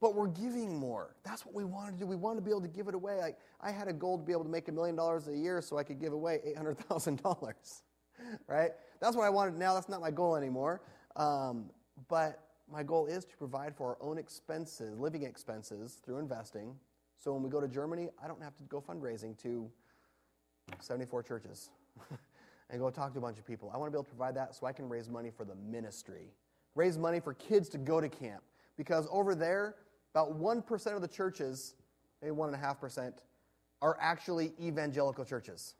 But 0.00 0.14
we're 0.14 0.28
giving 0.28 0.78
more. 0.78 1.16
That's 1.24 1.44
what 1.44 1.56
we 1.56 1.64
wanted 1.64 1.94
to 1.94 1.98
do. 1.98 2.06
We 2.06 2.14
want 2.14 2.36
to 2.36 2.42
be 2.42 2.50
able 2.50 2.60
to 2.60 2.68
give 2.68 2.86
it 2.86 2.94
away. 2.94 3.16
Like 3.18 3.38
i 3.60 3.70
had 3.70 3.88
a 3.88 3.92
goal 3.92 4.18
to 4.18 4.24
be 4.24 4.32
able 4.32 4.44
to 4.44 4.50
make 4.50 4.68
a 4.68 4.72
million 4.72 4.94
dollars 4.94 5.26
a 5.28 5.36
year 5.36 5.60
so 5.60 5.76
i 5.78 5.82
could 5.82 6.00
give 6.00 6.12
away 6.12 6.40
$800000 6.56 7.82
right? 8.46 8.70
That's 9.00 9.16
what 9.16 9.24
i 9.24 9.30
wanted 9.30 9.56
now. 9.56 9.74
That's 9.74 9.88
not 9.88 10.00
my 10.00 10.10
goal 10.10 10.36
anymore. 10.36 10.82
Um, 11.16 11.70
but 12.08 12.44
my 12.70 12.82
goal 12.82 13.06
is 13.06 13.24
to 13.24 13.36
provide 13.36 13.74
for 13.74 13.88
our 13.88 13.98
own 14.00 14.18
expenses 14.18 14.98
living 14.98 15.22
expenses 15.22 16.00
through 16.04 16.18
investing. 16.18 16.74
So 17.18 17.32
when 17.32 17.42
we 17.42 17.50
go 17.50 17.60
to 17.60 17.68
germany 17.68 18.08
i 18.22 18.28
don't 18.28 18.42
have 18.42 18.56
to 18.56 18.62
go 18.64 18.80
fundraising 18.80 19.36
to 19.42 19.68
74 20.80 21.22
churches 21.22 21.70
and 22.70 22.80
go 22.80 22.90
talk 22.90 23.12
to 23.12 23.18
a 23.18 23.22
bunch 23.22 23.38
of 23.38 23.46
people. 23.46 23.70
I 23.72 23.78
want 23.78 23.88
to 23.88 23.90
be 23.92 23.96
able 23.96 24.04
to 24.04 24.10
provide 24.10 24.34
that 24.36 24.54
so 24.54 24.66
I 24.66 24.72
can 24.72 24.88
raise 24.88 25.08
money 25.08 25.30
for 25.30 25.44
the 25.44 25.54
ministry, 25.54 26.32
raise 26.74 26.98
money 26.98 27.20
for 27.20 27.34
kids 27.34 27.68
to 27.70 27.78
go 27.78 28.00
to 28.00 28.08
camp. 28.08 28.42
Because 28.76 29.08
over 29.10 29.34
there, 29.34 29.74
about 30.14 30.40
1% 30.40 30.94
of 30.94 31.02
the 31.02 31.08
churches, 31.08 31.74
maybe 32.22 32.34
1.5%, 32.34 33.12
are 33.80 33.96
actually 34.00 34.52
evangelical 34.60 35.24
churches. 35.24 35.74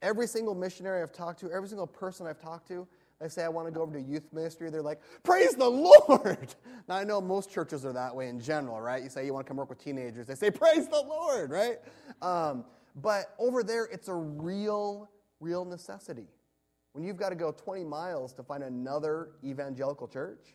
Every 0.00 0.26
single 0.26 0.54
missionary 0.54 1.02
I've 1.02 1.12
talked 1.12 1.40
to, 1.40 1.50
every 1.50 1.68
single 1.68 1.86
person 1.86 2.26
I've 2.26 2.40
talked 2.40 2.66
to, 2.68 2.86
they 3.20 3.28
say, 3.28 3.44
I 3.44 3.48
want 3.48 3.68
to 3.68 3.72
go 3.72 3.82
over 3.82 3.92
to 3.92 4.00
youth 4.00 4.32
ministry. 4.32 4.68
They're 4.68 4.82
like, 4.82 5.00
Praise 5.22 5.54
the 5.54 5.68
Lord. 5.68 6.54
Now, 6.88 6.96
I 6.96 7.04
know 7.04 7.20
most 7.20 7.48
churches 7.48 7.86
are 7.86 7.92
that 7.92 8.12
way 8.12 8.26
in 8.26 8.40
general, 8.40 8.80
right? 8.80 9.00
You 9.00 9.08
say 9.08 9.24
you 9.24 9.32
want 9.32 9.46
to 9.46 9.48
come 9.48 9.56
work 9.56 9.68
with 9.68 9.78
teenagers. 9.78 10.26
They 10.26 10.34
say, 10.34 10.50
Praise 10.50 10.88
the 10.88 11.00
Lord, 11.00 11.52
right? 11.52 11.78
Um, 12.20 12.64
but 13.00 13.36
over 13.38 13.62
there, 13.62 13.84
it's 13.84 14.08
a 14.08 14.14
real 14.14 15.08
real 15.42 15.64
necessity. 15.64 16.28
When 16.92 17.04
you've 17.04 17.16
got 17.16 17.30
to 17.30 17.34
go 17.34 17.52
20 17.52 17.84
miles 17.84 18.32
to 18.34 18.42
find 18.42 18.62
another 18.62 19.30
evangelical 19.44 20.06
church, 20.06 20.54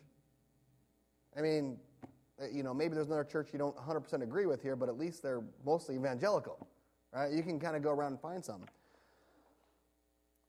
I 1.36 1.42
mean, 1.42 1.78
uh, 2.40 2.46
you 2.52 2.62
know, 2.62 2.72
maybe 2.72 2.94
there's 2.94 3.08
another 3.08 3.24
church 3.24 3.50
you 3.52 3.58
don't 3.58 3.76
100% 3.76 4.22
agree 4.22 4.46
with 4.46 4.62
here, 4.62 4.76
but 4.76 4.88
at 4.88 4.98
least 4.98 5.22
they're 5.22 5.42
mostly 5.64 5.96
evangelical, 5.96 6.66
right? 7.12 7.32
You 7.32 7.42
can 7.42 7.60
kind 7.60 7.76
of 7.76 7.82
go 7.82 7.90
around 7.90 8.12
and 8.12 8.20
find 8.20 8.44
some. 8.44 8.62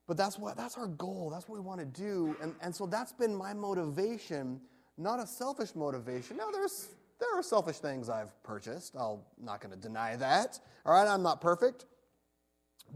But 0.07 0.17
that's 0.17 0.39
what 0.39 0.57
that's 0.57 0.75
our 0.75 0.87
goal. 0.87 1.29
That's 1.31 1.47
what 1.47 1.55
we 1.55 1.63
want 1.63 1.79
to 1.81 1.85
do. 1.85 2.35
And, 2.41 2.55
and 2.61 2.75
so 2.75 2.87
that's 2.87 3.11
been 3.11 3.35
my 3.35 3.53
motivation, 3.53 4.59
not 4.97 5.19
a 5.19 5.27
selfish 5.27 5.75
motivation. 5.75 6.37
Now 6.37 6.49
there's 6.51 6.89
there 7.19 7.29
are 7.37 7.43
selfish 7.43 7.77
things 7.77 8.09
I've 8.09 8.41
purchased. 8.43 8.95
I'm 8.95 9.19
not 9.39 9.61
going 9.61 9.73
to 9.73 9.79
deny 9.79 10.15
that. 10.15 10.59
All 10.85 10.93
right, 10.93 11.07
I'm 11.07 11.21
not 11.21 11.41
perfect. 11.41 11.85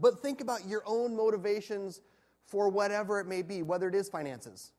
But 0.00 0.20
think 0.20 0.40
about 0.40 0.66
your 0.66 0.82
own 0.86 1.16
motivations 1.16 2.00
for 2.46 2.68
whatever 2.68 3.20
it 3.20 3.26
may 3.26 3.42
be, 3.42 3.62
whether 3.62 3.88
it 3.88 3.94
is 3.94 4.08
finances, 4.08 4.72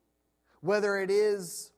whether 0.61 0.97
it 0.99 1.09
is 1.09 1.71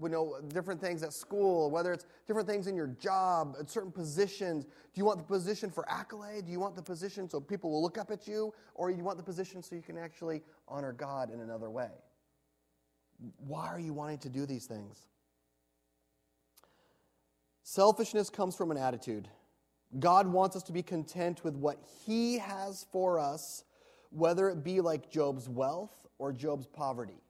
you 0.00 0.08
know, 0.08 0.36
different 0.48 0.80
things 0.80 1.02
at 1.02 1.12
school, 1.12 1.70
whether 1.70 1.92
it's 1.92 2.06
different 2.26 2.48
things 2.48 2.66
in 2.66 2.76
your 2.76 2.88
job, 2.88 3.56
at 3.58 3.70
certain 3.70 3.90
positions. 3.90 4.64
Do 4.64 4.70
you 4.94 5.04
want 5.04 5.18
the 5.18 5.24
position 5.24 5.70
for 5.70 5.88
accolade? 5.90 6.46
Do 6.46 6.52
you 6.52 6.60
want 6.60 6.76
the 6.76 6.82
position 6.82 7.28
so 7.28 7.40
people 7.40 7.70
will 7.70 7.82
look 7.82 7.96
up 7.96 8.10
at 8.10 8.28
you? 8.28 8.52
Or 8.74 8.90
you 8.90 9.02
want 9.02 9.16
the 9.16 9.24
position 9.24 9.62
so 9.62 9.74
you 9.74 9.82
can 9.82 9.96
actually 9.96 10.42
honor 10.68 10.92
God 10.92 11.32
in 11.32 11.40
another 11.40 11.70
way? 11.70 11.90
Why 13.38 13.66
are 13.68 13.80
you 13.80 13.94
wanting 13.94 14.18
to 14.18 14.28
do 14.28 14.44
these 14.44 14.66
things? 14.66 15.06
Selfishness 17.62 18.28
comes 18.28 18.54
from 18.54 18.70
an 18.70 18.76
attitude. 18.76 19.28
God 19.98 20.26
wants 20.26 20.56
us 20.56 20.62
to 20.64 20.72
be 20.72 20.82
content 20.82 21.44
with 21.44 21.54
what 21.54 21.78
He 22.04 22.38
has 22.38 22.86
for 22.92 23.18
us, 23.18 23.64
whether 24.10 24.48
it 24.48 24.64
be 24.64 24.80
like 24.80 25.10
Job's 25.10 25.48
wealth 25.48 26.06
or 26.18 26.32
Job's 26.32 26.66
poverty. 26.66 27.22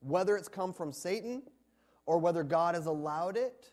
Whether 0.00 0.36
it's 0.36 0.48
come 0.48 0.72
from 0.72 0.92
Satan 0.92 1.42
or 2.06 2.18
whether 2.18 2.42
God 2.42 2.74
has 2.74 2.86
allowed 2.86 3.36
it, 3.36 3.70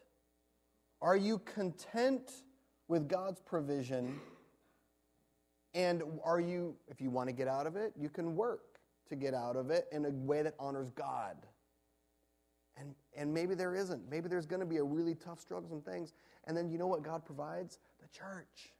are 1.01 1.17
you 1.17 1.39
content 1.39 2.31
with 2.87 3.07
God's 3.07 3.41
provision? 3.41 4.19
And 5.73 6.03
are 6.23 6.39
you, 6.39 6.75
if 6.87 7.01
you 7.01 7.09
want 7.09 7.29
to 7.29 7.33
get 7.33 7.47
out 7.47 7.67
of 7.67 7.75
it, 7.75 7.93
you 7.99 8.09
can 8.09 8.35
work 8.35 8.79
to 9.09 9.15
get 9.15 9.33
out 9.33 9.55
of 9.55 9.71
it 9.71 9.87
in 9.91 10.05
a 10.05 10.09
way 10.09 10.43
that 10.43 10.53
honors 10.59 10.91
God. 10.91 11.37
And, 12.77 12.95
and 13.15 13.33
maybe 13.33 13.55
there 13.55 13.75
isn't. 13.75 14.09
Maybe 14.09 14.29
there's 14.29 14.45
going 14.45 14.61
to 14.61 14.65
be 14.65 14.77
a 14.77 14.83
really 14.83 15.15
tough 15.15 15.39
struggle, 15.39 15.69
some 15.69 15.81
things. 15.81 16.13
And 16.49 16.57
then 16.57 16.67
you 16.67 16.79
know 16.79 16.87
what 16.87 17.03
God 17.03 17.23
provides? 17.23 17.77
The 18.01 18.07
church. 18.07 18.73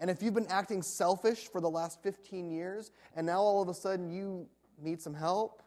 And 0.00 0.10
if 0.10 0.20
you've 0.20 0.34
been 0.34 0.48
acting 0.48 0.82
selfish 0.82 1.46
for 1.46 1.60
the 1.60 1.70
last 1.70 2.02
15 2.02 2.50
years 2.50 2.90
and 3.14 3.24
now 3.24 3.38
all 3.38 3.62
of 3.62 3.68
a 3.68 3.74
sudden 3.74 4.10
you 4.10 4.48
need 4.82 5.00
some 5.00 5.14
help, 5.14 5.62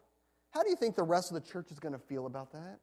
how 0.51 0.63
do 0.63 0.69
you 0.69 0.75
think 0.75 0.97
the 0.97 1.03
rest 1.03 1.31
of 1.31 1.41
the 1.41 1.49
church 1.49 1.71
is 1.71 1.79
going 1.79 1.93
to 1.93 1.99
feel 1.99 2.25
about 2.25 2.51
that? 2.51 2.79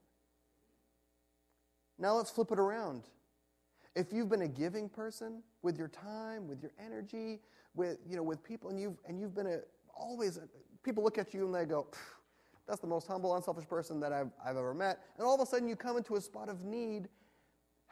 Now 1.99 2.15
let's 2.15 2.31
flip 2.31 2.51
it 2.51 2.59
around. 2.59 3.03
If 3.95 4.11
you've 4.11 4.31
been 4.31 4.41
a 4.41 4.49
giving 4.49 4.89
person 4.89 5.43
with 5.61 5.77
your 5.77 5.89
time, 5.89 6.49
with 6.49 6.63
your 6.63 6.73
energy, 6.83 7.41
with 7.75 7.99
you 8.09 8.17
know 8.17 8.23
with 8.23 8.43
people 8.43 8.71
and 8.71 8.81
you've 8.81 8.97
and 9.07 9.21
you've 9.21 9.35
been 9.35 9.49
a 9.49 9.59
always 9.95 10.41
people 10.83 11.05
look 11.05 11.19
at 11.19 11.35
you 11.35 11.45
and 11.45 11.55
they 11.55 11.67
go, 11.67 11.89
that's 12.67 12.81
the 12.81 12.87
most 12.87 13.07
humble, 13.07 13.37
unselfish 13.37 13.69
person 13.69 14.01
that 14.01 14.15
I've, 14.15 14.31
I've 14.43 14.57
ever 14.57 14.73
met. 14.73 15.01
And 15.19 15.27
all 15.27 15.35
of 15.35 15.41
a 15.43 15.47
sudden 15.47 15.69
you 15.69 15.77
come 15.77 15.99
into 15.99 16.17
a 16.17 16.21
spot 16.23 16.49
of 16.49 16.63
need 16.63 17.09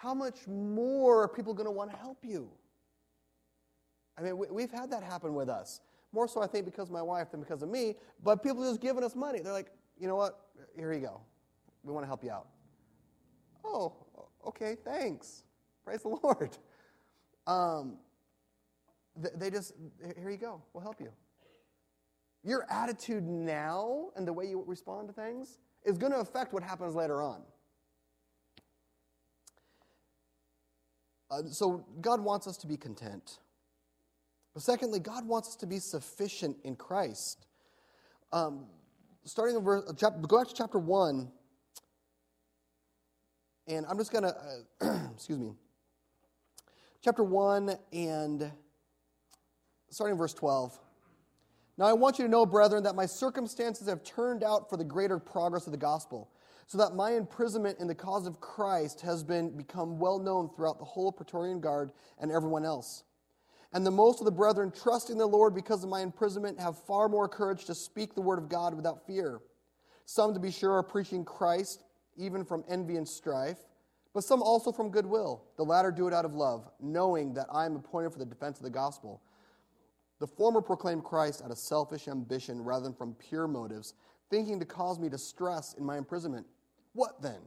how 0.00 0.14
much 0.14 0.46
more 0.46 1.22
are 1.22 1.28
people 1.28 1.52
going 1.52 1.66
to 1.66 1.70
want 1.70 1.90
to 1.90 1.96
help 1.96 2.18
you? 2.22 2.48
I 4.16 4.22
mean, 4.22 4.38
we, 4.38 4.62
have 4.62 4.70
had 4.70 4.90
that 4.92 5.02
happen 5.02 5.34
with 5.34 5.50
us. 5.50 5.82
More 6.12 6.26
so, 6.26 6.42
I 6.42 6.46
think, 6.46 6.64
because 6.64 6.88
of 6.88 6.92
my 6.94 7.02
wife 7.02 7.30
than 7.30 7.40
because 7.40 7.62
of 7.62 7.68
me. 7.68 7.96
But 8.22 8.42
people 8.42 8.62
just 8.62 8.80
giving 8.80 9.04
us 9.04 9.14
money. 9.14 9.40
They're 9.40 9.52
like, 9.52 9.70
you 9.98 10.08
know 10.08 10.16
what? 10.16 10.40
Here 10.74 10.92
you 10.94 11.00
go. 11.00 11.20
We 11.82 11.92
want 11.92 12.04
to 12.04 12.06
help 12.06 12.24
you 12.24 12.30
out. 12.30 12.48
Oh, 13.62 13.92
okay, 14.46 14.74
thanks. 14.84 15.44
Praise 15.84 16.02
the 16.02 16.08
Lord. 16.22 16.56
Um, 17.46 17.96
they 19.36 19.50
just, 19.50 19.74
here 20.18 20.30
you 20.30 20.38
go. 20.38 20.62
We'll 20.72 20.82
help 20.82 20.98
you. 20.98 21.10
Your 22.42 22.66
attitude 22.70 23.26
now 23.26 24.08
and 24.16 24.26
the 24.26 24.32
way 24.32 24.46
you 24.46 24.64
respond 24.66 25.08
to 25.08 25.14
things 25.14 25.58
is 25.84 25.98
going 25.98 26.12
to 26.12 26.20
affect 26.20 26.54
what 26.54 26.62
happens 26.62 26.94
later 26.94 27.20
on. 27.20 27.42
Uh, 31.30 31.42
so 31.50 31.84
God 32.00 32.20
wants 32.20 32.46
us 32.46 32.56
to 32.58 32.66
be 32.66 32.76
content. 32.76 33.38
But 34.52 34.62
secondly, 34.62 34.98
God 34.98 35.26
wants 35.26 35.50
us 35.50 35.56
to 35.56 35.66
be 35.66 35.78
sufficient 35.78 36.56
in 36.64 36.74
Christ. 36.74 37.46
Um, 38.32 38.66
starting 39.24 39.56
in 39.56 39.62
verse, 39.62 39.84
uh, 39.88 39.92
go 39.92 40.38
back 40.38 40.48
to 40.48 40.54
chapter 40.54 40.78
1, 40.78 41.30
and 43.68 43.86
I'm 43.88 43.96
just 43.98 44.10
going 44.10 44.24
to, 44.24 44.34
uh, 44.80 44.98
excuse 45.14 45.38
me, 45.38 45.52
chapter 47.02 47.22
1 47.22 47.76
and 47.92 48.50
starting 49.90 50.14
in 50.14 50.18
verse 50.18 50.34
12. 50.34 50.76
Now 51.78 51.86
I 51.86 51.92
want 51.92 52.18
you 52.18 52.24
to 52.24 52.30
know, 52.30 52.44
brethren, 52.44 52.82
that 52.82 52.94
my 52.94 53.06
circumstances 53.06 53.88
have 53.88 54.02
turned 54.02 54.42
out 54.42 54.68
for 54.68 54.76
the 54.76 54.84
greater 54.84 55.18
progress 55.18 55.66
of 55.66 55.72
the 55.72 55.78
gospel 55.78 56.30
so 56.70 56.78
that 56.78 56.94
my 56.94 57.14
imprisonment 57.14 57.80
in 57.80 57.88
the 57.88 57.94
cause 57.96 58.28
of 58.28 58.40
Christ 58.40 59.00
has 59.00 59.24
been 59.24 59.50
become 59.56 59.98
well 59.98 60.20
known 60.20 60.48
throughout 60.48 60.78
the 60.78 60.84
whole 60.84 61.10
Praetorian 61.10 61.60
Guard 61.60 61.90
and 62.20 62.30
everyone 62.30 62.64
else. 62.64 63.02
And 63.72 63.84
the 63.84 63.90
most 63.90 64.20
of 64.20 64.24
the 64.24 64.30
brethren, 64.30 64.70
trusting 64.70 65.18
the 65.18 65.26
Lord 65.26 65.52
because 65.52 65.82
of 65.82 65.90
my 65.90 66.00
imprisonment, 66.00 66.60
have 66.60 66.78
far 66.78 67.08
more 67.08 67.28
courage 67.28 67.64
to 67.64 67.74
speak 67.74 68.14
the 68.14 68.20
word 68.20 68.38
of 68.38 68.48
God 68.48 68.74
without 68.74 69.04
fear. 69.04 69.40
Some, 70.04 70.32
to 70.32 70.38
be 70.38 70.52
sure, 70.52 70.74
are 70.74 70.84
preaching 70.84 71.24
Christ, 71.24 71.82
even 72.16 72.44
from 72.44 72.62
envy 72.68 72.94
and 72.94 73.08
strife, 73.08 73.58
but 74.14 74.22
some 74.22 74.40
also 74.40 74.70
from 74.70 74.90
goodwill. 74.90 75.42
The 75.56 75.64
latter 75.64 75.90
do 75.90 76.06
it 76.06 76.14
out 76.14 76.24
of 76.24 76.34
love, 76.34 76.70
knowing 76.78 77.34
that 77.34 77.48
I 77.52 77.66
am 77.66 77.74
appointed 77.74 78.12
for 78.12 78.20
the 78.20 78.24
defense 78.24 78.58
of 78.58 78.62
the 78.62 78.70
gospel. 78.70 79.20
The 80.20 80.28
former 80.28 80.60
proclaim 80.60 81.00
Christ 81.00 81.42
out 81.44 81.50
of 81.50 81.58
selfish 81.58 82.06
ambition 82.06 82.62
rather 82.62 82.84
than 82.84 82.94
from 82.94 83.14
pure 83.14 83.48
motives, 83.48 83.94
thinking 84.30 84.60
to 84.60 84.66
cause 84.66 85.00
me 85.00 85.08
distress 85.08 85.74
in 85.76 85.84
my 85.84 85.98
imprisonment. 85.98 86.46
What 86.92 87.22
then? 87.22 87.40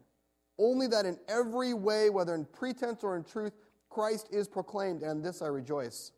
Only 0.58 0.88
that 0.88 1.06
in 1.06 1.18
every 1.28 1.74
way, 1.74 2.10
whether 2.10 2.36
in 2.36 2.46
pretense 2.46 3.04
or 3.04 3.18
in 3.18 3.24
truth, 3.24 3.54
Christ 3.90 4.28
is 4.32 4.48
proclaimed, 4.48 5.02
and 5.02 5.24
this 5.24 5.42
I 5.42 5.48
rejoice. 5.48 6.12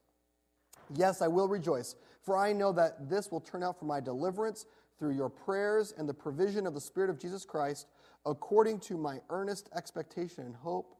Yes, 0.93 1.21
I 1.21 1.27
will 1.27 1.47
rejoice, 1.47 1.95
For 2.21 2.37
I 2.37 2.53
know 2.53 2.71
that 2.73 3.09
this 3.09 3.31
will 3.31 3.41
turn 3.41 3.63
out 3.63 3.77
for 3.79 3.85
my 3.85 3.99
deliverance 3.99 4.65
through 4.97 5.15
your 5.15 5.29
prayers 5.29 5.93
and 5.97 6.07
the 6.07 6.13
provision 6.13 6.65
of 6.65 6.73
the 6.73 6.81
Spirit 6.81 7.09
of 7.09 7.19
Jesus 7.19 7.45
Christ, 7.45 7.87
according 8.25 8.79
to 8.81 8.97
my 8.97 9.19
earnest 9.29 9.69
expectation 9.75 10.45
and 10.45 10.55
hope 10.55 10.95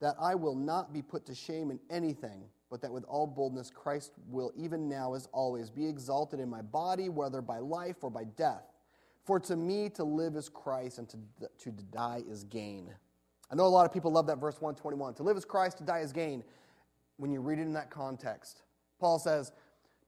that 0.00 0.14
I 0.20 0.34
will 0.34 0.54
not 0.54 0.92
be 0.92 1.02
put 1.02 1.26
to 1.26 1.34
shame 1.34 1.70
in 1.70 1.80
anything, 1.90 2.44
but 2.70 2.80
that 2.82 2.92
with 2.92 3.04
all 3.04 3.26
boldness 3.26 3.70
Christ 3.70 4.12
will, 4.28 4.52
even 4.56 4.88
now 4.88 5.14
as 5.14 5.28
always, 5.32 5.70
be 5.70 5.86
exalted 5.86 6.40
in 6.40 6.48
my 6.48 6.62
body, 6.62 7.08
whether 7.08 7.40
by 7.40 7.58
life 7.58 7.96
or 8.02 8.10
by 8.10 8.24
death. 8.24 8.73
For 9.24 9.40
to 9.40 9.56
me 9.56 9.88
to 9.90 10.04
live 10.04 10.36
is 10.36 10.48
Christ, 10.48 10.98
and 10.98 11.08
to, 11.08 11.18
to 11.58 11.70
die 11.70 12.22
is 12.28 12.44
gain. 12.44 12.90
I 13.50 13.54
know 13.54 13.64
a 13.64 13.68
lot 13.68 13.86
of 13.86 13.92
people 13.92 14.10
love 14.10 14.26
that 14.26 14.38
verse 14.38 14.60
121. 14.60 15.14
To 15.14 15.22
live 15.22 15.36
is 15.36 15.44
Christ, 15.44 15.78
to 15.78 15.84
die 15.84 16.00
is 16.00 16.12
gain. 16.12 16.44
When 17.16 17.30
you 17.30 17.40
read 17.40 17.58
it 17.58 17.62
in 17.62 17.72
that 17.74 17.90
context, 17.90 18.62
Paul 18.98 19.18
says, 19.18 19.52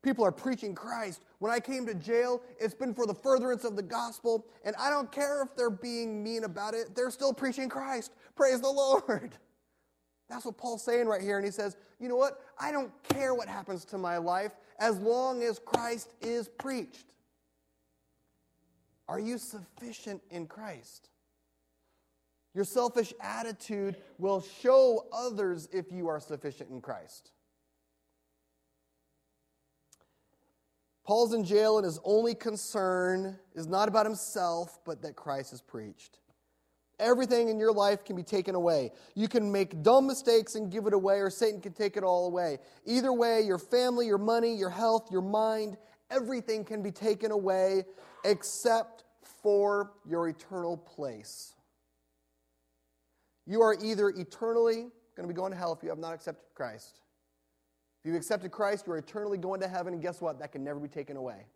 People 0.03 0.25
are 0.25 0.33
preaching 0.33 0.75
Christ. 0.75 1.23
When 1.41 1.51
I 1.51 1.59
came 1.59 1.85
to 1.87 1.95
jail, 1.95 2.41
it's 2.61 2.75
been 2.75 2.95
for 2.95 3.07
the 3.07 3.15
furtherance 3.15 3.65
of 3.65 3.75
the 3.75 3.83
gospel, 3.83 4.47
and 4.65 4.77
I 4.79 4.91
don't 4.91 5.11
care 5.11 5.43
if 5.43 5.57
they're 5.57 5.71
being 5.71 6.23
mean 6.23 6.45
about 6.45 6.75
it, 6.75 6.95
they're 6.95 7.11
still 7.11 7.33
preaching 7.33 7.69
Christ. 7.69 8.13
Praise 8.37 8.61
the 8.61 8.71
Lord. 8.71 9.37
That's 10.29 10.45
what 10.45 10.59
Paul's 10.59 10.85
saying 10.85 11.07
right 11.07 11.21
here. 11.21 11.39
And 11.39 11.45
he 11.45 11.51
says, 11.51 11.77
You 11.99 12.09
know 12.09 12.17
what? 12.17 12.41
I 12.59 12.71
don't 12.71 12.93
care 13.05 13.35
what 13.35 13.49
happens 13.49 13.85
to 13.87 13.99
my 13.99 14.19
life 14.19 14.53
as 14.79 14.99
long 14.99 15.43
as 15.43 15.59
Christ 15.59 16.13
is 16.21 16.49
preached. 16.49 17.15
Are 19.09 19.21
you 19.21 19.39
sufficient 19.39 20.23
in 20.31 20.47
Christ? 20.47 21.11
Your 22.55 22.65
selfish 22.65 23.13
attitude 23.21 23.97
will 24.19 24.41
show 24.63 25.07
others 25.13 25.69
if 25.73 25.93
you 25.93 26.09
are 26.09 26.19
sufficient 26.19 26.71
in 26.71 26.81
Christ. 26.81 27.33
Paul's 31.05 31.35
in 31.35 31.45
jail, 31.45 31.77
and 31.77 31.85
his 31.85 32.01
only 32.03 32.35
concern 32.35 33.39
is 33.55 33.69
not 33.69 33.89
about 33.89 34.07
himself, 34.07 34.81
but 34.85 35.03
that 35.03 35.15
Christ 35.15 35.53
is 35.53 35.61
preached. 35.61 36.19
Everything 36.99 37.49
in 37.49 37.59
your 37.59 37.73
life 37.73 38.05
can 38.05 38.17
be 38.17 38.23
taken 38.23 38.55
away. 38.55 38.91
You 39.15 39.29
can 39.29 39.53
make 39.53 39.83
dumb 39.83 40.07
mistakes 40.07 40.55
and 40.55 40.73
give 40.73 40.87
it 40.87 40.95
away, 40.95 41.21
or 41.21 41.31
Satan 41.31 41.61
can 41.61 41.75
take 41.75 41.97
it 41.97 42.03
all 42.03 42.27
away. 42.27 42.59
Either 42.87 43.13
way, 43.13 43.43
your 43.43 43.59
family, 43.59 44.07
your 44.07 44.19
money, 44.19 44.57
your 44.57 44.71
health, 44.71 45.13
your 45.13 45.23
mind, 45.23 45.77
everything 46.11 46.65
can 46.65 46.83
be 46.83 46.91
taken 46.91 47.31
away 47.31 47.85
except 48.27 49.05
for 49.43 49.93
your 50.09 50.29
eternal 50.29 50.77
place. 50.77 51.55
You 53.47 53.63
are 53.63 53.77
either 53.81 54.11
eternally 54.11 54.89
going 55.17 55.27
to 55.27 55.29
be 55.29 55.35
going 55.35 55.53
to 55.53 55.59
hell 55.59 55.73
if 55.73 55.83
you 55.83 55.89
have 55.89 55.99
not 55.99 56.13
accepted 56.13 56.45
Christ. 56.55 57.01
If 58.01 58.09
you've 58.09 58.17
accepted 58.17 58.51
Christ, 58.51 58.87
you 58.87 58.93
are 58.93 58.99
eternally 58.99 59.39
going 59.39 59.61
to 59.61 59.69
heaven, 59.69 59.95
and 59.95 60.03
guess 60.03 60.21
what? 60.21 60.39
That 60.41 60.53
can 60.53 60.63
never 60.63 60.81
be 60.81 60.89
taken 60.89 61.17
away. 61.17 61.47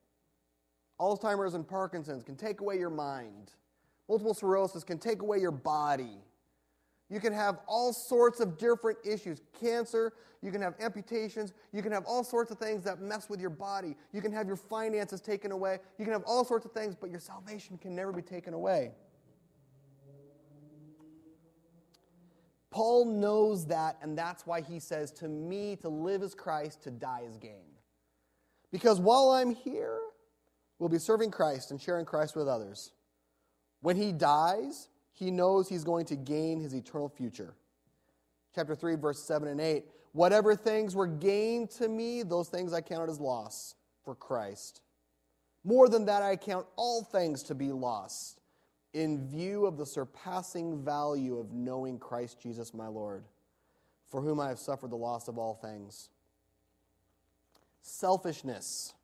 Alzheimer's 1.00 1.54
and 1.54 1.66
Parkinson's 1.66 2.22
can 2.22 2.36
take 2.36 2.60
away 2.60 2.78
your 2.78 2.90
mind. 2.90 3.52
Multiple 4.08 4.34
sclerosis 4.34 4.84
can 4.84 4.98
take 4.98 5.22
away 5.22 5.38
your 5.38 5.50
body. 5.50 6.18
You 7.10 7.18
can 7.18 7.32
have 7.32 7.58
all 7.66 7.92
sorts 7.92 8.38
of 8.38 8.56
different 8.56 8.98
issues 9.04 9.40
cancer, 9.60 10.12
you 10.42 10.52
can 10.52 10.62
have 10.62 10.74
amputations, 10.80 11.52
you 11.72 11.82
can 11.82 11.90
have 11.90 12.04
all 12.04 12.22
sorts 12.22 12.52
of 12.52 12.58
things 12.58 12.84
that 12.84 13.00
mess 13.00 13.28
with 13.28 13.40
your 13.40 13.50
body. 13.50 13.96
You 14.12 14.22
can 14.22 14.32
have 14.32 14.46
your 14.46 14.56
finances 14.56 15.20
taken 15.20 15.50
away, 15.50 15.78
you 15.98 16.04
can 16.04 16.12
have 16.12 16.22
all 16.24 16.44
sorts 16.44 16.64
of 16.64 16.72
things, 16.72 16.94
but 16.94 17.10
your 17.10 17.20
salvation 17.20 17.76
can 17.78 17.96
never 17.96 18.12
be 18.12 18.22
taken 18.22 18.54
away. 18.54 18.92
Paul 22.70 23.06
knows 23.06 23.66
that, 23.66 23.98
and 24.00 24.16
that's 24.16 24.46
why 24.46 24.60
he 24.60 24.78
says, 24.78 25.10
To 25.12 25.28
me, 25.28 25.76
to 25.82 25.88
live 25.88 26.22
is 26.22 26.34
Christ, 26.34 26.84
to 26.84 26.92
die 26.92 27.22
is 27.28 27.36
gain. 27.36 27.66
Because 28.70 29.00
while 29.00 29.30
I'm 29.30 29.50
here, 29.50 29.98
we'll 30.78 30.88
be 30.88 31.00
serving 31.00 31.32
Christ 31.32 31.72
and 31.72 31.82
sharing 31.82 32.06
Christ 32.06 32.36
with 32.36 32.46
others. 32.46 32.92
When 33.80 33.96
he 33.96 34.12
dies, 34.12 34.88
he 35.20 35.30
knows 35.30 35.68
he's 35.68 35.84
going 35.84 36.06
to 36.06 36.16
gain 36.16 36.60
his 36.60 36.72
eternal 36.72 37.10
future. 37.10 37.54
Chapter 38.54 38.74
3, 38.74 38.96
verse 38.96 39.22
7 39.22 39.46
and 39.48 39.60
8. 39.60 39.84
Whatever 40.12 40.56
things 40.56 40.96
were 40.96 41.06
gained 41.06 41.70
to 41.72 41.88
me, 41.88 42.22
those 42.22 42.48
things 42.48 42.72
I 42.72 42.80
counted 42.80 43.10
as 43.10 43.20
loss 43.20 43.74
for 44.02 44.14
Christ. 44.14 44.80
More 45.62 45.90
than 45.90 46.06
that, 46.06 46.22
I 46.22 46.36
count 46.36 46.66
all 46.74 47.04
things 47.04 47.42
to 47.44 47.54
be 47.54 47.70
lost 47.70 48.40
in 48.94 49.28
view 49.28 49.66
of 49.66 49.76
the 49.76 49.84
surpassing 49.84 50.82
value 50.82 51.38
of 51.38 51.52
knowing 51.52 51.98
Christ 51.98 52.40
Jesus 52.40 52.72
my 52.72 52.88
Lord, 52.88 53.22
for 54.08 54.22
whom 54.22 54.40
I 54.40 54.48
have 54.48 54.58
suffered 54.58 54.90
the 54.90 54.96
loss 54.96 55.28
of 55.28 55.36
all 55.36 55.54
things. 55.54 56.08
Selfishness 57.82 58.94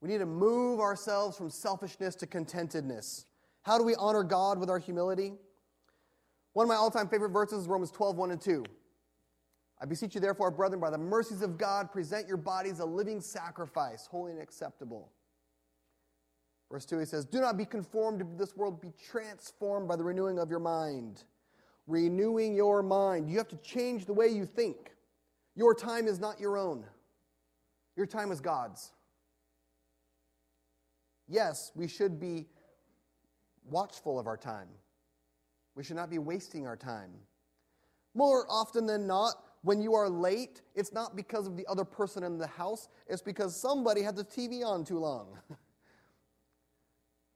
We 0.00 0.08
need 0.08 0.18
to 0.18 0.26
move 0.26 0.80
ourselves 0.80 1.36
from 1.36 1.50
selfishness 1.50 2.14
to 2.16 2.26
contentedness. 2.26 3.26
How 3.62 3.78
do 3.78 3.84
we 3.84 3.94
honor 3.96 4.22
God 4.22 4.58
with 4.58 4.70
our 4.70 4.78
humility? 4.78 5.34
One 6.52 6.64
of 6.64 6.68
my 6.68 6.76
all 6.76 6.90
time 6.90 7.08
favorite 7.08 7.30
verses 7.30 7.62
is 7.62 7.68
Romans 7.68 7.90
12, 7.90 8.16
1 8.16 8.30
and 8.30 8.40
2. 8.40 8.64
I 9.80 9.86
beseech 9.86 10.14
you, 10.14 10.20
therefore, 10.20 10.50
brethren, 10.50 10.80
by 10.80 10.90
the 10.90 10.98
mercies 10.98 11.42
of 11.42 11.56
God, 11.56 11.92
present 11.92 12.26
your 12.26 12.36
bodies 12.36 12.80
a 12.80 12.84
living 12.84 13.20
sacrifice, 13.20 14.08
holy 14.10 14.32
and 14.32 14.40
acceptable. 14.40 15.12
Verse 16.70 16.84
2, 16.84 16.98
he 16.98 17.04
says, 17.04 17.24
Do 17.24 17.40
not 17.40 17.56
be 17.56 17.64
conformed 17.64 18.18
to 18.20 18.26
this 18.36 18.56
world, 18.56 18.80
be 18.80 18.92
transformed 19.10 19.88
by 19.88 19.96
the 19.96 20.04
renewing 20.04 20.38
of 20.38 20.50
your 20.50 20.58
mind. 20.58 21.24
Renewing 21.86 22.54
your 22.54 22.82
mind. 22.82 23.30
You 23.30 23.38
have 23.38 23.48
to 23.48 23.56
change 23.58 24.04
the 24.04 24.12
way 24.12 24.28
you 24.28 24.44
think. 24.44 24.92
Your 25.54 25.74
time 25.74 26.06
is 26.06 26.20
not 26.20 26.38
your 26.38 26.56
own, 26.56 26.84
your 27.96 28.06
time 28.06 28.30
is 28.30 28.40
God's 28.40 28.92
yes, 31.28 31.72
we 31.74 31.86
should 31.86 32.18
be 32.18 32.46
watchful 33.70 34.18
of 34.18 34.26
our 34.26 34.36
time. 34.36 34.68
We 35.74 35.84
should 35.84 35.96
not 35.96 36.10
be 36.10 36.18
wasting 36.18 36.66
our 36.66 36.76
time. 36.76 37.10
More 38.14 38.46
often 38.50 38.86
than 38.86 39.06
not, 39.06 39.34
when 39.62 39.80
you 39.80 39.94
are 39.94 40.08
late, 40.08 40.62
it's 40.74 40.92
not 40.92 41.14
because 41.14 41.46
of 41.46 41.56
the 41.56 41.66
other 41.68 41.84
person 41.84 42.22
in 42.22 42.38
the 42.38 42.46
house, 42.46 42.88
it's 43.06 43.22
because 43.22 43.54
somebody 43.54 44.02
had 44.02 44.16
the 44.16 44.24
TV 44.24 44.64
on 44.64 44.84
too 44.84 44.98
long. 44.98 45.38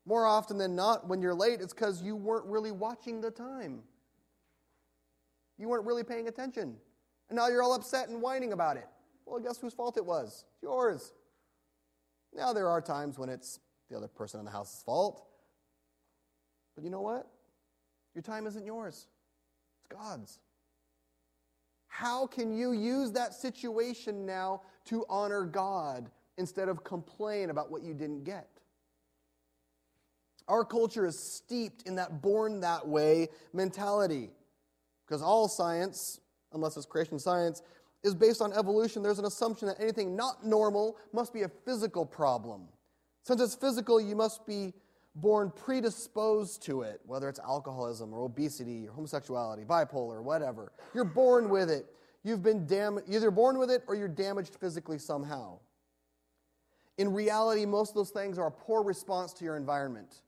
More 0.07 0.27
often 0.27 0.59
than 0.59 0.75
not, 0.75 1.09
when 1.09 1.23
you're 1.23 1.35
late, 1.35 1.61
it's 1.61 1.73
because 1.73 2.03
you 2.03 2.17
weren't 2.17 2.47
really 2.47 2.73
watching 2.73 3.21
the 3.21 3.31
time. 3.31 3.83
You 5.59 5.69
weren't 5.69 5.87
really 5.87 6.03
paying 6.03 6.27
attention. 6.27 6.77
And 7.29 7.37
now 7.37 7.49
you're 7.49 7.63
all 7.63 7.75
upset 7.75 8.09
and 8.09 8.21
whining 8.21 8.53
about 8.53 8.77
it. 8.77 8.89
Well, 9.25 9.39
guess 9.39 9.59
whose 9.59 9.75
fault 9.75 9.97
it 9.97 10.05
was? 10.05 10.45
Yours. 10.61 11.13
Now, 12.35 12.53
there 12.53 12.69
are 12.69 12.81
times 12.81 13.19
when 13.19 13.29
it's 13.29 13.61
the 13.91 13.97
other 13.97 14.09
person 14.09 14.41
in 14.41 14.47
the 14.47 14.53
house's 14.53 14.83
fault. 14.85 15.27
But 16.75 16.85
you 16.85 16.91
know 16.91 17.01
what? 17.01 17.29
Your 18.15 18.23
time 18.23 18.47
isn't 18.47 18.65
yours, 18.65 19.07
it's 19.79 19.87
God's. 19.89 20.39
How 21.89 22.27
can 22.27 22.55
you 22.55 22.73
use 22.73 23.13
that 23.13 23.35
situation 23.35 24.25
now 24.25 24.63
to 24.87 25.05
honor 25.11 25.45
God 25.45 26.11
instead 26.39 26.69
of 26.69 26.83
complain 26.85 27.51
about 27.51 27.71
what 27.71 27.83
you 27.83 27.93
didn't 27.93 28.25
get? 28.25 28.49
Our 30.49 30.65
culture 30.65 31.07
is 31.07 31.37
steeped 31.37 31.83
in 31.87 31.97
that 31.97 32.23
born 32.23 32.61
that 32.61 32.89
way 32.89 33.29
mentality. 33.53 34.31
Because 35.07 35.23
all 35.23 35.49
science, 35.49 36.19
unless 36.53 36.77
it's 36.77 36.87
creation 36.87 37.19
science, 37.19 37.63
is 38.03 38.15
based 38.15 38.41
on 38.41 38.53
evolution. 38.53 39.03
There's 39.03 39.19
an 39.19 39.25
assumption 39.25 39.69
that 39.69 39.81
anything 39.81 40.17
not 40.17 40.45
normal 40.45 40.97
must 41.13 41.33
be 41.33 41.43
a 41.43 41.49
physical 41.49 42.05
problem. 42.05 42.69
Since 43.23 43.41
it's 43.41 43.55
physical, 43.55 44.01
you 44.01 44.17
must 44.17 44.47
be 44.47 44.73
born 45.15 45.53
predisposed 45.55 46.63
to 46.65 46.83
it, 46.83 47.01
whether 47.05 47.29
it's 47.29 47.39
alcoholism 47.41 48.13
or 48.13 48.25
obesity 48.25 48.89
or 48.89 48.93
homosexuality, 48.93 49.65
bipolar, 49.65 50.23
whatever. 50.23 50.73
You're 50.95 51.05
born 51.05 51.49
with 51.49 51.71
it. 51.71 51.87
You've 52.25 52.43
been 52.43 52.67
dam- 52.67 53.01
either 53.07 53.31
born 53.31 53.59
with 53.59 53.71
it 53.71 53.83
or 53.87 53.95
you're 53.95 54.09
damaged 54.09 54.57
physically 54.57 54.99
somehow. 54.99 55.59
In 56.99 57.13
reality, 57.13 57.67
most 57.67 57.91
of 57.91 57.95
those 57.97 58.11
things 58.11 58.39
are 58.39 58.47
a 58.47 58.51
poor 58.51 58.83
response 58.83 59.33
to 59.35 59.45
your 59.45 59.57
environment. 59.57 60.23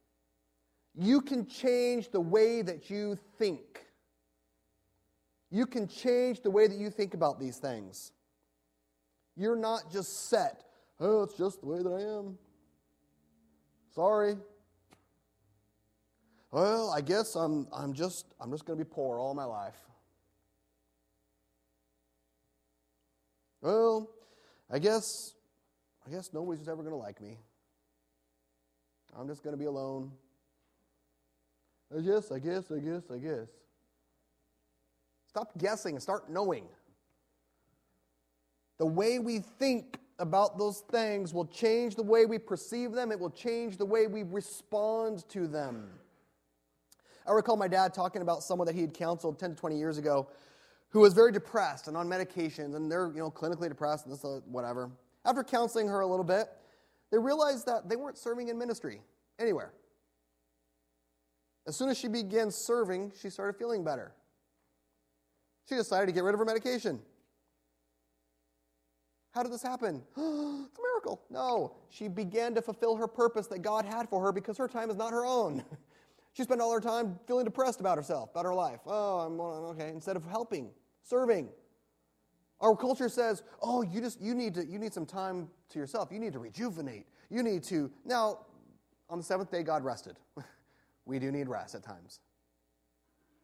You 0.94 1.20
can 1.20 1.46
change 1.46 2.10
the 2.10 2.20
way 2.20 2.62
that 2.62 2.90
you 2.90 3.18
think. 3.38 3.86
You 5.50 5.66
can 5.66 5.86
change 5.88 6.42
the 6.42 6.50
way 6.50 6.66
that 6.66 6.78
you 6.78 6.90
think 6.90 7.14
about 7.14 7.38
these 7.38 7.58
things. 7.58 8.12
You're 9.36 9.56
not 9.56 9.90
just 9.92 10.28
set, 10.28 10.64
oh, 11.00 11.22
it's 11.22 11.36
just 11.36 11.60
the 11.60 11.66
way 11.66 11.82
that 11.82 11.90
I 11.90 12.18
am. 12.18 12.38
Sorry. 13.94 14.36
Well, 16.50 16.90
I 16.90 17.00
guess 17.00 17.34
I'm, 17.36 17.66
I'm 17.72 17.92
just, 17.92 18.26
I'm 18.40 18.50
just 18.50 18.64
going 18.64 18.78
to 18.78 18.84
be 18.84 18.88
poor 18.88 19.18
all 19.18 19.34
my 19.34 19.44
life. 19.44 19.76
Well, 23.60 24.10
I 24.70 24.78
guess, 24.78 25.34
I 26.06 26.10
guess 26.10 26.30
nobody's 26.32 26.68
ever 26.68 26.82
going 26.82 26.92
to 26.92 26.96
like 26.96 27.20
me. 27.20 27.38
I'm 29.16 29.28
just 29.28 29.42
going 29.42 29.54
to 29.54 29.58
be 29.58 29.66
alone. 29.66 30.10
I 31.96 32.00
guess, 32.00 32.32
I 32.32 32.40
guess, 32.40 32.70
I 32.70 32.78
guess, 32.78 33.02
I 33.12 33.18
guess. 33.18 33.48
Stop 35.28 35.56
guessing 35.56 35.94
and 35.94 36.02
start 36.02 36.28
knowing. 36.30 36.64
The 38.78 38.86
way 38.86 39.18
we 39.18 39.38
think 39.38 39.98
about 40.18 40.58
those 40.58 40.80
things 40.90 41.34
will 41.34 41.46
change 41.46 41.96
the 41.96 42.02
way 42.02 42.26
we 42.26 42.38
perceive 42.38 42.92
them, 42.92 43.10
it 43.10 43.18
will 43.18 43.30
change 43.30 43.76
the 43.76 43.84
way 43.84 44.06
we 44.06 44.22
respond 44.22 45.28
to 45.30 45.46
them. 45.46 45.90
I 47.26 47.32
recall 47.32 47.56
my 47.56 47.68
dad 47.68 47.94
talking 47.94 48.22
about 48.22 48.42
someone 48.42 48.66
that 48.66 48.74
he 48.74 48.82
had 48.82 48.94
counseled 48.94 49.38
10 49.38 49.50
to 49.50 49.56
20 49.56 49.78
years 49.78 49.98
ago 49.98 50.28
who 50.90 51.00
was 51.00 51.14
very 51.14 51.32
depressed 51.32 51.88
and 51.88 51.96
on 51.96 52.08
medications, 52.08 52.76
and 52.76 52.90
they're 52.90 53.10
you 53.12 53.18
know 53.18 53.30
clinically 53.30 53.68
depressed 53.68 54.06
and 54.06 54.14
this 54.14 54.24
uh, 54.24 54.40
whatever. 54.46 54.90
After 55.24 55.42
counseling 55.42 55.88
her 55.88 56.00
a 56.00 56.06
little 56.06 56.24
bit, 56.24 56.48
they 57.10 57.18
realized 57.18 57.66
that 57.66 57.88
they 57.88 57.96
weren't 57.96 58.18
serving 58.18 58.48
in 58.48 58.58
ministry 58.58 59.00
anywhere. 59.38 59.72
As 61.66 61.76
soon 61.76 61.88
as 61.88 61.98
she 61.98 62.08
began 62.08 62.50
serving, 62.50 63.12
she 63.20 63.30
started 63.30 63.56
feeling 63.58 63.82
better. 63.82 64.12
She 65.68 65.76
decided 65.76 66.06
to 66.06 66.12
get 66.12 66.24
rid 66.24 66.34
of 66.34 66.38
her 66.38 66.44
medication. 66.44 67.00
How 69.34 69.42
did 69.42 69.50
this 69.50 69.62
happen? 69.62 70.00
it's 70.16 70.78
a 70.78 70.82
miracle. 70.82 71.22
No, 71.28 71.74
she 71.90 72.06
began 72.06 72.54
to 72.54 72.62
fulfill 72.62 72.94
her 72.96 73.08
purpose 73.08 73.48
that 73.48 73.62
God 73.62 73.84
had 73.84 74.08
for 74.08 74.22
her 74.22 74.30
because 74.30 74.56
her 74.58 74.68
time 74.68 74.90
is 74.90 74.96
not 74.96 75.12
her 75.12 75.26
own. 75.26 75.64
she 76.34 76.44
spent 76.44 76.60
all 76.60 76.72
her 76.72 76.80
time 76.80 77.18
feeling 77.26 77.44
depressed 77.44 77.80
about 77.80 77.98
herself, 77.98 78.30
about 78.30 78.44
her 78.44 78.54
life. 78.54 78.78
Oh, 78.86 79.18
I'm 79.20 79.40
okay. 79.40 79.88
Instead 79.88 80.14
of 80.14 80.24
helping, 80.24 80.70
serving. 81.02 81.48
Our 82.60 82.76
culture 82.76 83.08
says, 83.08 83.42
"Oh, 83.60 83.82
you 83.82 84.00
just 84.00 84.20
you 84.20 84.34
need 84.34 84.54
to 84.54 84.64
you 84.64 84.78
need 84.78 84.94
some 84.94 85.04
time 85.04 85.48
to 85.70 85.80
yourself. 85.80 86.10
You 86.12 86.20
need 86.20 86.32
to 86.34 86.38
rejuvenate. 86.38 87.06
You 87.28 87.42
need 87.42 87.64
to." 87.64 87.90
Now, 88.04 88.46
on 89.10 89.18
the 89.18 89.24
seventh 89.24 89.50
day, 89.50 89.64
God 89.64 89.82
rested. 89.82 90.16
we 91.04 91.18
do 91.18 91.32
need 91.32 91.48
rest 91.48 91.74
at 91.74 91.82
times, 91.82 92.20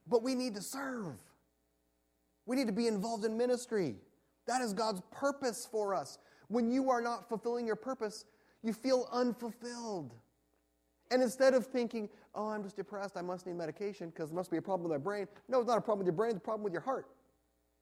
but 0.06 0.22
we 0.22 0.36
need 0.36 0.54
to 0.54 0.62
serve. 0.62 1.16
We 2.46 2.54
need 2.54 2.68
to 2.68 2.72
be 2.72 2.86
involved 2.86 3.24
in 3.24 3.36
ministry. 3.36 3.96
That 4.50 4.62
is 4.62 4.72
God's 4.72 5.00
purpose 5.12 5.68
for 5.70 5.94
us. 5.94 6.18
When 6.48 6.72
you 6.72 6.90
are 6.90 7.00
not 7.00 7.28
fulfilling 7.28 7.68
your 7.68 7.76
purpose, 7.76 8.24
you 8.64 8.72
feel 8.72 9.08
unfulfilled. 9.12 10.12
And 11.12 11.22
instead 11.22 11.54
of 11.54 11.66
thinking, 11.66 12.08
oh, 12.34 12.48
I'm 12.48 12.64
just 12.64 12.74
depressed, 12.74 13.16
I 13.16 13.22
must 13.22 13.46
need 13.46 13.54
medication 13.54 14.10
because 14.10 14.30
there 14.30 14.36
must 14.36 14.50
be 14.50 14.56
a 14.56 14.62
problem 14.62 14.90
with 14.90 14.98
my 14.98 15.00
brain. 15.00 15.28
No, 15.48 15.60
it's 15.60 15.68
not 15.68 15.78
a 15.78 15.80
problem 15.80 16.00
with 16.00 16.08
your 16.08 16.16
brain, 16.16 16.30
it's 16.30 16.38
a 16.38 16.40
problem 16.40 16.64
with 16.64 16.72
your 16.72 16.82
heart. 16.82 17.06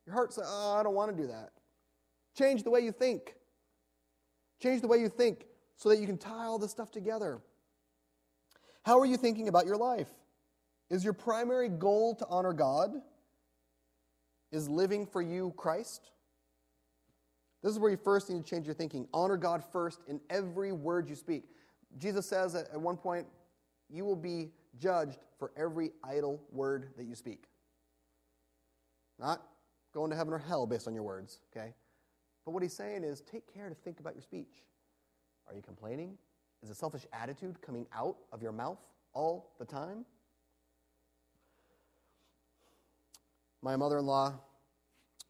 Your 0.04 0.14
heart 0.14 0.34
says, 0.34 0.44
oh, 0.46 0.76
I 0.78 0.82
don't 0.82 0.94
want 0.94 1.10
to 1.10 1.16
do 1.16 1.26
that. 1.28 1.52
Change 2.36 2.64
the 2.64 2.70
way 2.70 2.80
you 2.80 2.92
think. 2.92 3.34
Change 4.62 4.82
the 4.82 4.88
way 4.88 4.98
you 4.98 5.08
think 5.08 5.46
so 5.76 5.88
that 5.88 6.00
you 6.00 6.06
can 6.06 6.18
tie 6.18 6.44
all 6.44 6.58
this 6.58 6.70
stuff 6.70 6.90
together. 6.90 7.40
How 8.82 9.00
are 9.00 9.06
you 9.06 9.16
thinking 9.16 9.48
about 9.48 9.64
your 9.64 9.78
life? 9.78 10.10
Is 10.90 11.02
your 11.02 11.14
primary 11.14 11.70
goal 11.70 12.14
to 12.16 12.26
honor 12.28 12.52
God? 12.52 12.90
Is 14.52 14.68
living 14.68 15.06
for 15.06 15.22
you 15.22 15.54
Christ? 15.56 16.10
This 17.62 17.72
is 17.72 17.78
where 17.78 17.90
you 17.90 17.96
first 17.96 18.30
need 18.30 18.44
to 18.44 18.48
change 18.48 18.66
your 18.66 18.74
thinking. 18.74 19.08
Honor 19.12 19.36
God 19.36 19.64
first 19.72 20.00
in 20.06 20.20
every 20.30 20.72
word 20.72 21.08
you 21.08 21.14
speak. 21.14 21.44
Jesus 21.98 22.26
says 22.26 22.54
at 22.54 22.80
one 22.80 22.96
point, 22.96 23.26
you 23.90 24.04
will 24.04 24.16
be 24.16 24.50
judged 24.78 25.18
for 25.38 25.50
every 25.56 25.90
idle 26.04 26.40
word 26.52 26.90
that 26.96 27.04
you 27.04 27.14
speak. 27.14 27.44
Not 29.18 29.42
going 29.92 30.10
to 30.10 30.16
heaven 30.16 30.32
or 30.32 30.38
hell 30.38 30.66
based 30.66 30.86
on 30.86 30.94
your 30.94 31.02
words, 31.02 31.40
okay? 31.50 31.74
But 32.44 32.52
what 32.52 32.62
he's 32.62 32.74
saying 32.74 33.02
is 33.02 33.20
take 33.22 33.52
care 33.52 33.68
to 33.68 33.74
think 33.74 33.98
about 34.00 34.14
your 34.14 34.22
speech. 34.22 34.62
Are 35.48 35.54
you 35.54 35.62
complaining? 35.62 36.16
Is 36.62 36.70
a 36.70 36.74
selfish 36.74 37.06
attitude 37.12 37.60
coming 37.62 37.86
out 37.96 38.16
of 38.32 38.42
your 38.42 38.52
mouth 38.52 38.78
all 39.14 39.52
the 39.58 39.64
time? 39.64 40.04
My 43.62 43.76
mother 43.76 43.98
in 43.98 44.06
law 44.06 44.34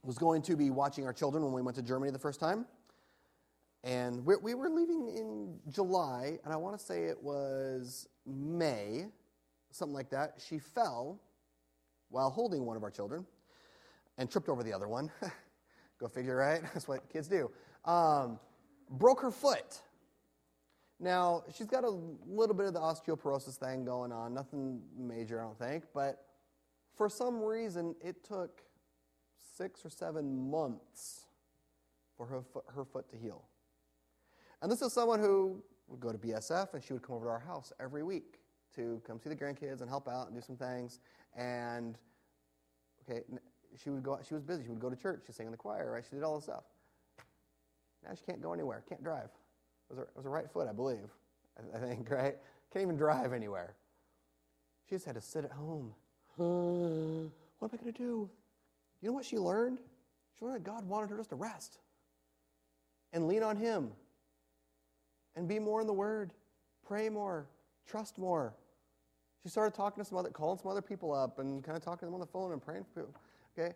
was 0.09 0.17
going 0.17 0.41
to 0.41 0.57
be 0.57 0.71
watching 0.71 1.05
our 1.05 1.13
children 1.13 1.45
when 1.45 1.53
we 1.53 1.61
went 1.61 1.77
to 1.77 1.83
Germany 1.83 2.11
the 2.11 2.19
first 2.19 2.41
time. 2.41 2.65
And 3.85 4.25
we, 4.25 4.37
we 4.37 4.55
were 4.55 4.71
leaving 4.71 5.07
in 5.15 5.59
July, 5.71 6.39
and 6.45 6.51
I 6.51 6.57
want 6.57 6.79
to 6.79 6.83
say 6.83 7.05
it 7.05 7.23
was 7.23 8.09
May, 8.25 9.05
something 9.71 9.95
like 9.95 10.09
that. 10.09 10.39
She 10.39 10.61
fell 10.61 11.21
while 12.09 12.31
holding 12.31 12.65
one 12.65 12.75
of 12.75 12.83
our 12.85 12.91
children 12.91 13.27
and 14.17 14.31
tripped 14.31 14.49
over 14.49 14.63
the 14.63 14.73
other 14.73 14.89
one. 14.89 15.11
Go 16.01 16.09
figure, 16.09 16.37
right? 16.37 16.63
That's 16.73 16.89
what 16.89 17.07
kids 17.13 17.29
do. 17.29 17.51
Um, 17.85 18.41
broke 18.89 19.21
her 19.21 19.31
foot. 19.31 19.83
Now, 20.99 21.43
she's 21.55 21.67
got 21.67 21.85
a 21.85 21.91
little 22.27 22.55
bit 22.55 22.65
of 22.65 22.73
the 22.73 22.81
osteoporosis 22.81 23.57
thing 23.57 23.85
going 23.85 24.13
on, 24.13 24.33
nothing 24.33 24.81
major, 24.97 25.39
I 25.39 25.45
don't 25.45 25.59
think, 25.59 25.85
but 25.93 26.25
for 26.97 27.11
some 27.11 27.43
reason, 27.43 27.95
it 28.03 28.25
took 28.25 28.63
six 29.57 29.85
or 29.85 29.91
seven 29.91 30.51
months 30.51 31.27
for 32.17 32.27
her 32.27 32.43
foot, 32.43 32.65
her 32.75 32.85
foot 32.85 33.09
to 33.11 33.17
heal. 33.17 33.45
And 34.61 34.71
this 34.71 34.83
is 34.83 34.93
someone 34.93 35.21
who 35.21 35.63
would 35.89 36.01
go 36.01 36.13
to 36.13 36.19
BSF 36.19 36.75
and 36.75 36.83
she 36.83 36.93
would 36.93 37.03
come 37.03 37.17
over 37.17 37.27
to 37.27 37.31
our 37.31 37.39
house 37.39 37.73
every 37.81 38.03
week 38.03 38.41
to 38.75 39.01
come 39.07 39.19
see 39.19 39.29
the 39.29 39.37
grandkids 39.37 39.81
and 39.81 39.89
help 39.89 40.09
out 40.09 40.27
and 40.27 40.37
do 40.37 40.43
some 40.43 40.57
things. 40.57 41.01
And, 41.37 41.97
okay, 43.09 43.23
she 43.83 43.91
would 43.91 44.03
go, 44.03 44.19
she 44.27 44.35
was 44.35 44.43
busy. 44.43 44.65
She 44.65 44.71
would 44.71 44.81
go 44.81 44.91
to 44.91 44.97
church. 44.97 45.23
She 45.27 45.33
sang 45.33 45.47
in 45.47 45.53
the 45.53 45.59
choir, 45.59 45.91
right? 45.93 46.05
She 46.09 46.15
did 46.15 46.25
all 46.25 46.37
this 46.37 46.45
stuff. 46.45 46.65
Now 48.05 48.15
she 48.15 48.25
can't 48.25 48.41
go 48.41 48.53
anywhere, 48.53 48.83
can't 48.89 49.03
drive. 49.03 49.31
It 49.91 49.91
was 49.91 49.99
her, 49.99 50.05
it 50.05 50.17
was 50.17 50.25
her 50.25 50.31
right 50.31 50.51
foot, 50.51 50.69
I 50.69 50.73
believe, 50.73 51.11
I, 51.59 51.77
I 51.77 51.81
think, 51.81 52.11
right? 52.11 52.37
Can't 52.73 52.83
even 52.83 52.97
drive 52.97 53.33
anywhere. 53.33 53.75
She 54.89 54.95
just 54.95 55.07
had 55.07 55.15
to 55.15 55.21
sit 55.21 55.45
at 55.45 55.53
home. 55.53 55.95
what 56.37 57.73
am 57.73 57.79
I 57.79 57.83
going 57.83 57.93
to 57.93 57.99
do? 57.99 58.31
You 59.01 59.09
know 59.09 59.15
what 59.15 59.25
she 59.25 59.39
learned? 59.39 59.79
She 60.39 60.45
learned 60.45 60.57
that 60.57 60.65
God 60.65 60.87
wanted 60.87 61.11
her 61.11 61.17
just 61.17 61.31
to 61.31 61.37
rest 61.37 61.79
and 63.13 63.27
lean 63.27 63.43
on 63.43 63.57
Him 63.57 63.91
and 65.37 65.49
be 65.49 65.59
more 65.59 65.81
in 65.81 65.87
the 65.87 65.93
Word, 65.93 66.33
pray 66.87 67.09
more, 67.09 67.47
trust 67.87 68.19
more. 68.19 68.55
She 69.43 69.49
started 69.49 69.75
talking 69.75 70.03
to 70.03 70.09
some 70.09 70.19
other, 70.19 70.31
calling 70.31 70.59
some 70.59 70.71
other 70.71 70.83
people 70.83 71.13
up 71.13 71.39
and 71.39 71.63
kind 71.63 71.77
of 71.77 71.85
talking 71.85 72.01
to 72.01 72.05
them 72.07 72.15
on 72.15 72.21
the 72.21 72.27
phone 72.27 72.53
and 72.53 72.61
praying 72.61 72.85
for 72.85 73.03
people. 73.03 73.15
Okay? 73.57 73.75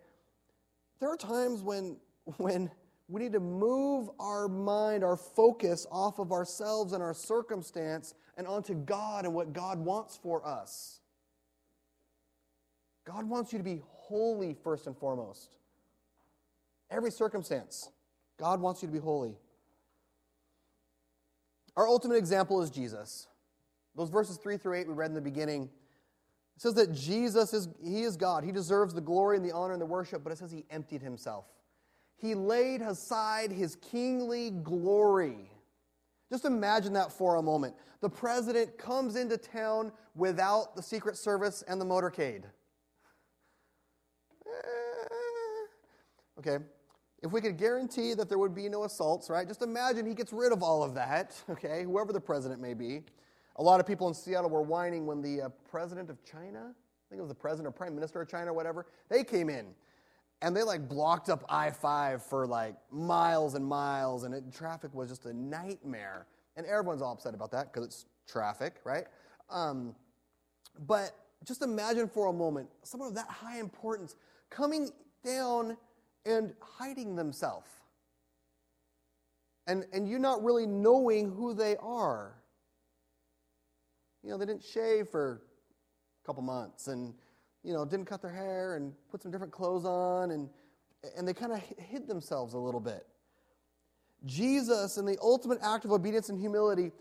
There 1.00 1.10
are 1.10 1.16
times 1.16 1.62
when, 1.62 1.96
when 2.36 2.70
we 3.08 3.20
need 3.20 3.32
to 3.32 3.40
move 3.40 4.10
our 4.18 4.48
mind, 4.48 5.04
our 5.04 5.16
focus 5.16 5.86
off 5.90 6.18
of 6.18 6.32
ourselves 6.32 6.92
and 6.92 7.02
our 7.02 7.14
circumstance 7.14 8.14
and 8.36 8.46
onto 8.46 8.74
God 8.74 9.24
and 9.24 9.34
what 9.34 9.52
God 9.52 9.78
wants 9.78 10.16
for 10.16 10.46
us. 10.46 11.00
God 13.04 13.28
wants 13.28 13.52
you 13.52 13.58
to 13.58 13.64
be 13.64 13.82
holy 14.12 14.54
first 14.62 14.86
and 14.86 14.96
foremost. 14.96 15.56
Every 16.90 17.10
circumstance, 17.10 17.88
God 18.38 18.60
wants 18.60 18.82
you 18.82 18.88
to 18.88 18.92
be 18.92 18.98
holy. 18.98 19.34
Our 21.76 21.88
ultimate 21.88 22.16
example 22.16 22.60
is 22.60 22.70
Jesus. 22.70 23.28
Those 23.96 24.10
verses 24.10 24.36
3 24.36 24.58
through 24.58 24.74
8 24.74 24.88
we 24.88 24.94
read 24.94 25.10
in 25.10 25.14
the 25.14 25.22
beginning. 25.22 25.70
It 26.56 26.60
says 26.60 26.74
that 26.74 26.92
Jesus 26.92 27.54
is 27.54 27.68
he 27.82 28.02
is 28.02 28.16
God. 28.16 28.44
He 28.44 28.52
deserves 28.52 28.92
the 28.92 29.00
glory 29.00 29.38
and 29.38 29.44
the 29.44 29.52
honor 29.52 29.72
and 29.72 29.80
the 29.80 29.86
worship, 29.86 30.22
but 30.22 30.32
it 30.32 30.38
says 30.38 30.52
he 30.52 30.66
emptied 30.70 31.00
himself. 31.00 31.46
He 32.16 32.34
laid 32.34 32.82
aside 32.82 33.50
his 33.50 33.76
kingly 33.76 34.50
glory. 34.50 35.50
Just 36.30 36.44
imagine 36.44 36.92
that 36.92 37.10
for 37.10 37.36
a 37.36 37.42
moment. 37.42 37.74
The 38.02 38.10
president 38.10 38.76
comes 38.76 39.16
into 39.16 39.38
town 39.38 39.92
without 40.14 40.76
the 40.76 40.82
Secret 40.82 41.16
Service 41.16 41.62
and 41.66 41.80
the 41.80 41.86
motorcade. 41.86 42.44
Okay? 46.46 46.62
If 47.22 47.30
we 47.30 47.40
could 47.40 47.56
guarantee 47.56 48.14
that 48.14 48.28
there 48.28 48.38
would 48.38 48.54
be 48.54 48.68
no 48.68 48.84
assaults, 48.84 49.30
right? 49.30 49.46
Just 49.46 49.62
imagine 49.62 50.06
he 50.06 50.14
gets 50.14 50.32
rid 50.32 50.52
of 50.52 50.62
all 50.62 50.82
of 50.82 50.94
that, 50.94 51.40
okay? 51.50 51.84
Whoever 51.84 52.12
the 52.12 52.20
president 52.20 52.60
may 52.60 52.74
be. 52.74 53.02
A 53.56 53.62
lot 53.62 53.80
of 53.80 53.86
people 53.86 54.08
in 54.08 54.14
Seattle 54.14 54.50
were 54.50 54.62
whining 54.62 55.06
when 55.06 55.22
the 55.22 55.42
uh, 55.42 55.48
president 55.70 56.10
of 56.10 56.24
China, 56.24 56.70
I 56.70 57.04
think 57.08 57.18
it 57.18 57.20
was 57.20 57.28
the 57.28 57.34
president 57.34 57.68
or 57.68 57.70
prime 57.70 57.94
minister 57.94 58.20
of 58.20 58.28
China 58.28 58.50
or 58.50 58.54
whatever, 58.54 58.86
they 59.08 59.22
came 59.24 59.50
in 59.50 59.66
and 60.40 60.56
they 60.56 60.62
like 60.62 60.88
blocked 60.88 61.28
up 61.28 61.44
I 61.48 61.70
5 61.70 62.24
for 62.24 62.46
like 62.46 62.74
miles 62.90 63.54
and 63.54 63.64
miles, 63.64 64.24
and 64.24 64.34
it, 64.34 64.52
traffic 64.52 64.92
was 64.92 65.08
just 65.08 65.24
a 65.26 65.32
nightmare. 65.32 66.26
And 66.56 66.66
everyone's 66.66 67.00
all 67.00 67.12
upset 67.12 67.34
about 67.34 67.52
that 67.52 67.72
because 67.72 67.86
it's 67.86 68.06
traffic, 68.26 68.74
right? 68.84 69.04
Um, 69.48 69.94
but 70.86 71.12
just 71.44 71.62
imagine 71.62 72.08
for 72.08 72.26
a 72.26 72.32
moment 72.32 72.68
someone 72.82 73.08
of 73.08 73.14
that 73.14 73.28
high 73.28 73.58
importance 73.58 74.16
coming 74.50 74.90
down 75.24 75.76
and 76.24 76.52
hiding 76.60 77.16
themselves. 77.16 77.68
And, 79.66 79.84
and 79.92 80.08
you 80.08 80.18
not 80.18 80.42
really 80.42 80.66
knowing 80.66 81.30
who 81.30 81.54
they 81.54 81.76
are. 81.76 82.34
You 84.22 84.30
know, 84.30 84.38
they 84.38 84.46
didn't 84.46 84.64
shave 84.64 85.08
for 85.08 85.42
a 86.22 86.26
couple 86.26 86.42
months 86.42 86.88
and, 86.88 87.14
you 87.62 87.72
know, 87.72 87.84
didn't 87.84 88.06
cut 88.06 88.22
their 88.22 88.32
hair 88.32 88.76
and 88.76 88.92
put 89.10 89.22
some 89.22 89.30
different 89.30 89.52
clothes 89.52 89.84
on 89.84 90.32
and, 90.32 90.48
and 91.16 91.26
they 91.26 91.34
kind 91.34 91.52
of 91.52 91.62
hid 91.78 92.06
themselves 92.06 92.54
a 92.54 92.58
little 92.58 92.80
bit. 92.80 93.06
Jesus, 94.24 94.98
in 94.98 95.04
the 95.04 95.18
ultimate 95.20 95.58
act 95.62 95.84
of 95.84 95.92
obedience 95.92 96.28
and 96.28 96.38
humility, 96.38 96.92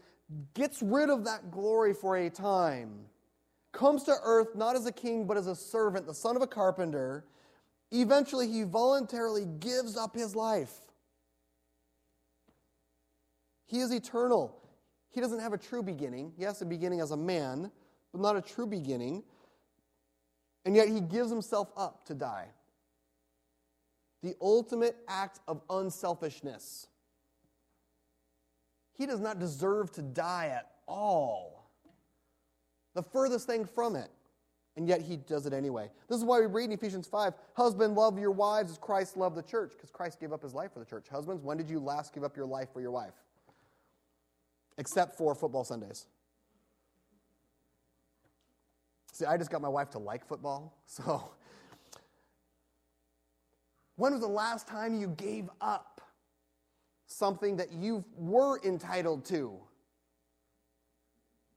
gets 0.53 0.81
rid 0.81 1.09
of 1.09 1.23
that 1.25 1.51
glory 1.51 1.93
for 1.93 2.17
a 2.17 2.29
time, 2.29 3.05
comes 3.71 4.03
to 4.03 4.15
earth 4.23 4.55
not 4.55 4.75
as 4.75 4.85
a 4.85 4.91
king, 4.91 5.25
but 5.25 5.37
as 5.37 5.47
a 5.47 5.55
servant, 5.55 6.07
the 6.07 6.13
son 6.13 6.35
of 6.35 6.41
a 6.41 6.47
carpenter, 6.47 7.25
Eventually, 7.91 8.47
he 8.47 8.63
voluntarily 8.63 9.45
gives 9.45 9.97
up 9.97 10.15
his 10.15 10.35
life. 10.35 10.73
He 13.65 13.79
is 13.79 13.91
eternal. 13.91 14.57
He 15.09 15.19
doesn't 15.19 15.39
have 15.39 15.53
a 15.53 15.57
true 15.57 15.83
beginning. 15.83 16.33
He 16.37 16.43
has 16.43 16.61
a 16.61 16.65
beginning 16.65 17.01
as 17.01 17.11
a 17.11 17.17
man, 17.17 17.69
but 18.11 18.21
not 18.21 18.37
a 18.37 18.41
true 18.41 18.65
beginning. 18.65 19.23
And 20.65 20.75
yet 20.75 20.87
he 20.87 21.01
gives 21.01 21.29
himself 21.29 21.69
up 21.75 22.05
to 22.05 22.13
die. 22.13 22.47
The 24.23 24.35
ultimate 24.41 24.95
act 25.07 25.39
of 25.47 25.61
unselfishness. 25.69 26.87
He 28.97 29.05
does 29.05 29.19
not 29.19 29.39
deserve 29.39 29.91
to 29.93 30.01
die 30.01 30.47
at 30.47 30.69
all. 30.87 31.71
The 32.93 33.03
furthest 33.03 33.47
thing 33.47 33.65
from 33.65 33.95
it. 33.95 34.11
And 34.77 34.87
yet 34.87 35.01
he 35.01 35.17
does 35.17 35.45
it 35.45 35.53
anyway. 35.53 35.89
This 36.07 36.17
is 36.17 36.23
why 36.23 36.39
we 36.39 36.45
read 36.45 36.65
in 36.65 36.71
Ephesians 36.71 37.07
5 37.07 37.33
Husband, 37.55 37.95
love 37.95 38.17
your 38.17 38.31
wives 38.31 38.71
as 38.71 38.77
Christ 38.77 39.17
loved 39.17 39.35
the 39.35 39.43
church, 39.43 39.73
because 39.75 39.91
Christ 39.91 40.19
gave 40.19 40.31
up 40.31 40.41
his 40.41 40.53
life 40.53 40.71
for 40.73 40.79
the 40.79 40.85
church. 40.85 41.07
Husbands, 41.09 41.43
when 41.43 41.57
did 41.57 41.69
you 41.69 41.79
last 41.79 42.13
give 42.13 42.23
up 42.23 42.37
your 42.37 42.45
life 42.45 42.69
for 42.71 42.81
your 42.81 42.91
wife? 42.91 43.13
Except 44.77 45.17
for 45.17 45.35
football 45.35 45.65
Sundays. 45.65 46.07
See, 49.11 49.25
I 49.25 49.37
just 49.37 49.51
got 49.51 49.61
my 49.61 49.69
wife 49.69 49.89
to 49.91 49.99
like 49.99 50.25
football, 50.25 50.77
so. 50.85 51.31
When 53.97 54.13
was 54.13 54.21
the 54.21 54.27
last 54.27 54.67
time 54.67 54.99
you 54.99 55.09
gave 55.09 55.49
up 55.59 56.01
something 57.05 57.57
that 57.57 57.73
you 57.73 58.03
were 58.15 58.59
entitled 58.63 59.25
to? 59.25 59.59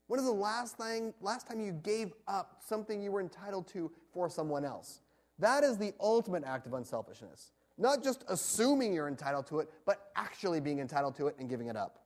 When 0.07 0.21
is 0.21 0.27
the 0.27 0.33
last 0.33 0.77
thing 0.77 1.15
last 1.21 1.49
time 1.49 1.61
you 1.61 1.73
gave 1.73 2.13
up 2.29 2.63
something 2.67 3.03
you 3.03 3.11
were 3.11 3.21
entitled 3.21 3.67
to 3.69 3.91
for 4.13 4.29
someone 4.29 4.65
else? 4.65 5.01
That 5.39 5.65
is 5.65 5.79
the 5.79 5.93
ultimate 6.01 6.45
act 6.45 6.67
of 6.67 6.75
unselfishness. 6.75 7.53
Not 7.77 8.05
just 8.05 8.25
assuming 8.29 8.93
you're 8.93 9.09
entitled 9.09 9.47
to 9.49 9.61
it, 9.61 9.69
but 9.85 10.11
actually 10.15 10.61
being 10.61 10.79
entitled 10.79 11.17
to 11.17 11.27
it 11.27 11.37
and 11.39 11.49
giving 11.49 11.69
it 11.69 11.77
up. 11.77 12.01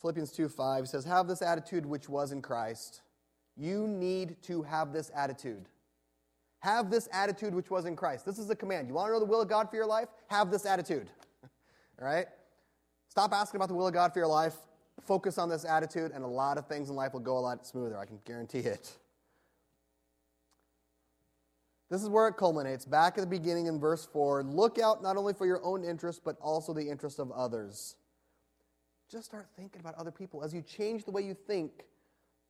Philippians 0.00 0.32
2 0.32 0.48
5 0.48 0.88
says, 0.88 1.04
Have 1.04 1.28
this 1.28 1.42
attitude 1.42 1.86
which 1.86 2.08
was 2.08 2.30
in 2.30 2.42
Christ. 2.42 3.02
You 3.56 3.86
need 3.86 4.36
to 4.42 4.62
have 4.62 4.92
this 4.92 5.10
attitude. 5.14 5.68
Have 6.58 6.90
this 6.90 7.08
attitude 7.12 7.54
which 7.54 7.70
was 7.70 7.84
in 7.84 7.96
Christ. 7.96 8.26
This 8.26 8.38
is 8.38 8.50
a 8.50 8.56
command. 8.56 8.88
You 8.88 8.94
want 8.94 9.08
to 9.08 9.12
know 9.12 9.20
the 9.20 9.24
will 9.24 9.40
of 9.40 9.48
God 9.48 9.70
for 9.70 9.76
your 9.76 9.86
life? 9.86 10.08
Have 10.28 10.50
this 10.50 10.66
attitude. 10.66 11.10
All 12.00 12.06
right? 12.06 12.26
Stop 13.08 13.32
asking 13.32 13.58
about 13.58 13.68
the 13.68 13.74
will 13.74 13.86
of 13.86 13.94
God 13.94 14.12
for 14.12 14.18
your 14.18 14.28
life. 14.28 14.54
Focus 15.02 15.38
on 15.38 15.48
this 15.48 15.64
attitude, 15.64 16.12
and 16.12 16.24
a 16.24 16.28
lot 16.28 16.58
of 16.58 16.66
things 16.66 16.88
in 16.88 16.96
life 16.96 17.12
will 17.12 17.20
go 17.20 17.36
a 17.36 17.40
lot 17.40 17.66
smoother. 17.66 17.98
I 17.98 18.06
can 18.06 18.20
guarantee 18.24 18.60
it. 18.60 18.92
This 21.90 22.02
is 22.02 22.08
where 22.08 22.26
it 22.28 22.36
culminates. 22.36 22.84
Back 22.84 23.18
at 23.18 23.20
the 23.20 23.26
beginning 23.26 23.66
in 23.66 23.78
verse 23.78 24.08
4 24.12 24.42
look 24.42 24.78
out 24.78 25.02
not 25.02 25.16
only 25.16 25.32
for 25.34 25.46
your 25.46 25.64
own 25.64 25.84
interest, 25.84 26.22
but 26.24 26.36
also 26.40 26.72
the 26.72 26.88
interest 26.88 27.18
of 27.18 27.30
others. 27.30 27.96
Just 29.10 29.26
start 29.26 29.48
thinking 29.56 29.80
about 29.80 29.94
other 29.94 30.10
people. 30.10 30.42
As 30.42 30.54
you 30.54 30.62
change 30.62 31.04
the 31.04 31.10
way 31.10 31.22
you 31.22 31.34
think, 31.34 31.84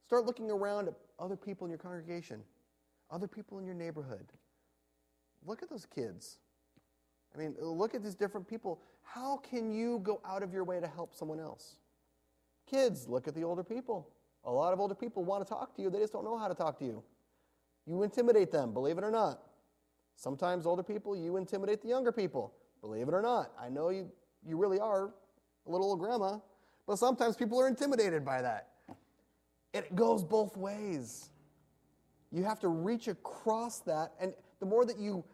start 0.06 0.24
looking 0.24 0.50
around 0.50 0.88
at 0.88 0.94
other 1.18 1.36
people 1.36 1.66
in 1.66 1.70
your 1.70 1.78
congregation, 1.78 2.42
other 3.10 3.26
people 3.26 3.58
in 3.58 3.66
your 3.66 3.74
neighborhood. 3.74 4.26
Look 5.44 5.62
at 5.62 5.68
those 5.68 5.86
kids. 5.86 6.38
I 7.34 7.38
mean, 7.38 7.54
look 7.60 7.94
at 7.94 8.02
these 8.02 8.14
different 8.14 8.48
people. 8.48 8.80
How 9.04 9.36
can 9.38 9.70
you 9.70 10.00
go 10.02 10.20
out 10.26 10.42
of 10.42 10.52
your 10.52 10.64
way 10.64 10.80
to 10.80 10.88
help 10.88 11.14
someone 11.14 11.38
else? 11.38 11.76
Kids, 12.68 13.06
look 13.08 13.28
at 13.28 13.34
the 13.34 13.44
older 13.44 13.62
people. 13.62 14.08
A 14.44 14.50
lot 14.50 14.72
of 14.72 14.80
older 14.80 14.94
people 14.94 15.24
want 15.24 15.46
to 15.46 15.48
talk 15.48 15.74
to 15.76 15.82
you, 15.82 15.90
they 15.90 16.00
just 16.00 16.12
don't 16.12 16.24
know 16.24 16.36
how 16.36 16.48
to 16.48 16.54
talk 16.54 16.78
to 16.80 16.84
you. 16.84 17.02
You 17.86 18.02
intimidate 18.02 18.50
them, 18.50 18.72
believe 18.72 18.98
it 18.98 19.04
or 19.04 19.10
not. 19.10 19.40
Sometimes 20.16 20.66
older 20.66 20.82
people, 20.82 21.16
you 21.16 21.36
intimidate 21.36 21.82
the 21.82 21.88
younger 21.88 22.12
people, 22.12 22.52
believe 22.80 23.08
it 23.08 23.14
or 23.14 23.22
not. 23.22 23.52
I 23.60 23.68
know 23.68 23.90
you, 23.90 24.10
you 24.46 24.56
really 24.56 24.80
are 24.80 25.12
a 25.66 25.70
little 25.70 25.88
old 25.88 26.00
grandma, 26.00 26.38
but 26.86 26.98
sometimes 26.98 27.36
people 27.36 27.60
are 27.60 27.68
intimidated 27.68 28.24
by 28.24 28.42
that. 28.42 28.68
It 29.72 29.94
goes 29.96 30.22
both 30.22 30.56
ways. 30.56 31.30
You 32.30 32.44
have 32.44 32.60
to 32.60 32.68
reach 32.68 33.08
across 33.08 33.80
that, 33.80 34.12
and 34.20 34.34
the 34.60 34.66
more 34.66 34.84
that 34.84 34.98
you 34.98 35.24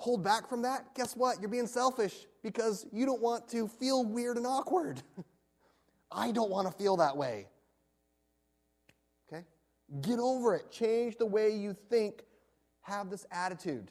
hold 0.00 0.24
back 0.24 0.48
from 0.48 0.62
that, 0.62 0.94
guess 0.94 1.14
what? 1.14 1.40
You're 1.40 1.50
being 1.50 1.66
selfish 1.66 2.26
because 2.42 2.86
you 2.90 3.04
don't 3.04 3.20
want 3.20 3.46
to 3.50 3.68
feel 3.68 4.02
weird 4.02 4.38
and 4.38 4.46
awkward. 4.46 5.02
I 6.10 6.32
don't 6.32 6.50
want 6.50 6.66
to 6.66 6.72
feel 6.72 6.96
that 6.96 7.16
way. 7.18 7.48
Okay? 9.30 9.44
Get 10.00 10.18
over 10.18 10.54
it. 10.54 10.70
Change 10.70 11.18
the 11.18 11.26
way 11.26 11.50
you 11.50 11.74
think. 11.74 12.24
Have 12.80 13.10
this 13.10 13.26
attitude. 13.30 13.90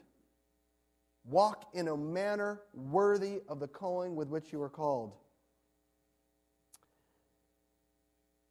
Walk 1.25 1.69
in 1.73 1.87
a 1.87 1.95
manner 1.95 2.61
worthy 2.73 3.41
of 3.47 3.59
the 3.59 3.67
calling 3.67 4.15
with 4.15 4.29
which 4.29 4.51
you 4.51 4.59
are 4.63 4.69
called. 4.69 5.13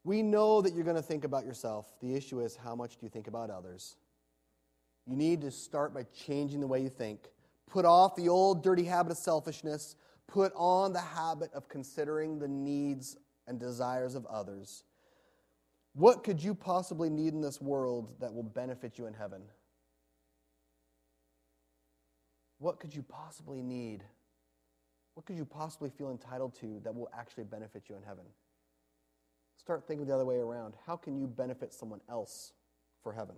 We 0.05 0.23
know 0.23 0.63
that 0.63 0.75
you're 0.75 0.85
going 0.85 0.97
to 0.97 1.03
think 1.03 1.25
about 1.25 1.45
yourself. 1.45 1.93
The 2.01 2.15
issue 2.15 2.41
is 2.41 2.55
how 2.55 2.77
much 2.77 2.93
do 2.93 2.99
you 3.03 3.11
think 3.11 3.27
about 3.27 3.51
others? 3.51 3.97
You 5.07 5.17
need 5.17 5.41
to 5.41 5.51
start 5.51 5.93
by 5.93 6.05
changing 6.05 6.61
the 6.61 6.69
way 6.69 6.81
you 6.81 6.89
think. 6.89 7.29
Put 7.69 7.85
off 7.85 8.17
the 8.17 8.29
old 8.29 8.63
dirty 8.63 8.85
habit 8.85 9.13
of 9.13 9.19
selfishness. 9.19 9.97
Put 10.27 10.53
on 10.57 10.93
the 10.93 11.01
habit 11.01 11.53
of 11.53 11.69
considering 11.69 12.39
the 12.39 12.49
needs 12.49 13.17
and 13.47 13.59
desires 13.59 14.15
of 14.15 14.27
others. 14.27 14.85
What 15.95 16.23
could 16.23 16.43
you 16.43 16.55
possibly 16.55 17.11
need 17.11 17.33
in 17.33 17.41
this 17.41 17.61
world 17.61 18.15
that 18.21 18.33
will 18.33 18.43
benefit 18.43 18.99
you 18.99 19.07
in 19.07 19.15
heaven? 19.15 19.43
What 22.59 22.79
could 22.79 22.95
you 22.95 23.03
possibly 23.03 23.63
need? 23.63 24.05
What 25.15 25.27
could 25.27 25.37
you 25.37 25.45
possibly 25.45 25.91
feel 25.91 26.11
entitled 26.11 26.55
to 26.61 26.81
that 26.85 26.95
will 26.95 27.11
actually 27.17 27.45
benefit 27.45 27.85
you 27.89 27.97
in 27.97 28.03
heaven? 28.03 28.25
Start 29.57 29.87
thinking 29.87 30.07
the 30.07 30.15
other 30.15 30.25
way 30.25 30.37
around. 30.37 30.75
How 30.87 30.97
can 30.97 31.19
you 31.19 31.27
benefit 31.27 31.75
someone 31.75 32.01
else 32.09 32.53
for 33.03 33.13
heaven? 33.13 33.37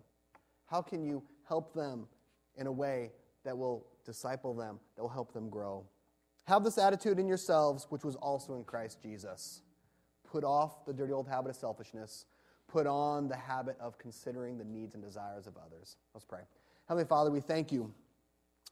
How 0.66 0.82
can 0.82 1.02
you 1.02 1.22
help 1.48 1.72
them 1.74 2.06
in 2.56 2.66
a 2.66 2.72
way 2.72 3.10
that 3.44 3.56
will 3.56 3.86
disciple 4.10 4.54
them, 4.54 4.80
that 4.96 5.02
will 5.02 5.08
help 5.08 5.32
them 5.32 5.48
grow. 5.48 5.84
Have 6.44 6.64
this 6.64 6.78
attitude 6.78 7.18
in 7.18 7.28
yourselves, 7.28 7.86
which 7.90 8.04
was 8.04 8.16
also 8.16 8.54
in 8.56 8.64
Christ 8.64 9.00
Jesus. 9.00 9.62
Put 10.24 10.42
off 10.42 10.84
the 10.84 10.92
dirty 10.92 11.12
old 11.12 11.28
habit 11.28 11.50
of 11.50 11.56
selfishness. 11.56 12.26
Put 12.66 12.86
on 12.86 13.28
the 13.28 13.36
habit 13.36 13.76
of 13.80 13.98
considering 13.98 14.58
the 14.58 14.64
needs 14.64 14.94
and 14.94 15.02
desires 15.02 15.46
of 15.46 15.54
others. 15.56 15.96
Let's 16.14 16.24
pray. 16.24 16.40
Heavenly 16.88 17.06
Father, 17.06 17.30
we 17.30 17.40
thank 17.40 17.70
you. 17.70 17.92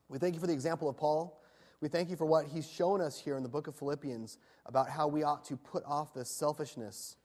We 0.09 0.19
thank 0.19 0.35
you 0.35 0.41
for 0.41 0.47
the 0.47 0.53
example 0.53 0.89
of 0.89 0.97
Paul. 0.97 1.41
We 1.81 1.89
thank 1.89 2.11
you 2.11 2.17
for 2.17 2.27
what 2.27 2.47
he's 2.47 2.69
shown 2.69 3.01
us 3.01 3.19
here 3.19 3.37
in 3.37 3.45
the 3.45 3.49
book 3.49 3.69
of 3.69 3.77
Philippians 3.77 4.39
about 4.67 4.89
how 4.89 5.07
we 5.07 5.23
ought 5.23 5.45
to 5.45 5.57
put 5.57 5.85
off 5.85 6.13
this 6.15 6.29
selfishness, 6.29 7.17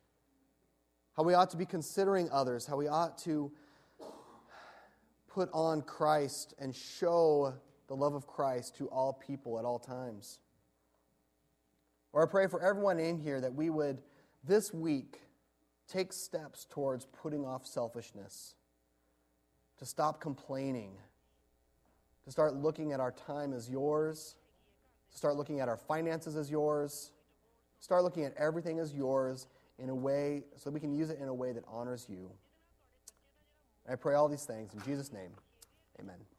how 1.17 1.23
we 1.23 1.33
ought 1.33 1.49
to 1.49 1.57
be 1.57 1.65
considering 1.65 2.29
others, 2.31 2.67
how 2.67 2.77
we 2.77 2.87
ought 2.87 3.17
to 3.19 3.51
put 5.27 5.49
on 5.51 5.81
Christ 5.81 6.53
and 6.59 6.75
show 6.75 7.55
the 7.87 7.95
love 7.95 8.13
of 8.13 8.27
Christ 8.27 8.77
to 8.77 8.87
all 8.87 9.13
people 9.13 9.59
at 9.59 9.65
all 9.65 9.79
times. 9.79 10.39
Or 12.11 12.25
I 12.27 12.29
pray 12.29 12.47
for 12.47 12.61
everyone 12.61 12.99
in 12.99 13.19
here 13.19 13.41
that 13.41 13.53
we 13.53 13.69
would 13.69 14.01
this 14.43 14.73
week 14.73 15.21
take 15.87 16.13
steps 16.13 16.65
towards 16.69 17.05
putting 17.05 17.45
off 17.45 17.65
selfishness, 17.65 18.55
to 19.79 19.85
stop 19.85 20.21
complaining, 20.21 20.91
to 22.25 22.31
start 22.31 22.55
looking 22.55 22.93
at 22.93 22.99
our 22.99 23.11
time 23.11 23.53
as 23.53 23.69
yours, 23.69 24.35
to 25.11 25.17
start 25.17 25.35
looking 25.35 25.59
at 25.59 25.67
our 25.67 25.77
finances 25.77 26.35
as 26.35 26.49
yours, 26.49 27.11
start 27.79 28.03
looking 28.03 28.23
at 28.23 28.33
everything 28.37 28.79
as 28.79 28.93
yours 28.93 29.47
in 29.77 29.89
a 29.89 29.95
way 29.95 30.43
so 30.55 30.71
we 30.71 30.79
can 30.79 30.93
use 30.93 31.09
it 31.09 31.19
in 31.19 31.27
a 31.27 31.33
way 31.33 31.51
that 31.51 31.63
honors 31.67 32.05
you. 32.09 32.29
I 33.89 33.95
pray 33.95 34.15
all 34.15 34.29
these 34.29 34.45
things 34.45 34.73
in 34.73 34.81
Jesus' 34.83 35.11
name. 35.11 35.31
Amen. 35.99 36.32